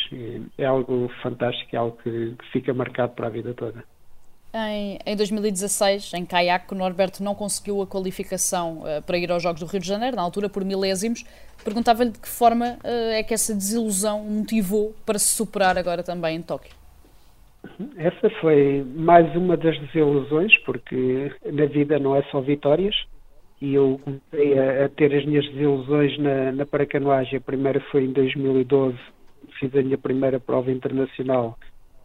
É 0.57 0.65
algo 0.65 1.09
fantástico, 1.21 1.75
é 1.75 1.79
algo 1.79 1.97
que, 2.03 2.33
que 2.37 2.51
fica 2.51 2.73
marcado 2.73 3.13
para 3.13 3.27
a 3.27 3.29
vida 3.29 3.53
toda. 3.53 3.83
Em, 4.53 4.97
em 5.05 5.15
2016, 5.15 6.13
em 6.13 6.25
caiaque, 6.25 6.73
o 6.73 6.77
Norberto 6.77 7.23
não 7.23 7.35
conseguiu 7.35 7.81
a 7.81 7.87
qualificação 7.87 8.79
uh, 8.79 9.03
para 9.05 9.17
ir 9.17 9.31
aos 9.31 9.43
Jogos 9.43 9.59
do 9.59 9.67
Rio 9.67 9.79
de 9.79 9.87
Janeiro, 9.87 10.15
na 10.15 10.23
altura 10.23 10.49
por 10.49 10.65
milésimos. 10.65 11.23
Perguntava-lhe 11.63 12.11
de 12.11 12.19
que 12.19 12.27
forma 12.27 12.77
uh, 12.83 13.11
é 13.11 13.21
que 13.21 13.33
essa 13.33 13.53
desilusão 13.53 14.23
motivou 14.23 14.95
para 15.05 15.19
se 15.19 15.35
superar 15.35 15.77
agora 15.77 16.01
também 16.01 16.37
em 16.37 16.41
Tóquio. 16.41 16.71
Essa 17.97 18.29
foi 18.41 18.83
mais 18.95 19.35
uma 19.35 19.57
das 19.57 19.77
desilusões, 19.79 20.57
porque 20.59 21.31
na 21.45 21.65
vida 21.65 21.99
não 21.99 22.15
é 22.15 22.23
só 22.31 22.39
vitórias, 22.39 22.95
e 23.61 23.73
eu 23.73 23.99
comecei 24.03 24.59
a, 24.59 24.85
a, 24.85 24.89
ter 24.89 25.13
as 25.15 25.25
minhas 25.25 25.45
desilusões 25.49 26.17
na, 26.19 26.51
na 26.51 26.65
paracanoagem. 26.65 27.37
A 27.37 27.41
primeira 27.41 27.79
foi 27.91 28.03
em 28.03 28.11
2012, 28.11 28.97
fiz 29.59 29.75
a 29.75 29.81
minha 29.81 29.97
primeira 29.97 30.39
prova 30.39 30.71
internacional 30.71 31.57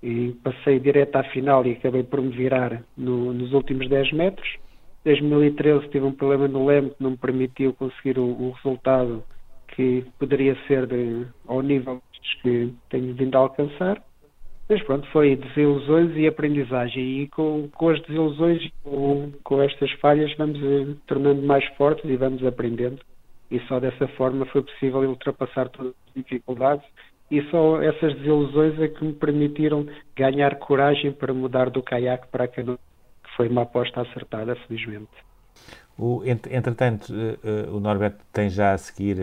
e 0.03 0.35
passei 0.43 0.81
direto 0.81 1.17
à 1.17 1.23
final 1.25 1.65
e 1.67 1.73
acabei 1.73 2.03
por 2.03 2.21
me 2.21 2.31
virar 2.31 2.83
no, 2.97 3.33
nos 3.33 3.53
últimos 3.53 3.89
10 3.89 4.13
metros. 4.13 4.49
Em 5.05 5.11
2013 5.11 5.89
tive 5.89 6.05
um 6.05 6.13
problema 6.13 6.49
no 6.49 6.67
leme 6.67 6.91
que 6.91 7.03
não 7.03 7.11
me 7.11 7.17
permitiu 7.17 7.73
conseguir 7.75 8.19
o, 8.19 8.25
o 8.25 8.51
resultado 8.53 9.23
que 9.69 10.05
poderia 10.19 10.57
ser 10.67 10.87
de, 10.87 11.27
ao 11.47 11.63
nível 11.63 12.01
que 12.43 12.73
tenho 12.91 13.15
vindo 13.15 13.37
a 13.37 13.41
alcançar. 13.41 14.03
Mas 14.69 14.83
pronto, 14.85 15.07
foi 15.09 15.37
desilusões 15.37 16.17
e 16.17 16.27
aprendizagem. 16.27 17.23
E 17.23 17.29
com, 17.29 17.69
com 17.75 17.89
as 17.89 18.01
desilusões, 18.03 18.71
com, 18.83 19.33
com 19.43 19.63
estas 19.63 19.91
falhas, 19.93 20.35
vamos 20.37 20.59
eh, 20.63 20.95
tornando 21.07 21.43
mais 21.43 21.65
fortes 21.77 22.05
e 22.09 22.17
vamos 22.17 22.45
aprendendo. 22.45 22.99
E 23.51 23.61
só 23.67 23.79
dessa 23.79 24.09
forma 24.09 24.47
foi 24.47 24.63
possível 24.63 25.01
ultrapassar 25.01 25.69
todas 25.69 25.93
as 26.09 26.15
dificuldades. 26.15 26.87
E 27.31 27.43
só 27.51 27.83
essas 27.83 28.15
desilusões 28.15 28.79
é 28.81 28.89
que 28.89 29.05
me 29.05 29.13
permitiram 29.13 29.87
ganhar 30.17 30.57
coragem 30.57 31.13
para 31.13 31.33
mudar 31.35 31.71
do 31.71 31.83
caiaque 31.83 32.29
para 32.29 32.45
a 32.45 32.49
canoa, 32.49 32.79
que 33.25 33.37
foi 33.37 33.49
uma 33.49 33.63
aposta 33.63 34.01
acertada, 34.01 34.55
felizmente. 34.67 35.11
O, 35.99 36.23
entretanto, 36.25 37.13
uh, 37.13 37.71
uh, 37.71 37.77
o 37.77 37.81
Norberto 37.81 38.25
tem 38.33 38.49
já 38.49 38.73
a 38.73 38.79
seguir 38.79 39.17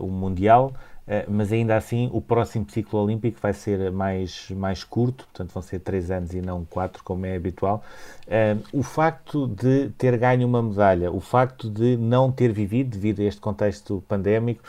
o 0.00 0.06
Mundial. 0.06 0.72
Eh, 1.06 1.26
mas 1.28 1.52
ainda 1.52 1.76
assim 1.76 2.08
o 2.12 2.20
próximo 2.20 2.66
ciclo 2.68 3.00
olímpico 3.00 3.38
vai 3.40 3.52
ser 3.52 3.92
mais, 3.92 4.48
mais 4.50 4.82
curto, 4.82 5.24
portanto 5.26 5.52
vão 5.52 5.62
ser 5.62 5.80
três 5.80 6.10
anos 6.10 6.32
e 6.32 6.40
não 6.40 6.64
quatro, 6.64 7.04
como 7.04 7.26
é 7.26 7.36
habitual. 7.36 7.84
Uh, 8.26 8.78
o 8.78 8.82
facto 8.82 9.46
de 9.46 9.90
ter 9.98 10.16
ganho 10.16 10.46
uma 10.48 10.62
medalha, 10.62 11.12
o 11.12 11.20
facto 11.20 11.68
de 11.68 11.96
não 11.98 12.32
ter 12.32 12.52
vivido, 12.52 12.90
devido 12.90 13.20
a 13.20 13.24
este 13.24 13.40
contexto 13.40 14.02
pandémico, 14.08 14.62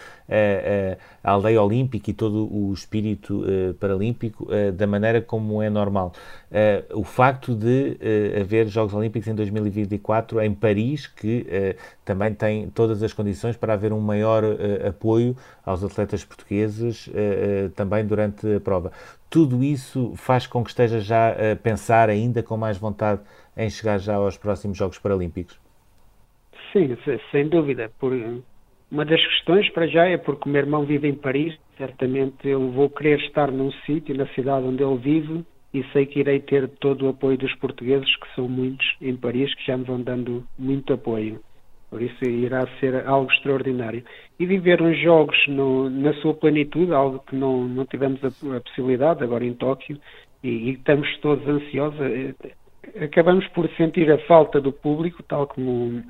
a 1.23 1.31
aldeia 1.31 1.61
olímpica 1.61 2.09
e 2.09 2.13
todo 2.13 2.47
o 2.51 2.73
espírito 2.73 3.43
paralímpico 3.79 4.47
da 4.73 4.88
maneira 4.88 5.21
como 5.21 5.61
é 5.61 5.69
normal. 5.69 6.13
o 6.93 7.03
facto 7.03 7.55
de 7.55 7.97
haver 8.39 8.67
Jogos 8.67 8.93
Olímpicos 8.93 9.27
em 9.27 9.35
2024 9.35 10.41
em 10.41 10.53
Paris, 10.53 11.07
que 11.07 11.45
também 12.03 12.33
tem 12.33 12.69
todas 12.69 13.03
as 13.03 13.13
condições 13.13 13.57
para 13.57 13.73
haver 13.73 13.91
um 13.91 13.99
maior 13.99 14.43
apoio 14.88 15.35
aos 15.65 15.83
atletas 15.83 16.23
portugueses 16.23 17.09
também 17.75 18.05
durante 18.05 18.55
a 18.55 18.59
prova. 18.59 18.91
Tudo 19.29 19.63
isso 19.63 20.13
faz 20.15 20.47
com 20.47 20.63
que 20.63 20.69
esteja 20.69 20.99
já 20.99 21.31
a 21.31 21.55
pensar 21.55 22.09
ainda 22.09 22.41
com 22.41 22.55
mais 22.55 22.77
vontade 22.77 23.21
em 23.57 23.69
chegar 23.69 23.97
já 23.99 24.15
aos 24.15 24.38
próximos 24.38 24.77
Jogos 24.77 24.97
Paralímpicos? 24.97 25.59
Sim, 26.71 26.97
sem 27.31 27.47
dúvida. 27.49 27.91
Por, 27.99 28.13
uma 28.95 29.03
das 29.03 29.21
questões 29.27 29.69
para 29.71 29.88
já 29.88 30.05
é 30.05 30.17
porque 30.17 30.47
o 30.47 30.51
meu 30.51 30.62
irmão 30.62 30.86
vive 30.86 31.10
em 31.10 31.13
Paris, 31.13 31.53
certamente 31.77 32.47
eu 32.47 32.71
vou 32.71 32.89
querer 32.89 33.19
estar 33.19 33.51
num 33.51 33.69
sítio, 33.86 34.15
na 34.15 34.25
cidade 34.27 34.65
onde 34.65 34.81
ele 34.81 34.95
vive, 34.95 35.45
e 35.73 35.84
sei 35.91 36.05
que 36.05 36.21
irei 36.21 36.39
ter 36.39 36.69
todo 36.79 37.05
o 37.05 37.10
apoio 37.10 37.38
dos 37.38 37.53
portugueses, 37.55 38.10
que 38.15 38.36
são 38.36 38.47
muitos 38.47 38.88
em 39.01 39.13
Paris, 39.17 39.53
que 39.55 39.65
já 39.65 39.75
me 39.75 39.84
vão 39.84 40.01
dando 40.01 40.45
muito 40.58 40.93
apoio. 40.93 41.41
Por 41.89 42.01
isso 42.01 42.23
irá 42.23 42.65
ser 42.79 43.05
algo 43.05 43.29
extraordinário. 43.29 44.01
E 44.39 44.45
viver 44.45 44.81
uns 44.81 44.97
jogos 45.01 45.38
no, 45.49 45.89
na 45.89 46.13
sua 46.21 46.34
plenitude, 46.34 46.93
algo 46.93 47.19
que 47.27 47.36
não, 47.36 47.67
não 47.67 47.86
tivemos 47.86 48.23
a, 48.23 48.27
a 48.55 48.62
possibilidade 48.62 49.25
agora 49.25 49.43
em 49.43 49.53
Tóquio, 49.53 49.99
e, 50.41 50.47
e 50.47 50.69
estamos 50.71 51.13
todos 51.17 51.45
ansiosos. 51.45 51.99
Eh, 51.99 53.03
acabamos 53.03 53.45
por 53.49 53.69
sentir 53.71 54.10
a 54.10 54.17
falta 54.19 54.62
do 54.62 54.71
público, 54.71 55.21
tal 55.23 55.47
como 55.47 56.01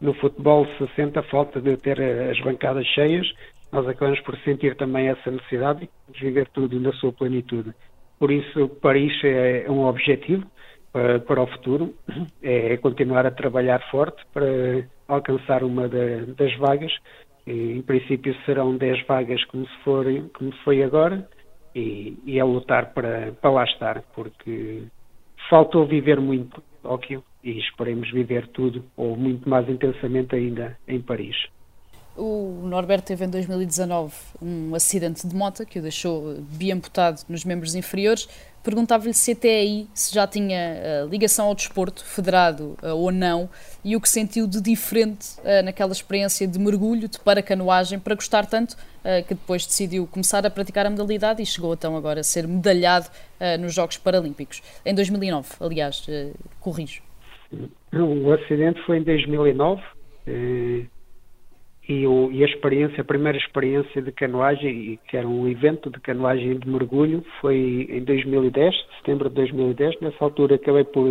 no 0.00 0.14
futebol 0.14 0.66
se 0.78 0.86
sente 0.94 1.18
a 1.18 1.22
falta 1.24 1.60
de 1.60 1.76
ter 1.76 2.00
as 2.00 2.40
bancadas 2.40 2.86
cheias, 2.86 3.26
nós 3.70 3.86
acabamos 3.86 4.20
por 4.20 4.36
sentir 4.38 4.74
também 4.76 5.08
essa 5.08 5.30
necessidade 5.30 5.88
de 6.08 6.20
viver 6.20 6.48
tudo 6.48 6.80
na 6.80 6.92
sua 6.94 7.12
plenitude. 7.12 7.72
Por 8.18 8.30
isso, 8.30 8.68
Paris 8.80 9.12
é 9.24 9.66
um 9.70 9.84
objetivo 9.84 10.44
para, 10.92 11.20
para 11.20 11.42
o 11.42 11.46
futuro, 11.46 11.94
é 12.42 12.76
continuar 12.78 13.26
a 13.26 13.30
trabalhar 13.30 13.80
forte 13.90 14.22
para 14.32 14.84
alcançar 15.06 15.62
uma 15.62 15.88
das 15.88 16.56
vagas. 16.56 16.92
E, 17.46 17.72
em 17.72 17.82
princípio 17.82 18.34
serão 18.44 18.76
10 18.76 19.06
vagas 19.06 19.42
como 19.46 19.66
se, 19.66 19.76
for, 19.82 20.04
como 20.34 20.52
foi 20.64 20.82
agora, 20.82 21.26
e, 21.74 22.18
e 22.26 22.38
é 22.38 22.44
lutar 22.44 22.92
para, 22.92 23.32
para 23.40 23.50
lá 23.50 23.64
estar, 23.64 24.02
porque 24.14 24.82
faltou 25.48 25.86
viver 25.86 26.20
muito 26.20 26.62
Tóquio 26.82 27.22
e 27.42 27.58
esperemos 27.58 28.10
viver 28.10 28.46
tudo 28.48 28.84
ou 28.96 29.16
muito 29.16 29.48
mais 29.48 29.68
intensamente 29.68 30.34
ainda 30.34 30.78
em 30.86 31.00
Paris. 31.00 31.36
O 32.16 32.66
Norberto 32.66 33.06
teve 33.06 33.24
em 33.24 33.30
2019 33.30 34.12
um 34.42 34.74
acidente 34.74 35.26
de 35.26 35.34
moto 35.34 35.64
que 35.64 35.78
o 35.78 35.82
deixou 35.82 36.34
biamputado 36.40 37.22
nos 37.28 37.44
membros 37.44 37.74
inferiores. 37.74 38.28
Perguntava-lhe 38.62 39.14
se 39.14 39.32
até 39.32 39.60
aí 39.60 39.88
se 39.94 40.12
já 40.12 40.26
tinha 40.26 41.06
uh, 41.06 41.08
ligação 41.08 41.46
ao 41.46 41.54
desporto, 41.54 42.04
federado 42.04 42.76
uh, 42.82 42.88
ou 42.88 43.10
não, 43.10 43.48
e 43.82 43.96
o 43.96 44.00
que 44.00 44.08
sentiu 44.08 44.46
de 44.46 44.60
diferente 44.60 45.28
naquela 45.64 45.92
experiência 45.92 46.46
de 46.46 46.58
mergulho, 46.58 47.08
de 47.08 47.18
paracanoagem, 47.18 47.98
para 47.98 48.14
gostar 48.14 48.44
tanto 48.44 48.76
que 49.26 49.32
depois 49.32 49.64
decidiu 49.64 50.06
começar 50.06 50.44
a 50.44 50.50
praticar 50.50 50.84
a 50.84 50.90
modalidade 50.90 51.40
e 51.40 51.46
chegou 51.46 51.72
então 51.72 51.96
agora 51.96 52.20
a 52.20 52.22
ser 52.22 52.46
medalhado 52.46 53.08
nos 53.58 53.72
Jogos 53.72 53.96
Paralímpicos. 53.96 54.60
Em 54.84 54.94
2009, 54.94 55.48
aliás, 55.60 56.06
corrijo. 56.60 57.09
O 57.92 58.32
acidente 58.32 58.80
foi 58.82 58.98
em 58.98 59.02
2009 59.02 59.82
e, 61.88 62.06
o, 62.06 62.30
e, 62.30 62.44
a 62.44 62.46
experiência, 62.46 63.00
a 63.00 63.04
primeira 63.04 63.36
experiência 63.36 64.00
de 64.00 64.12
canoagem, 64.12 64.96
que 65.08 65.16
era 65.16 65.26
um 65.26 65.48
evento 65.48 65.90
de 65.90 65.98
canoagem 65.98 66.56
de 66.56 66.68
mergulho, 66.68 67.24
foi 67.40 67.88
em 67.90 68.04
2010, 68.04 68.72
setembro 68.98 69.28
de 69.28 69.34
2010. 69.34 70.00
Nessa 70.00 70.24
altura 70.24 70.54
acabei 70.54 70.84
por 70.84 71.08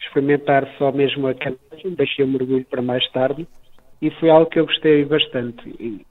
experimentar 0.00 0.68
só 0.78 0.90
mesmo 0.90 1.28
a 1.28 1.34
canoagem, 1.34 1.94
deixei 1.96 2.24
o 2.24 2.28
mergulho 2.28 2.64
para 2.64 2.82
mais 2.82 3.08
tarde 3.12 3.46
e 4.02 4.10
foi 4.10 4.30
algo 4.30 4.50
que 4.50 4.58
eu 4.58 4.66
gostei 4.66 5.04
bastante. 5.04 5.62
E, 5.78 6.04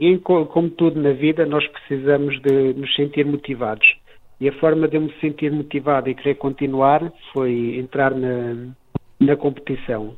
e 0.00 0.18
como 0.18 0.70
tudo 0.70 1.00
na 1.00 1.12
vida, 1.12 1.44
nós 1.44 1.66
precisamos 1.68 2.40
de 2.40 2.72
nos 2.74 2.94
sentir 2.94 3.26
motivados. 3.26 3.86
E 4.40 4.48
a 4.48 4.52
forma 4.54 4.88
de 4.88 4.96
eu 4.96 5.00
me 5.02 5.12
sentir 5.20 5.50
motivado 5.50 6.08
e 6.08 6.14
querer 6.14 6.34
continuar 6.36 7.12
foi 7.32 7.76
entrar 7.78 8.14
na, 8.14 8.68
na 9.20 9.36
competição. 9.36 10.16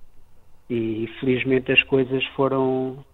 E 0.70 1.08
felizmente 1.18 1.72
as 1.72 1.82
coisas 1.84 2.24
foram, 2.36 3.04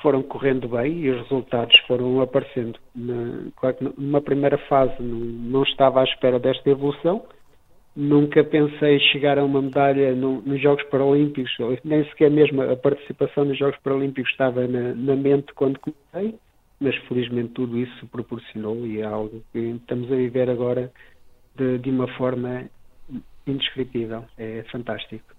foram 0.00 0.22
correndo 0.22 0.68
bem 0.68 1.00
e 1.00 1.10
os 1.10 1.22
resultados 1.22 1.78
foram 1.86 2.20
aparecendo. 2.20 2.78
Na, 2.94 3.50
claro 3.56 3.76
que 3.76 4.00
numa 4.00 4.20
primeira 4.20 4.56
fase 4.58 4.94
não, 5.02 5.18
não 5.18 5.62
estava 5.62 6.00
à 6.00 6.04
espera 6.04 6.38
desta 6.38 6.70
evolução, 6.70 7.22
nunca 7.94 8.42
pensei 8.42 8.98
chegar 8.98 9.38
a 9.38 9.44
uma 9.44 9.60
medalha 9.60 10.14
no, 10.14 10.40
nos 10.42 10.60
Jogos 10.60 10.84
Paralímpicos, 10.84 11.52
nem 11.84 12.04
sequer 12.06 12.30
mesmo 12.30 12.62
a 12.62 12.76
participação 12.76 13.44
nos 13.44 13.58
Jogos 13.58 13.78
Paralímpicos 13.80 14.30
estava 14.30 14.66
na, 14.66 14.94
na 14.94 15.14
mente 15.14 15.52
quando 15.54 15.78
comecei, 15.78 16.38
mas 16.80 16.96
felizmente 17.06 17.50
tudo 17.50 17.78
isso 17.78 18.06
proporcionou 18.06 18.86
e 18.86 19.00
é 19.00 19.04
algo 19.04 19.42
que 19.52 19.58
estamos 19.58 20.10
a 20.10 20.16
viver 20.16 20.48
agora 20.48 20.90
de, 21.54 21.78
de 21.78 21.90
uma 21.90 22.08
forma 22.16 22.64
indescritível, 23.46 24.24
é 24.38 24.64
fantástico. 24.70 25.34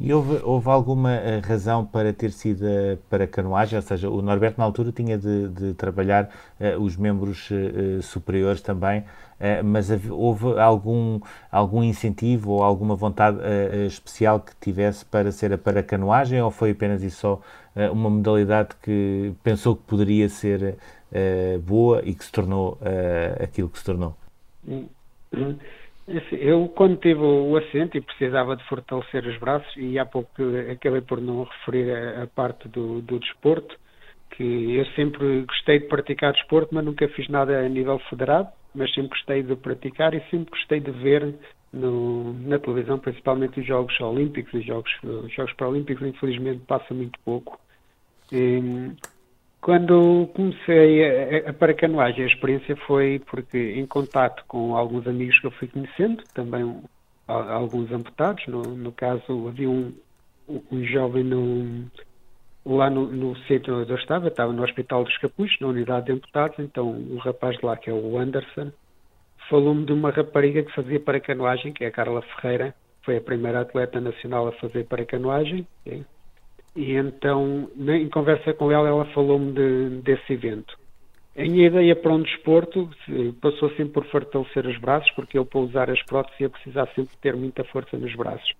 E 0.00 0.12
houve, 0.12 0.40
houve 0.42 0.68
alguma 0.70 1.12
eh, 1.12 1.40
razão 1.40 1.84
para 1.84 2.12
ter 2.12 2.30
sido 2.30 2.66
eh, 2.66 2.96
para 3.10 3.26
canoagem? 3.26 3.76
Ou 3.76 3.82
seja, 3.82 4.08
o 4.08 4.22
Norberto 4.22 4.58
na 4.58 4.64
altura 4.64 4.90
tinha 4.90 5.18
de, 5.18 5.48
de 5.48 5.74
trabalhar 5.74 6.30
uh, 6.58 6.80
os 6.80 6.96
membros 6.96 7.50
uh, 7.50 8.02
superiores 8.02 8.62
também, 8.62 9.00
uh, 9.00 9.64
mas 9.64 9.90
houve 10.10 10.58
algum, 10.58 11.20
algum 11.50 11.82
incentivo 11.82 12.52
ou 12.52 12.62
alguma 12.62 12.94
vontade 12.94 13.38
especial 13.86 14.40
que 14.40 14.52
tivesse 14.60 15.04
para 15.04 15.30
ser 15.30 15.52
a 15.52 15.58
para 15.58 15.82
canoagem 15.82 16.40
ou 16.40 16.50
foi 16.50 16.70
apenas 16.70 17.02
e 17.02 17.10
só 17.10 17.40
uma 17.92 18.08
modalidade 18.08 18.70
que 18.82 19.34
pensou 19.42 19.76
que 19.76 19.82
poderia 19.82 20.28
ser 20.30 20.78
boa 21.62 22.00
e 22.04 22.14
que 22.14 22.24
se 22.24 22.32
tornou 22.32 22.78
aquilo 23.38 23.68
que 23.68 23.78
se 23.78 23.84
tornou? 23.84 24.16
Hum, 24.66 24.88
hum. 25.34 25.56
Eu, 26.08 26.68
quando 26.68 26.98
tive 26.98 27.20
o 27.20 27.56
assento 27.56 27.96
e 27.96 28.00
precisava 28.00 28.56
de 28.56 28.62
fortalecer 28.68 29.26
os 29.26 29.36
braços, 29.38 29.74
e 29.76 29.98
há 29.98 30.06
pouco 30.06 30.30
acabei 30.70 31.00
por 31.00 31.20
não 31.20 31.42
referir 31.42 31.90
a, 31.90 32.22
a 32.22 32.26
parte 32.28 32.68
do, 32.68 33.02
do, 33.02 33.18
desporto, 33.18 33.76
que 34.30 34.76
eu 34.76 34.86
sempre 34.94 35.42
gostei 35.42 35.80
de 35.80 35.86
praticar 35.86 36.32
desporto, 36.32 36.72
mas 36.72 36.84
nunca 36.84 37.08
fiz 37.08 37.28
nada 37.28 37.58
a 37.58 37.68
nível 37.68 37.98
federado, 38.08 38.48
mas 38.72 38.92
sempre 38.94 39.10
gostei 39.10 39.42
de 39.42 39.56
praticar 39.56 40.14
e 40.14 40.20
sempre 40.30 40.50
gostei 40.50 40.78
de 40.78 40.92
ver 40.92 41.34
no, 41.72 42.34
na 42.34 42.58
televisão, 42.60 42.98
principalmente 43.00 43.58
os 43.58 43.66
Jogos 43.66 44.00
Olímpicos 44.00 44.54
e 44.54 44.58
os 44.58 44.64
Jogos, 44.64 44.92
os 45.02 45.32
Jogos 45.34 45.52
Paralímpicos, 45.54 46.06
infelizmente 46.06 46.60
passa 46.66 46.94
muito 46.94 47.18
pouco. 47.24 47.58
E, 48.30 48.92
quando 49.66 50.30
comecei 50.32 51.44
a, 51.44 51.50
a 51.50 51.52
paracanoagem, 51.52 52.22
a 52.22 52.28
experiência 52.28 52.76
foi 52.86 53.20
porque, 53.28 53.58
em 53.58 53.84
contato 53.84 54.44
com 54.46 54.76
alguns 54.76 55.08
amigos 55.08 55.40
que 55.40 55.46
eu 55.48 55.50
fui 55.50 55.66
conhecendo, 55.66 56.22
também 56.32 56.80
alguns 57.26 57.90
amputados, 57.90 58.46
no, 58.46 58.62
no 58.62 58.92
caso 58.92 59.48
havia 59.48 59.68
um, 59.68 59.92
um 60.48 60.84
jovem 60.84 61.24
no, 61.24 61.84
lá 62.64 62.88
no, 62.88 63.08
no 63.10 63.36
centro 63.48 63.80
onde 63.80 63.90
eu 63.90 63.96
estava, 63.96 64.28
estava 64.28 64.52
no 64.52 64.62
Hospital 64.62 65.02
dos 65.02 65.18
Capuchos, 65.18 65.58
na 65.60 65.66
unidade 65.66 66.06
de 66.06 66.12
amputados, 66.12 66.56
então 66.60 66.88
o 66.88 67.16
rapaz 67.16 67.56
de 67.58 67.66
lá, 67.66 67.76
que 67.76 67.90
é 67.90 67.92
o 67.92 68.16
Anderson, 68.16 68.70
falou-me 69.50 69.84
de 69.84 69.92
uma 69.92 70.12
rapariga 70.12 70.62
que 70.62 70.72
fazia 70.76 71.00
paracanoagem, 71.00 71.72
que 71.72 71.82
é 71.82 71.88
a 71.88 71.90
Carla 71.90 72.22
Ferreira, 72.22 72.72
foi 73.02 73.16
a 73.16 73.20
primeira 73.20 73.62
atleta 73.62 74.00
nacional 74.00 74.46
a 74.46 74.52
fazer 74.52 74.84
paracanoagem, 74.84 75.66
e 76.76 76.92
então, 76.92 77.70
em 77.78 78.08
conversa 78.08 78.52
com 78.52 78.70
ela, 78.70 78.88
ela 78.88 79.04
falou-me 79.06 79.52
de, 79.52 80.02
desse 80.02 80.34
evento. 80.34 80.76
A 81.36 81.42
minha 81.42 81.66
ideia 81.66 81.96
para 81.96 82.12
um 82.12 82.22
desporto 82.22 82.88
passou 83.40 83.68
sempre 83.70 83.94
por 83.94 84.06
fortalecer 84.06 84.66
os 84.66 84.78
braços, 84.78 85.10
porque 85.12 85.38
eu, 85.38 85.44
para 85.44 85.60
usar 85.60 85.90
as 85.90 86.02
próteses, 86.02 86.40
ia 86.40 86.50
precisar 86.50 86.86
sempre 86.94 87.16
ter 87.20 87.34
muita 87.34 87.64
força 87.64 87.96
nos 87.96 88.14
braços. 88.14 88.52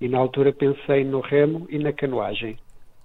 E 0.00 0.08
na 0.08 0.18
altura 0.18 0.52
pensei 0.52 1.04
no 1.04 1.20
remo 1.20 1.66
e 1.70 1.78
na 1.78 1.92
canoagem. 1.92 2.56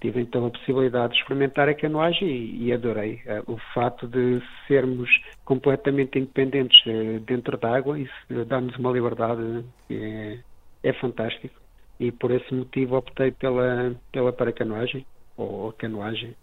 Tive 0.01 0.21
então 0.21 0.45
a 0.45 0.51
possibilidade 0.51 1.13
de 1.13 1.19
experimentar 1.19 1.67
a 1.69 1.73
canoagem 1.73 2.27
e, 2.27 2.65
e 2.65 2.73
adorei. 2.73 3.21
Uh, 3.25 3.53
o 3.53 3.57
fato 3.73 4.07
de 4.07 4.41
sermos 4.67 5.09
completamente 5.43 6.19
independentes 6.19 6.79
uh, 6.85 7.19
dentro 7.21 7.57
da 7.57 7.75
água, 7.75 7.99
isso 7.99 8.45
dá-nos 8.45 8.77
uma 8.77 8.91
liberdade 8.91 9.65
é, 9.89 10.39
é 10.83 10.93
fantástico 10.93 11.64
e 11.99 12.11
por 12.11 12.31
esse 12.31 12.53
motivo 12.53 12.97
optei 12.97 13.31
pela, 13.31 13.95
pela 14.11 14.33
paracanoagem 14.33 15.05
ou 15.37 15.71
canoagem. 15.73 16.35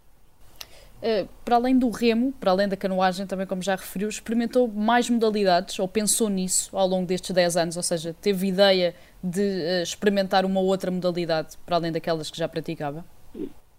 Uh, 1.03 1.29
para 1.45 1.57
além 1.57 1.77
do 1.77 1.91
remo, 1.91 2.33
para 2.33 2.53
além 2.53 2.69
da 2.69 2.77
canoagem, 2.77 3.27
também 3.27 3.45
como 3.45 3.61
já 3.61 3.75
referiu, 3.75 4.09
experimentou 4.09 4.69
mais 4.69 5.11
modalidades 5.11 5.77
ou 5.81 5.89
pensou 5.89 6.29
nisso 6.29 6.77
ao 6.77 6.87
longo 6.87 7.07
destes 7.07 7.33
10 7.35 7.57
anos? 7.57 7.77
Ou 7.77 7.83
seja, 7.83 8.15
teve 8.23 8.47
ideia 8.47 8.95
de 9.23 9.41
uh, 9.41 9.83
experimentar 9.83 10.45
uma 10.45 10.61
outra 10.61 10.93
modalidade 10.93 11.59
para 11.67 11.75
além 11.75 11.91
daquelas 11.91 12.31
que 12.31 12.39
já 12.39 12.49
praticava? 12.49 13.05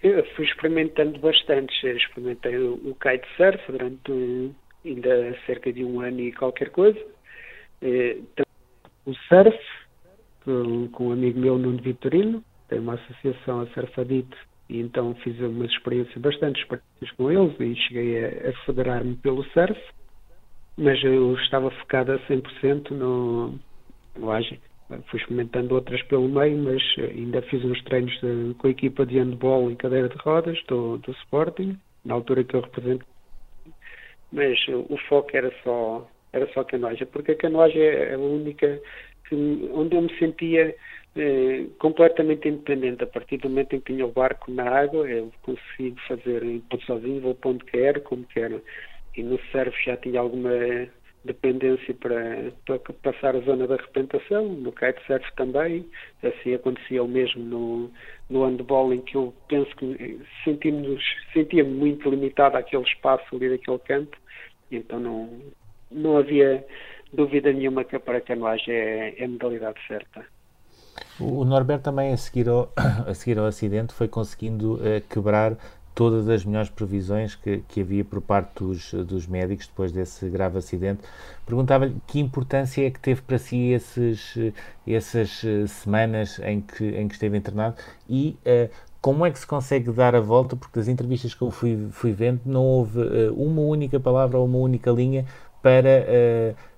Eu 0.01 0.25
fui 0.35 0.43
experimentando 0.43 1.17
bastante. 1.19 1.87
Experimentei 1.87 2.57
o, 2.57 2.73
o 2.73 2.95
kitesurf 2.95 3.71
durante 3.71 4.51
ainda 4.85 5.37
cerca 5.45 5.71
de 5.71 5.85
um 5.85 6.01
ano 6.01 6.19
e 6.19 6.33
qualquer 6.33 6.71
coisa. 6.71 6.99
Uh, 7.81 8.43
o 9.05 9.13
surf, 9.29 9.57
com, 10.43 10.89
um 11.07 11.11
amigo 11.11 11.39
meu, 11.39 11.57
Nuno 11.57 11.81
Vitorino, 11.81 12.43
tem 12.67 12.79
uma 12.79 12.95
associação 12.95 13.61
a 13.61 13.67
Surfadito, 13.67 14.37
e 14.69 14.79
então 14.79 15.13
fiz 15.15 15.37
umas 15.39 15.71
experiências, 15.71 16.17
bastante 16.17 16.61
experiências 16.61 17.11
com 17.17 17.31
eles 17.31 17.59
e 17.59 17.75
cheguei 17.87 18.25
a, 18.25 18.49
a 18.49 18.53
federar-me 18.65 19.15
pelo 19.17 19.43
surf, 19.45 19.79
mas 20.77 21.03
eu 21.03 21.35
estava 21.35 21.69
focado 21.71 22.13
a 22.13 22.19
100% 22.19 22.91
no, 22.91 23.59
no 24.17 24.31
ágil. 24.31 24.57
Fui 25.07 25.19
experimentando 25.19 25.75
outras 25.75 26.01
pelo 26.03 26.27
meio, 26.27 26.57
mas 26.57 26.81
ainda 26.97 27.41
fiz 27.43 27.63
uns 27.63 27.81
treinos 27.83 28.13
de, 28.19 28.53
com 28.55 28.67
a 28.67 28.69
equipa 28.69 29.05
de 29.05 29.17
handball 29.17 29.71
e 29.71 29.75
cadeira 29.75 30.09
de 30.09 30.17
rodas 30.17 30.61
do, 30.67 30.97
do 30.97 31.11
Sporting, 31.11 31.77
na 32.05 32.13
altura 32.13 32.43
que 32.43 32.55
eu 32.55 32.61
represento. 32.61 33.05
Mas 34.31 34.59
o 34.67 34.97
foco 35.07 35.29
era 35.35 35.51
só 35.63 36.07
era 36.33 36.51
só 36.51 36.63
canoagem, 36.63 37.05
porque 37.07 37.31
a 37.31 37.37
canoagem 37.37 37.79
é 37.79 38.15
a 38.15 38.17
única 38.17 38.81
onde 39.73 39.95
eu 39.95 40.01
me 40.01 40.17
sentia 40.17 40.75
eh, 41.15 41.65
completamente 41.79 42.47
independente. 42.47 43.03
A 43.03 43.07
partir 43.07 43.37
do 43.37 43.49
momento 43.49 43.75
em 43.75 43.79
que 43.79 43.93
tinha 43.93 44.05
o 44.05 44.11
barco 44.11 44.51
na 44.51 44.69
água, 44.69 45.07
eu 45.09 45.31
consigo 45.43 45.99
fazer 46.07 46.41
tudo 46.69 46.83
sozinho, 46.83 47.21
vou 47.21 47.35
para 47.35 47.51
onde 47.51 47.65
quero, 47.65 48.01
como 48.01 48.25
quero. 48.25 48.61
E 49.15 49.21
no 49.23 49.39
surf 49.51 49.75
já 49.85 49.95
tinha 49.97 50.19
alguma 50.19 50.51
dependência 51.23 51.93
para, 51.95 52.51
para 52.65 52.79
passar 53.01 53.35
a 53.35 53.39
zona 53.39 53.65
da 53.65 53.75
arrebentação, 53.75 54.45
no 54.49 54.71
kitesurf 54.71 55.25
também, 55.35 55.85
assim 56.21 56.53
acontecia 56.53 57.01
o 57.01 57.07
mesmo 57.07 57.43
no, 57.43 57.91
no 58.29 58.45
handball, 58.45 58.93
em 58.93 59.01
que 59.01 59.15
eu 59.15 59.33
penso 59.47 59.73
que 59.77 60.19
sentia-me 60.43 61.69
muito 61.69 62.09
limitado 62.09 62.57
àquele 62.57 62.83
espaço 62.83 63.23
ali 63.35 63.49
daquele 63.49 63.79
campo, 63.79 64.17
então 64.69 64.99
não, 64.99 65.29
não 65.89 66.17
havia 66.17 66.65
dúvida 67.13 67.51
nenhuma 67.53 67.83
que 67.83 67.95
a 67.95 67.99
paracanoagem 67.99 68.73
é, 68.73 69.21
é 69.21 69.25
a 69.25 69.27
modalidade 69.27 69.79
certa. 69.87 70.25
O 71.19 71.45
Norberto 71.45 71.83
também, 71.83 72.11
a 72.11 72.17
seguir 72.17 72.49
ao, 72.49 72.71
a 73.07 73.13
seguir 73.13 73.37
ao 73.37 73.45
acidente, 73.45 73.93
foi 73.93 74.07
conseguindo 74.07 74.75
uh, 74.75 75.01
quebrar 75.09 75.55
todas 75.95 76.27
as 76.27 76.43
melhores 76.43 76.69
previsões 76.69 77.35
que, 77.35 77.63
que 77.67 77.81
havia 77.81 78.03
por 78.03 78.21
parte 78.21 78.63
dos, 78.63 78.93
dos 78.93 79.27
médicos 79.27 79.67
depois 79.67 79.91
desse 79.91 80.27
grave 80.27 80.57
acidente. 80.57 81.01
Perguntava-lhe 81.45 81.95
que 82.07 82.19
importância 82.19 82.85
é 82.85 82.89
que 82.89 82.99
teve 82.99 83.21
para 83.21 83.37
si 83.37 83.71
esses, 83.71 84.35
essas 84.87 85.43
eh, 85.43 85.67
semanas 85.67 86.39
em 86.39 86.61
que, 86.61 86.83
em 86.83 87.07
que 87.07 87.13
esteve 87.13 87.37
internado 87.37 87.75
e 88.09 88.37
uh, 88.45 88.69
como 88.99 89.25
é 89.25 89.31
que 89.31 89.37
se 89.37 89.45
consegue 89.45 89.91
dar 89.91 90.15
a 90.15 90.19
volta, 90.19 90.55
porque 90.55 90.79
das 90.79 90.87
entrevistas 90.87 91.33
que 91.33 91.41
eu 91.41 91.51
fui, 91.51 91.87
fui 91.91 92.11
vendo 92.11 92.41
não 92.45 92.63
houve 92.63 92.99
uh, 92.99 93.33
uma 93.35 93.61
única 93.61 93.99
palavra 93.99 94.37
ou 94.37 94.45
uma 94.45 94.57
única 94.57 94.89
linha 94.89 95.25
para 95.61 96.05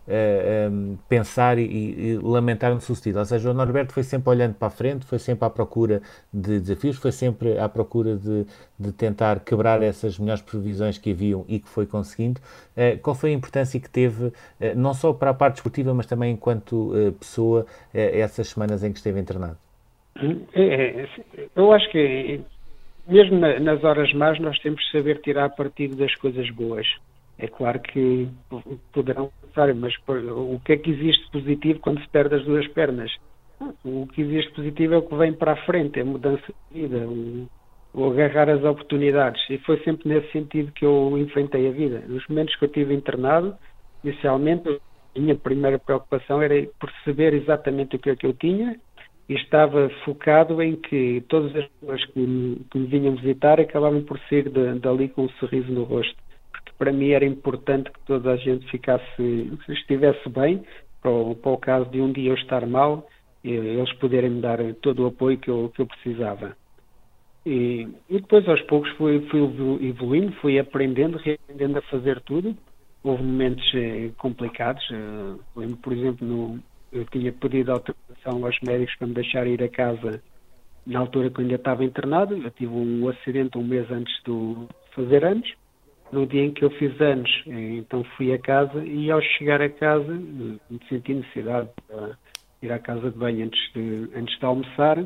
uh, 0.07 0.97
pensar 1.09 1.57
e, 1.57 1.63
e 1.63 2.19
lamentar 2.21 2.73
no 2.73 2.81
sucedido. 2.81 3.19
Ou 3.19 3.25
seja, 3.25 3.51
o 3.51 3.53
Norberto 3.53 3.93
foi 3.93 4.03
sempre 4.03 4.29
olhando 4.29 4.53
para 4.55 4.67
a 4.67 4.71
frente, 4.71 5.05
foi 5.05 5.19
sempre 5.19 5.45
à 5.45 5.49
procura 5.49 6.01
de 6.33 6.59
desafios, 6.59 6.97
foi 6.97 7.11
sempre 7.11 7.57
à 7.59 7.67
procura 7.67 8.15
de, 8.15 8.45
de 8.79 8.91
tentar 8.91 9.39
quebrar 9.39 9.81
essas 9.81 10.17
melhores 10.19 10.41
previsões 10.41 10.97
que 10.97 11.11
haviam 11.11 11.45
e 11.47 11.59
que 11.59 11.67
foi 11.67 11.85
conseguindo. 11.85 12.39
Uh, 12.75 12.97
qual 13.01 13.15
foi 13.15 13.31
a 13.31 13.33
importância 13.33 13.79
que 13.79 13.89
teve, 13.89 14.31
não 14.75 14.93
só 14.93 15.13
para 15.13 15.31
a 15.31 15.33
parte 15.33 15.57
esportiva, 15.57 15.93
mas 15.93 16.05
também 16.05 16.33
enquanto 16.33 16.91
pessoa, 17.19 17.65
essas 17.93 18.49
semanas 18.49 18.83
em 18.83 18.91
que 18.91 18.97
esteve 18.97 19.19
internado? 19.19 19.57
É, 20.53 20.61
é, 20.61 21.07
eu 21.55 21.71
acho 21.73 21.89
que 21.91 22.41
mesmo 23.07 23.39
nas 23.39 23.83
horas 23.83 24.13
más 24.13 24.39
nós 24.39 24.57
temos 24.59 24.83
que 24.85 24.97
saber 24.97 25.21
tirar 25.21 25.49
partido 25.49 25.95
das 25.95 26.15
coisas 26.15 26.49
boas. 26.51 26.87
É 27.37 27.47
claro 27.47 27.79
que 27.81 28.29
poderão 28.93 29.29
pensar, 29.41 29.73
mas 29.75 29.93
o 30.07 30.59
que 30.63 30.73
é 30.73 30.77
que 30.77 30.91
existe 30.91 31.29
positivo 31.31 31.79
quando 31.79 32.01
se 32.01 32.07
perde 32.09 32.35
as 32.35 32.45
duas 32.45 32.67
pernas? 32.69 33.11
O 33.83 34.07
que 34.07 34.21
existe 34.21 34.51
positivo 34.53 34.93
é 34.93 34.97
o 34.97 35.01
que 35.01 35.15
vem 35.15 35.33
para 35.33 35.53
a 35.53 35.65
frente, 35.65 35.99
é 35.99 36.01
a 36.01 36.05
mudança 36.05 36.43
de 36.71 36.81
vida, 36.81 37.05
o, 37.07 37.47
agarrar 38.05 38.49
as 38.49 38.63
oportunidades. 38.63 39.41
E 39.49 39.57
foi 39.59 39.79
sempre 39.83 40.07
nesse 40.07 40.31
sentido 40.31 40.71
que 40.71 40.85
eu 40.85 41.17
enfrentei 41.17 41.67
a 41.67 41.71
vida. 41.71 42.03
Nos 42.07 42.25
momentos 42.27 42.55
que 42.55 42.65
eu 42.65 42.69
tive 42.69 42.93
internado, 42.93 43.55
inicialmente, 44.03 44.81
a 45.15 45.19
minha 45.19 45.35
primeira 45.35 45.79
preocupação 45.79 46.41
era 46.41 46.67
perceber 46.79 47.33
exatamente 47.33 47.95
o 47.95 47.99
que 47.99 48.09
é 48.09 48.15
que 48.15 48.25
eu 48.25 48.33
tinha 48.33 48.77
e 49.27 49.33
estava 49.33 49.89
focado 50.03 50.61
em 50.61 50.75
que 50.75 51.23
todas 51.27 51.55
as 51.55 51.67
pessoas 51.67 52.05
que 52.05 52.19
me, 52.19 52.61
que 52.69 52.77
me 52.77 52.87
vinham 52.87 53.15
visitar 53.15 53.59
acabavam 53.59 54.03
por 54.03 54.19
sair 54.29 54.49
dali 54.79 55.09
com 55.09 55.23
um 55.23 55.29
sorriso 55.29 55.71
no 55.71 55.83
rosto. 55.83 56.15
Para 56.77 56.91
mim 56.91 57.09
era 57.09 57.25
importante 57.25 57.91
que 57.91 57.99
toda 58.05 58.31
a 58.31 58.37
gente 58.37 58.69
ficasse, 58.69 59.51
estivesse 59.69 60.27
bem, 60.29 60.63
para 61.01 61.11
o, 61.11 61.35
para 61.35 61.51
o 61.51 61.57
caso 61.57 61.89
de 61.89 62.01
um 62.01 62.11
dia 62.11 62.31
eu 62.31 62.35
estar 62.35 62.65
mal, 62.65 63.07
eles 63.43 63.93
poderem 63.93 64.31
me 64.31 64.41
dar 64.41 64.57
todo 64.81 65.03
o 65.03 65.07
apoio 65.07 65.37
que 65.37 65.49
eu, 65.49 65.71
que 65.73 65.81
eu 65.81 65.85
precisava. 65.85 66.55
E, 67.45 67.87
e, 68.09 68.19
depois, 68.19 68.47
aos 68.49 68.61
poucos, 68.63 68.89
fui, 68.93 69.21
fui 69.29 69.39
evoluindo, 69.87 70.31
fui 70.41 70.57
aprendendo, 70.57 71.17
reaprendendo 71.17 71.77
a 71.77 71.81
fazer 71.83 72.19
tudo. 72.21 72.57
Houve 73.03 73.21
momentos 73.21 73.63
eh, 73.75 74.09
complicados. 74.17 74.83
Eh, 74.91 75.35
lembro, 75.55 75.77
por 75.77 75.93
exemplo, 75.93 76.27
no, 76.27 76.59
eu 76.91 77.05
tinha 77.05 77.31
pedido 77.31 77.71
autorização 77.71 78.43
aos 78.43 78.57
médicos 78.61 78.95
para 78.95 79.07
me 79.07 79.13
deixar 79.13 79.45
ir 79.45 79.61
a 79.61 79.69
casa 79.69 80.23
na 80.87 80.99
altura 80.99 81.29
que 81.29 81.39
eu 81.39 81.43
ainda 81.43 81.55
estava 81.55 81.85
internado. 81.85 82.35
Eu 82.35 82.49
tive 82.49 82.73
um 82.73 83.07
acidente 83.09 83.59
um 83.59 83.63
mês 83.63 83.91
antes 83.91 84.13
de 84.25 84.67
fazer 84.95 85.23
anos. 85.23 85.53
No 86.11 86.25
dia 86.25 86.45
em 86.45 86.51
que 86.51 86.63
eu 86.63 86.69
fiz 86.71 86.99
anos, 87.01 87.29
eh, 87.47 87.77
então 87.77 88.03
fui 88.15 88.31
a 88.31 88.39
casa 88.39 88.83
e 88.85 89.09
ao 89.11 89.21
chegar 89.21 89.61
a 89.61 89.69
casa 89.69 90.13
me 90.13 90.59
senti 90.87 91.13
necessidade 91.13 91.69
de 91.89 92.67
ir 92.67 92.71
à 92.71 92.79
casa 92.79 93.11
de 93.11 93.17
banho 93.17 93.45
antes 93.45 93.73
de, 93.73 94.09
antes 94.15 94.37
de 94.37 94.45
almoçar. 94.45 95.05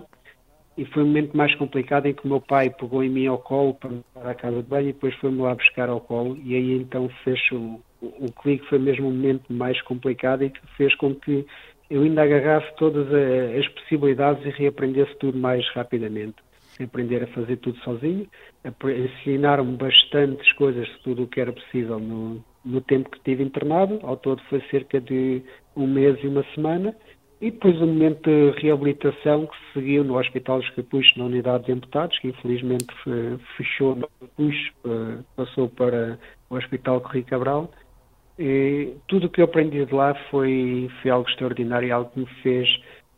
E 0.78 0.86
foi 0.86 1.04
o 1.04 1.06
momento 1.06 1.36
mais 1.36 1.54
complicado 1.56 2.06
em 2.06 2.14
que 2.14 2.26
o 2.26 2.30
meu 2.30 2.40
pai 2.40 2.70
pegou 2.70 3.04
em 3.04 3.10
mim 3.10 3.28
ao 3.28 3.38
colo 3.38 3.74
para 3.74 3.90
me 3.90 4.02
levar 4.16 4.30
à 4.30 4.36
casa 4.36 4.64
de 4.64 4.70
banho 4.70 4.90
e 4.90 4.94
depois 4.94 5.14
foi-me 5.16 5.42
lá 5.42 5.54
buscar 5.56 5.90
ao 5.90 6.00
colo. 6.00 6.38
E 6.44 6.56
aí 6.56 6.74
então 6.74 7.10
fez 7.24 7.40
o, 7.52 7.82
o, 8.02 8.32
clique, 8.32 8.66
foi 8.68 8.80
mesmo 8.80 9.10
o 9.10 9.12
momento 9.12 9.52
mais 9.52 9.82
complicado 9.82 10.44
e 10.44 10.50
que 10.50 10.60
fez 10.78 10.96
com 10.96 11.14
que 11.16 11.46
eu 11.90 12.04
ainda 12.04 12.24
agarrasse 12.24 12.74
todas 12.78 13.08
as 13.58 13.68
possibilidades 13.70 14.46
e 14.46 14.50
reaprendesse 14.50 15.14
tudo 15.18 15.38
mais 15.38 15.68
rapidamente. 15.74 16.36
Aprender 16.80 17.24
a 17.24 17.28
fazer 17.28 17.58
tudo 17.58 17.78
sozinho, 17.80 18.26
ensinaram-me 18.66 19.76
bastantes 19.76 20.52
coisas 20.54 20.88
tudo 21.04 21.24
o 21.24 21.28
que 21.28 21.42
era 21.42 21.52
possível 21.52 22.00
no, 22.00 22.44
no 22.64 22.82
tempo 22.82 23.10
que 23.10 23.18
estive 23.18 23.44
internado, 23.44 24.00
ao 24.04 24.16
todo 24.16 24.42
foi 24.44 24.62
cerca 24.72 25.02
de 25.02 25.42
um 25.76 25.86
mês 25.86 26.18
e 26.24 26.28
uma 26.28 26.44
semana, 26.56 26.96
e 27.42 27.52
depois 27.52 27.76
o 27.82 27.88
momento 27.88 28.30
de 28.30 28.52
reabilitação 28.62 29.48
que 29.48 29.56
se 29.58 29.74
seguiu 29.74 30.04
no 30.04 30.18
Hospital 30.18 30.60
dos 30.60 30.70
Capuchos, 30.72 31.16
na 31.16 31.24
unidade 31.24 31.66
de 31.66 31.72
amputados, 31.72 32.20
que 32.20 32.28
infelizmente 32.28 32.86
fechou 33.56 33.96
no 33.96 34.10
Capuchos, 34.20 34.72
eh, 34.86 35.24
passou 35.38 35.70
para 35.70 36.20
o 36.50 36.56
Hospital 36.56 37.00
Corri 37.00 37.24
Cabral. 37.24 37.72
E 38.38 38.94
tudo 39.08 39.28
o 39.28 39.30
que 39.30 39.40
eu 39.40 39.46
aprendi 39.46 39.86
de 39.86 39.94
lá 39.94 40.14
foi, 40.30 40.90
foi 41.02 41.12
algo 41.12 41.30
extraordinário, 41.30 41.94
algo 41.96 42.12
que 42.12 42.20
me 42.20 42.26
fez 42.42 42.68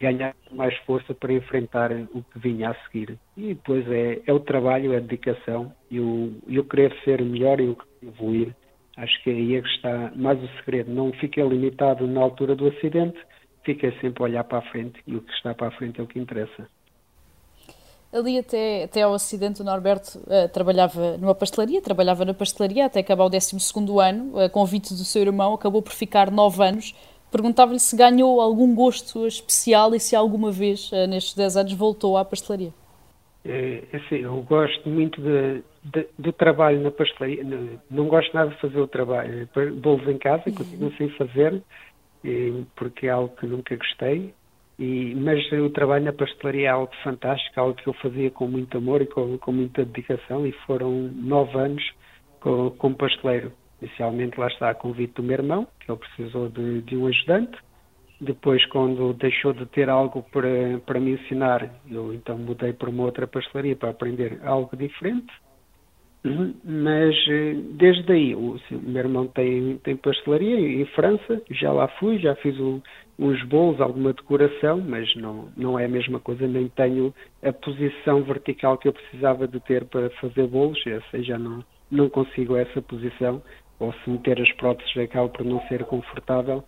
ganhar 0.01 0.35
mais 0.51 0.75
força 0.79 1.13
para 1.13 1.31
enfrentar 1.31 1.91
o 1.91 2.23
que 2.23 2.39
vinha 2.39 2.71
a 2.71 2.75
seguir. 2.85 3.17
E 3.37 3.53
depois 3.53 3.89
é, 3.89 4.19
é 4.25 4.33
o 4.33 4.39
trabalho, 4.39 4.93
é 4.93 4.97
a 4.97 4.99
dedicação 4.99 5.71
e 5.89 5.99
o, 5.99 6.33
e 6.47 6.59
o 6.59 6.63
querer 6.63 6.93
ser 7.03 7.23
melhor 7.23 7.61
e 7.61 7.67
o 7.67 7.77
evoluir. 8.01 8.55
Acho 8.97 9.23
que 9.23 9.29
aí 9.29 9.55
é 9.55 9.61
que 9.61 9.69
está 9.69 10.11
mais 10.15 10.41
o 10.43 10.47
segredo. 10.57 10.91
Não 10.91 11.13
fica 11.13 11.41
limitado 11.43 12.05
na 12.07 12.21
altura 12.21 12.55
do 12.55 12.67
acidente, 12.67 13.17
fica 13.63 13.91
sempre 14.01 14.23
a 14.23 14.25
olhar 14.25 14.43
para 14.43 14.57
a 14.57 14.69
frente 14.71 15.01
e 15.05 15.15
o 15.15 15.21
que 15.21 15.31
está 15.33 15.53
para 15.53 15.67
a 15.67 15.71
frente 15.71 15.99
é 15.99 16.03
o 16.03 16.07
que 16.07 16.19
interessa. 16.19 16.67
Ali 18.11 18.37
até, 18.37 18.83
até 18.83 19.03
ao 19.03 19.13
acidente 19.13 19.61
o 19.61 19.63
Norberto 19.63 20.19
uh, 20.19 20.49
trabalhava 20.51 21.17
numa 21.17 21.33
pastelaria, 21.33 21.81
trabalhava 21.81 22.25
na 22.25 22.33
pastelaria 22.33 22.85
até 22.85 22.99
acabar 22.99 23.23
o 23.23 23.29
12 23.29 23.55
ano, 24.01 24.37
a 24.37 24.49
convite 24.49 24.93
do 24.93 25.05
seu 25.05 25.21
irmão, 25.21 25.53
acabou 25.53 25.81
por 25.81 25.93
ficar 25.93 26.29
9 26.29 26.61
anos. 26.61 26.93
Perguntava-lhe 27.31 27.79
se 27.79 27.95
ganhou 27.95 28.41
algum 28.41 28.75
gosto 28.75 29.25
especial 29.25 29.95
e 29.95 29.99
se 29.99 30.15
alguma 30.15 30.51
vez, 30.51 30.91
uh, 30.91 31.07
nestes 31.07 31.33
10 31.35 31.57
anos, 31.57 31.73
voltou 31.73 32.17
à 32.17 32.25
pastelaria. 32.25 32.73
É, 33.43 33.83
é, 33.91 33.97
assim, 33.97 34.17
eu 34.17 34.35
gosto 34.43 34.87
muito 34.87 35.19
de, 35.21 35.63
de, 35.83 36.07
do 36.19 36.33
trabalho 36.33 36.81
na 36.81 36.91
pastelaria. 36.91 37.43
Não, 37.43 37.79
não, 37.89 38.07
gosto 38.07 38.33
nada 38.33 38.51
de 38.51 38.59
fazer 38.59 38.79
o 38.79 38.87
trabalho. 38.87 39.49
Bolos 39.75 40.07
em 40.07 40.17
casa, 40.17 40.51
continuo 40.51 40.89
uhum. 40.89 40.97
sem 40.97 41.09
fazer 41.11 41.61
porque 42.75 43.07
é 43.07 43.09
algo 43.09 43.35
que 43.35 43.45
nunca 43.45 43.75
gostei. 43.75 44.33
E, 44.79 45.13
mas 45.15 45.39
o 45.51 45.69
trabalho 45.69 46.05
na 46.05 46.13
pastelaria 46.13 46.67
é 46.67 46.71
algo 46.71 46.91
fantástico, 47.03 47.59
algo 47.59 47.75
que 47.75 47.87
eu 47.87 47.93
fazia 47.93 48.31
com 48.31 48.47
muito 48.47 48.77
amor 48.77 49.01
e 49.01 49.05
com, 49.05 49.37
com 49.37 49.51
muita 49.51 49.85
dedicação, 49.85 50.45
e 50.45 50.51
foram 50.65 50.91
nove 51.13 51.57
anos 51.57 51.83
como, 52.39 52.71
como 52.71 52.95
pasteleiro. 52.95 53.51
Inicialmente 53.81 54.39
lá 54.39 54.47
está 54.47 54.69
a 54.69 54.75
convite 54.75 55.15
do 55.15 55.23
meu 55.23 55.33
irmão, 55.33 55.67
que 55.79 55.91
ele 55.91 55.99
precisou 55.99 56.49
de, 56.49 56.81
de 56.83 56.95
um 56.95 57.07
ajudante. 57.07 57.57
Depois, 58.19 58.63
quando 58.67 59.13
deixou 59.13 59.51
de 59.51 59.65
ter 59.65 59.89
algo 59.89 60.21
para, 60.31 60.79
para 60.85 60.99
me 60.99 61.13
ensinar, 61.13 61.67
eu 61.89 62.13
então 62.13 62.37
mudei 62.37 62.71
para 62.71 62.89
uma 62.89 63.03
outra 63.03 63.25
pastelaria 63.25 63.75
para 63.75 63.89
aprender 63.89 64.39
algo 64.43 64.77
diferente. 64.77 65.33
Uhum. 66.23 66.53
Mas 66.63 67.15
eh, 67.27 67.55
desde 67.71 68.11
aí, 68.11 68.35
o, 68.35 68.53
assim, 68.53 68.75
o, 68.75 68.81
meu 68.81 69.01
irmão 69.01 69.25
tem, 69.25 69.77
tem 69.77 69.97
pastelaria 69.97 70.55
em 70.55 70.85
França, 70.87 71.41
já 71.49 71.71
lá 71.71 71.87
fui, 71.99 72.19
já 72.19 72.35
fiz 72.35 72.55
uns 73.17 73.43
bolos, 73.45 73.81
alguma 73.81 74.13
decoração, 74.13 74.79
mas 74.79 75.13
não, 75.15 75.49
não 75.57 75.79
é 75.79 75.85
a 75.85 75.89
mesma 75.89 76.19
coisa, 76.19 76.47
nem 76.47 76.67
tenho 76.69 77.11
a 77.43 77.51
posição 77.51 78.21
vertical 78.21 78.77
que 78.77 78.87
eu 78.87 78.93
precisava 78.93 79.47
de 79.47 79.59
ter 79.61 79.85
para 79.85 80.11
fazer 80.11 80.45
bolos, 80.45 80.79
essa 80.85 81.23
já 81.23 81.39
não, 81.39 81.63
não 81.89 82.07
consigo 82.07 82.55
essa 82.55 82.81
posição, 82.83 83.41
ou 83.81 83.91
se 83.93 84.09
meter 84.09 84.39
as 84.39 84.51
próteses 84.53 84.95
acaba 84.95 85.27
por 85.27 85.43
não 85.43 85.59
ser 85.67 85.83
confortável, 85.85 86.63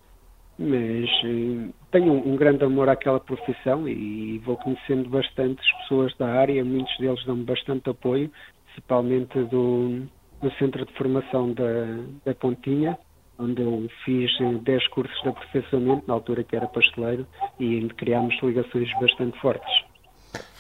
mas 0.58 1.10
eh, 1.24 1.70
tenho 1.92 2.14
um, 2.14 2.36
grande 2.36 2.64
amor 2.64 2.90
àquela 2.90 3.20
profissão 3.20 3.88
e 3.88 4.40
vou 4.40 4.58
conhecendo 4.58 5.10
bastantes 5.10 5.66
pessoas 5.78 6.16
da 6.18 6.28
área, 6.28 6.66
muitos 6.66 6.96
deles 6.98 7.24
dão-me 7.26 7.44
bastante 7.44 7.90
apoio, 7.90 8.32
principalmente 8.66 9.40
do, 9.44 10.08
do 10.42 10.52
Centro 10.58 10.86
de 10.86 10.94
Formação 10.94 11.54
da, 11.54 12.04
da 12.26 12.34
Pontinha, 12.34 12.98
onde 13.38 13.62
eu 13.62 13.88
fiz 14.04 14.32
10 14.64 14.88
cursos 14.88 15.22
de 15.22 15.30
aperfeiçoamento, 15.30 16.04
na 16.08 16.16
altura 16.16 16.44
que 16.44 16.56
era 16.56 16.68
pasteleiro, 16.68 17.28
e 17.60 17.88
criámos 17.90 18.36
ligações 18.42 18.90
bastante 19.00 19.40
fortes. 19.40 19.93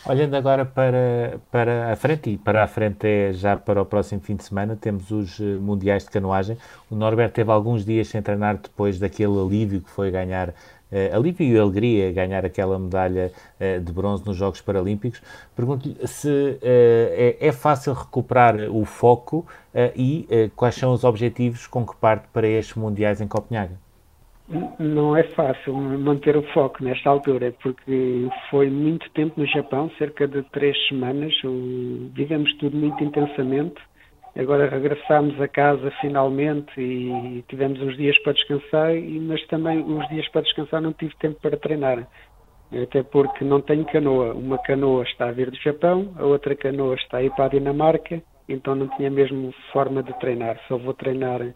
Olhando 0.05 0.35
agora 0.35 0.65
para, 0.65 1.39
para 1.49 1.93
a 1.93 1.95
frente, 1.95 2.31
e 2.31 2.37
para 2.37 2.61
a 2.61 2.67
frente 2.67 3.07
é 3.07 3.31
já 3.31 3.55
para 3.55 3.81
o 3.81 3.85
próximo 3.85 4.19
fim 4.19 4.35
de 4.35 4.43
semana, 4.43 4.75
temos 4.75 5.09
os 5.09 5.39
eh, 5.39 5.43
Mundiais 5.43 6.03
de 6.03 6.09
Canoagem. 6.09 6.57
O 6.91 6.95
Norberto 6.95 7.35
teve 7.35 7.49
alguns 7.49 7.85
dias 7.85 8.09
sem 8.09 8.21
treinar 8.21 8.57
depois 8.57 8.99
daquele 8.99 9.39
alívio 9.39 9.79
que 9.79 9.89
foi 9.89 10.11
ganhar 10.11 10.49
uh, 10.49 11.15
alívio 11.15 11.47
e 11.47 11.57
alegria 11.57 12.11
ganhar 12.11 12.45
aquela 12.45 12.77
medalha 12.77 13.31
uh, 13.61 13.79
de 13.79 13.93
bronze 13.93 14.25
nos 14.25 14.35
Jogos 14.35 14.59
Paralímpicos. 14.59 15.21
Pergunto-lhe 15.55 15.95
se 16.05 16.27
uh, 16.27 16.59
é, 16.61 17.37
é, 17.39 17.51
fácil 17.53 17.93
recuperar 17.93 18.55
o 18.69 18.83
foco 18.83 19.47
e 19.95 20.51
quais 20.55 20.75
são 20.75 20.91
os 20.93 21.05
objetivos 21.05 21.65
com 21.65 21.85
que 21.85 21.95
parte 21.95 22.27
para 22.33 22.45
estes 22.45 22.75
Mundiais 22.75 23.21
em 23.21 23.27
Copenhague. 23.27 23.82
Não 24.79 25.15
é 25.15 25.23
fácil 25.23 25.73
manter 25.73 26.37
o 26.37 26.43
foco 26.53 26.83
nesta 26.83 27.09
altura, 27.09 27.53
porque 27.61 28.27
foi 28.49 28.69
muito 28.69 29.09
tempo 29.11 29.39
no 29.39 29.47
Japão, 29.47 29.89
cerca 29.97 30.27
de 30.27 30.43
três 30.51 30.75
semanas, 30.87 31.33
vivemos 32.13 32.53
tudo 32.57 32.77
muito 32.77 33.03
intensamente 33.03 33.81
Agora 34.35 34.67
regressámos 34.67 35.39
a 35.39 35.47
casa 35.47 35.91
finalmente 36.01 36.73
e 36.81 37.43
tivemos 37.47 37.79
uns 37.79 37.95
dias 37.95 38.17
para 38.23 38.33
descansar, 38.33 38.91
mas 39.21 39.45
também 39.45 39.77
uns 39.77 40.07
dias 40.09 40.27
para 40.29 40.41
descansar 40.41 40.81
não 40.81 40.91
tive 40.91 41.15
tempo 41.17 41.39
para 41.39 41.55
treinar. 41.55 42.07
Até 42.71 43.03
porque 43.03 43.45
não 43.45 43.61
tenho 43.61 43.85
canoa. 43.85 44.33
Uma 44.33 44.57
canoa 44.57 45.03
está 45.03 45.29
a 45.29 45.31
vir 45.31 45.51
do 45.51 45.57
Japão, 45.57 46.11
a 46.17 46.25
outra 46.25 46.55
canoa 46.55 46.95
está 46.95 47.17
a 47.17 47.23
ir 47.23 47.29
para 47.35 47.45
a 47.45 47.49
Dinamarca, 47.49 48.23
então 48.49 48.73
não 48.73 48.87
tinha 48.97 49.11
mesmo 49.11 49.53
forma 49.71 50.01
de 50.01 50.11
treinar. 50.19 50.59
Só 50.67 50.79
vou 50.79 50.95
treinar 50.95 51.53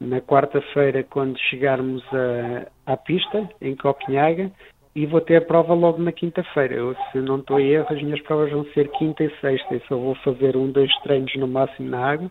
na 0.00 0.20
quarta-feira 0.20 1.02
quando 1.04 1.38
chegarmos 1.38 2.02
a, 2.12 2.92
à 2.92 2.96
pista, 2.96 3.48
em 3.60 3.74
Copenhague, 3.76 4.52
e 4.94 5.06
vou 5.06 5.20
ter 5.20 5.36
a 5.36 5.40
prova 5.40 5.74
logo 5.74 6.00
na 6.00 6.12
quinta-feira. 6.12 6.76
Se 7.10 7.18
não 7.18 7.38
estou 7.38 7.58
em 7.58 7.70
erro, 7.70 7.86
as 7.90 8.02
minhas 8.02 8.20
provas 8.22 8.50
vão 8.50 8.64
ser 8.66 8.88
quinta 8.92 9.24
e 9.24 9.30
sexta, 9.40 9.74
e 9.74 9.82
só 9.88 9.96
vou 9.96 10.14
fazer 10.16 10.56
um, 10.56 10.70
dois 10.70 10.92
treinos 11.02 11.34
no 11.36 11.48
máximo 11.48 11.90
na 11.90 12.06
água, 12.06 12.30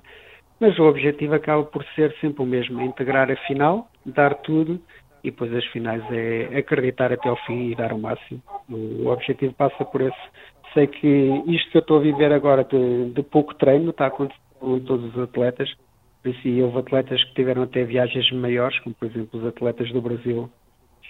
mas 0.59 0.77
o 0.79 0.83
objetivo 0.83 1.35
acaba 1.35 1.63
por 1.63 1.83
ser 1.95 2.15
sempre 2.21 2.41
o 2.41 2.45
mesmo, 2.45 2.79
é 2.79 2.85
integrar 2.85 3.29
a 3.29 3.35
final, 3.47 3.89
dar 4.05 4.33
tudo, 4.35 4.79
e 5.23 5.31
depois 5.31 5.53
as 5.53 5.65
finais 5.67 6.03
é 6.11 6.57
acreditar 6.57 7.11
até 7.11 7.29
ao 7.29 7.37
fim 7.45 7.71
e 7.71 7.75
dar 7.75 7.93
o 7.93 7.97
máximo. 7.97 8.41
O 8.69 9.07
objetivo 9.07 9.53
passa 9.53 9.83
por 9.85 10.01
esse. 10.01 10.17
Sei 10.73 10.87
que 10.87 11.43
isto 11.47 11.71
que 11.71 11.77
eu 11.77 11.81
estou 11.81 11.97
a 11.97 12.01
viver 12.01 12.31
agora 12.33 12.63
de, 12.63 13.11
de 13.11 13.23
pouco 13.23 13.53
treino 13.55 13.91
está 13.91 14.05
a 14.05 14.07
acontecer 14.07 14.39
com 14.59 14.79
todos 14.79 15.15
os 15.15 15.23
atletas, 15.23 15.73
isso 16.31 16.63
houve 16.63 16.79
atletas 16.79 17.23
que 17.25 17.35
tiveram 17.35 17.63
até 17.63 17.83
viagens 17.83 18.31
maiores, 18.31 18.77
como 18.79 18.95
por 18.95 19.07
exemplo 19.07 19.39
os 19.39 19.45
atletas 19.45 19.91
do 19.91 20.01
Brasil 20.01 20.49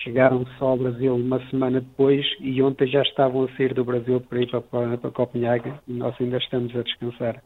chegaram 0.04 0.46
só 0.58 0.70
ao 0.70 0.78
Brasil 0.78 1.16
uma 1.16 1.40
semana 1.50 1.80
depois 1.80 2.26
e 2.40 2.62
ontem 2.62 2.88
já 2.88 3.02
estavam 3.02 3.44
a 3.44 3.56
sair 3.56 3.74
do 3.74 3.86
Brasil 3.86 4.20
para 4.22 4.42
ir 4.42 4.50
para, 4.50 4.62
para, 4.62 4.98
para 4.98 5.12
Copenhague 5.12 5.74
e 5.88 5.94
nós 5.94 6.16
ainda 6.20 6.38
estamos 6.38 6.76
a 6.76 6.82
descansar. 6.82 7.42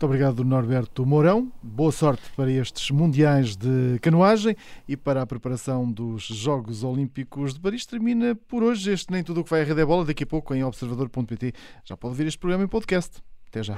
Muito 0.00 0.06
obrigado, 0.06 0.42
Norberto 0.42 1.04
Mourão. 1.04 1.52
Boa 1.62 1.92
sorte 1.92 2.22
para 2.34 2.50
estes 2.50 2.90
Mundiais 2.90 3.54
de 3.54 3.98
Canoagem 4.00 4.56
e 4.88 4.96
para 4.96 5.20
a 5.20 5.26
preparação 5.26 5.92
dos 5.92 6.22
Jogos 6.22 6.82
Olímpicos 6.82 7.52
de 7.52 7.60
Paris. 7.60 7.84
Termina 7.84 8.34
por 8.34 8.62
hoje 8.62 8.92
este 8.92 9.12
Nem 9.12 9.22
Tudo 9.22 9.42
o 9.42 9.44
que 9.44 9.50
vai 9.50 9.60
a 9.60 9.64
Rede 9.64 9.82
é 9.82 9.84
Bola. 9.84 10.06
Daqui 10.06 10.24
a 10.24 10.26
pouco 10.26 10.54
em 10.54 10.64
observador.pt 10.64 11.52
já 11.84 11.98
pode 11.98 12.14
ver 12.14 12.26
este 12.26 12.38
programa 12.38 12.64
em 12.64 12.68
podcast. 12.68 13.20
Até 13.46 13.62
já. 13.62 13.74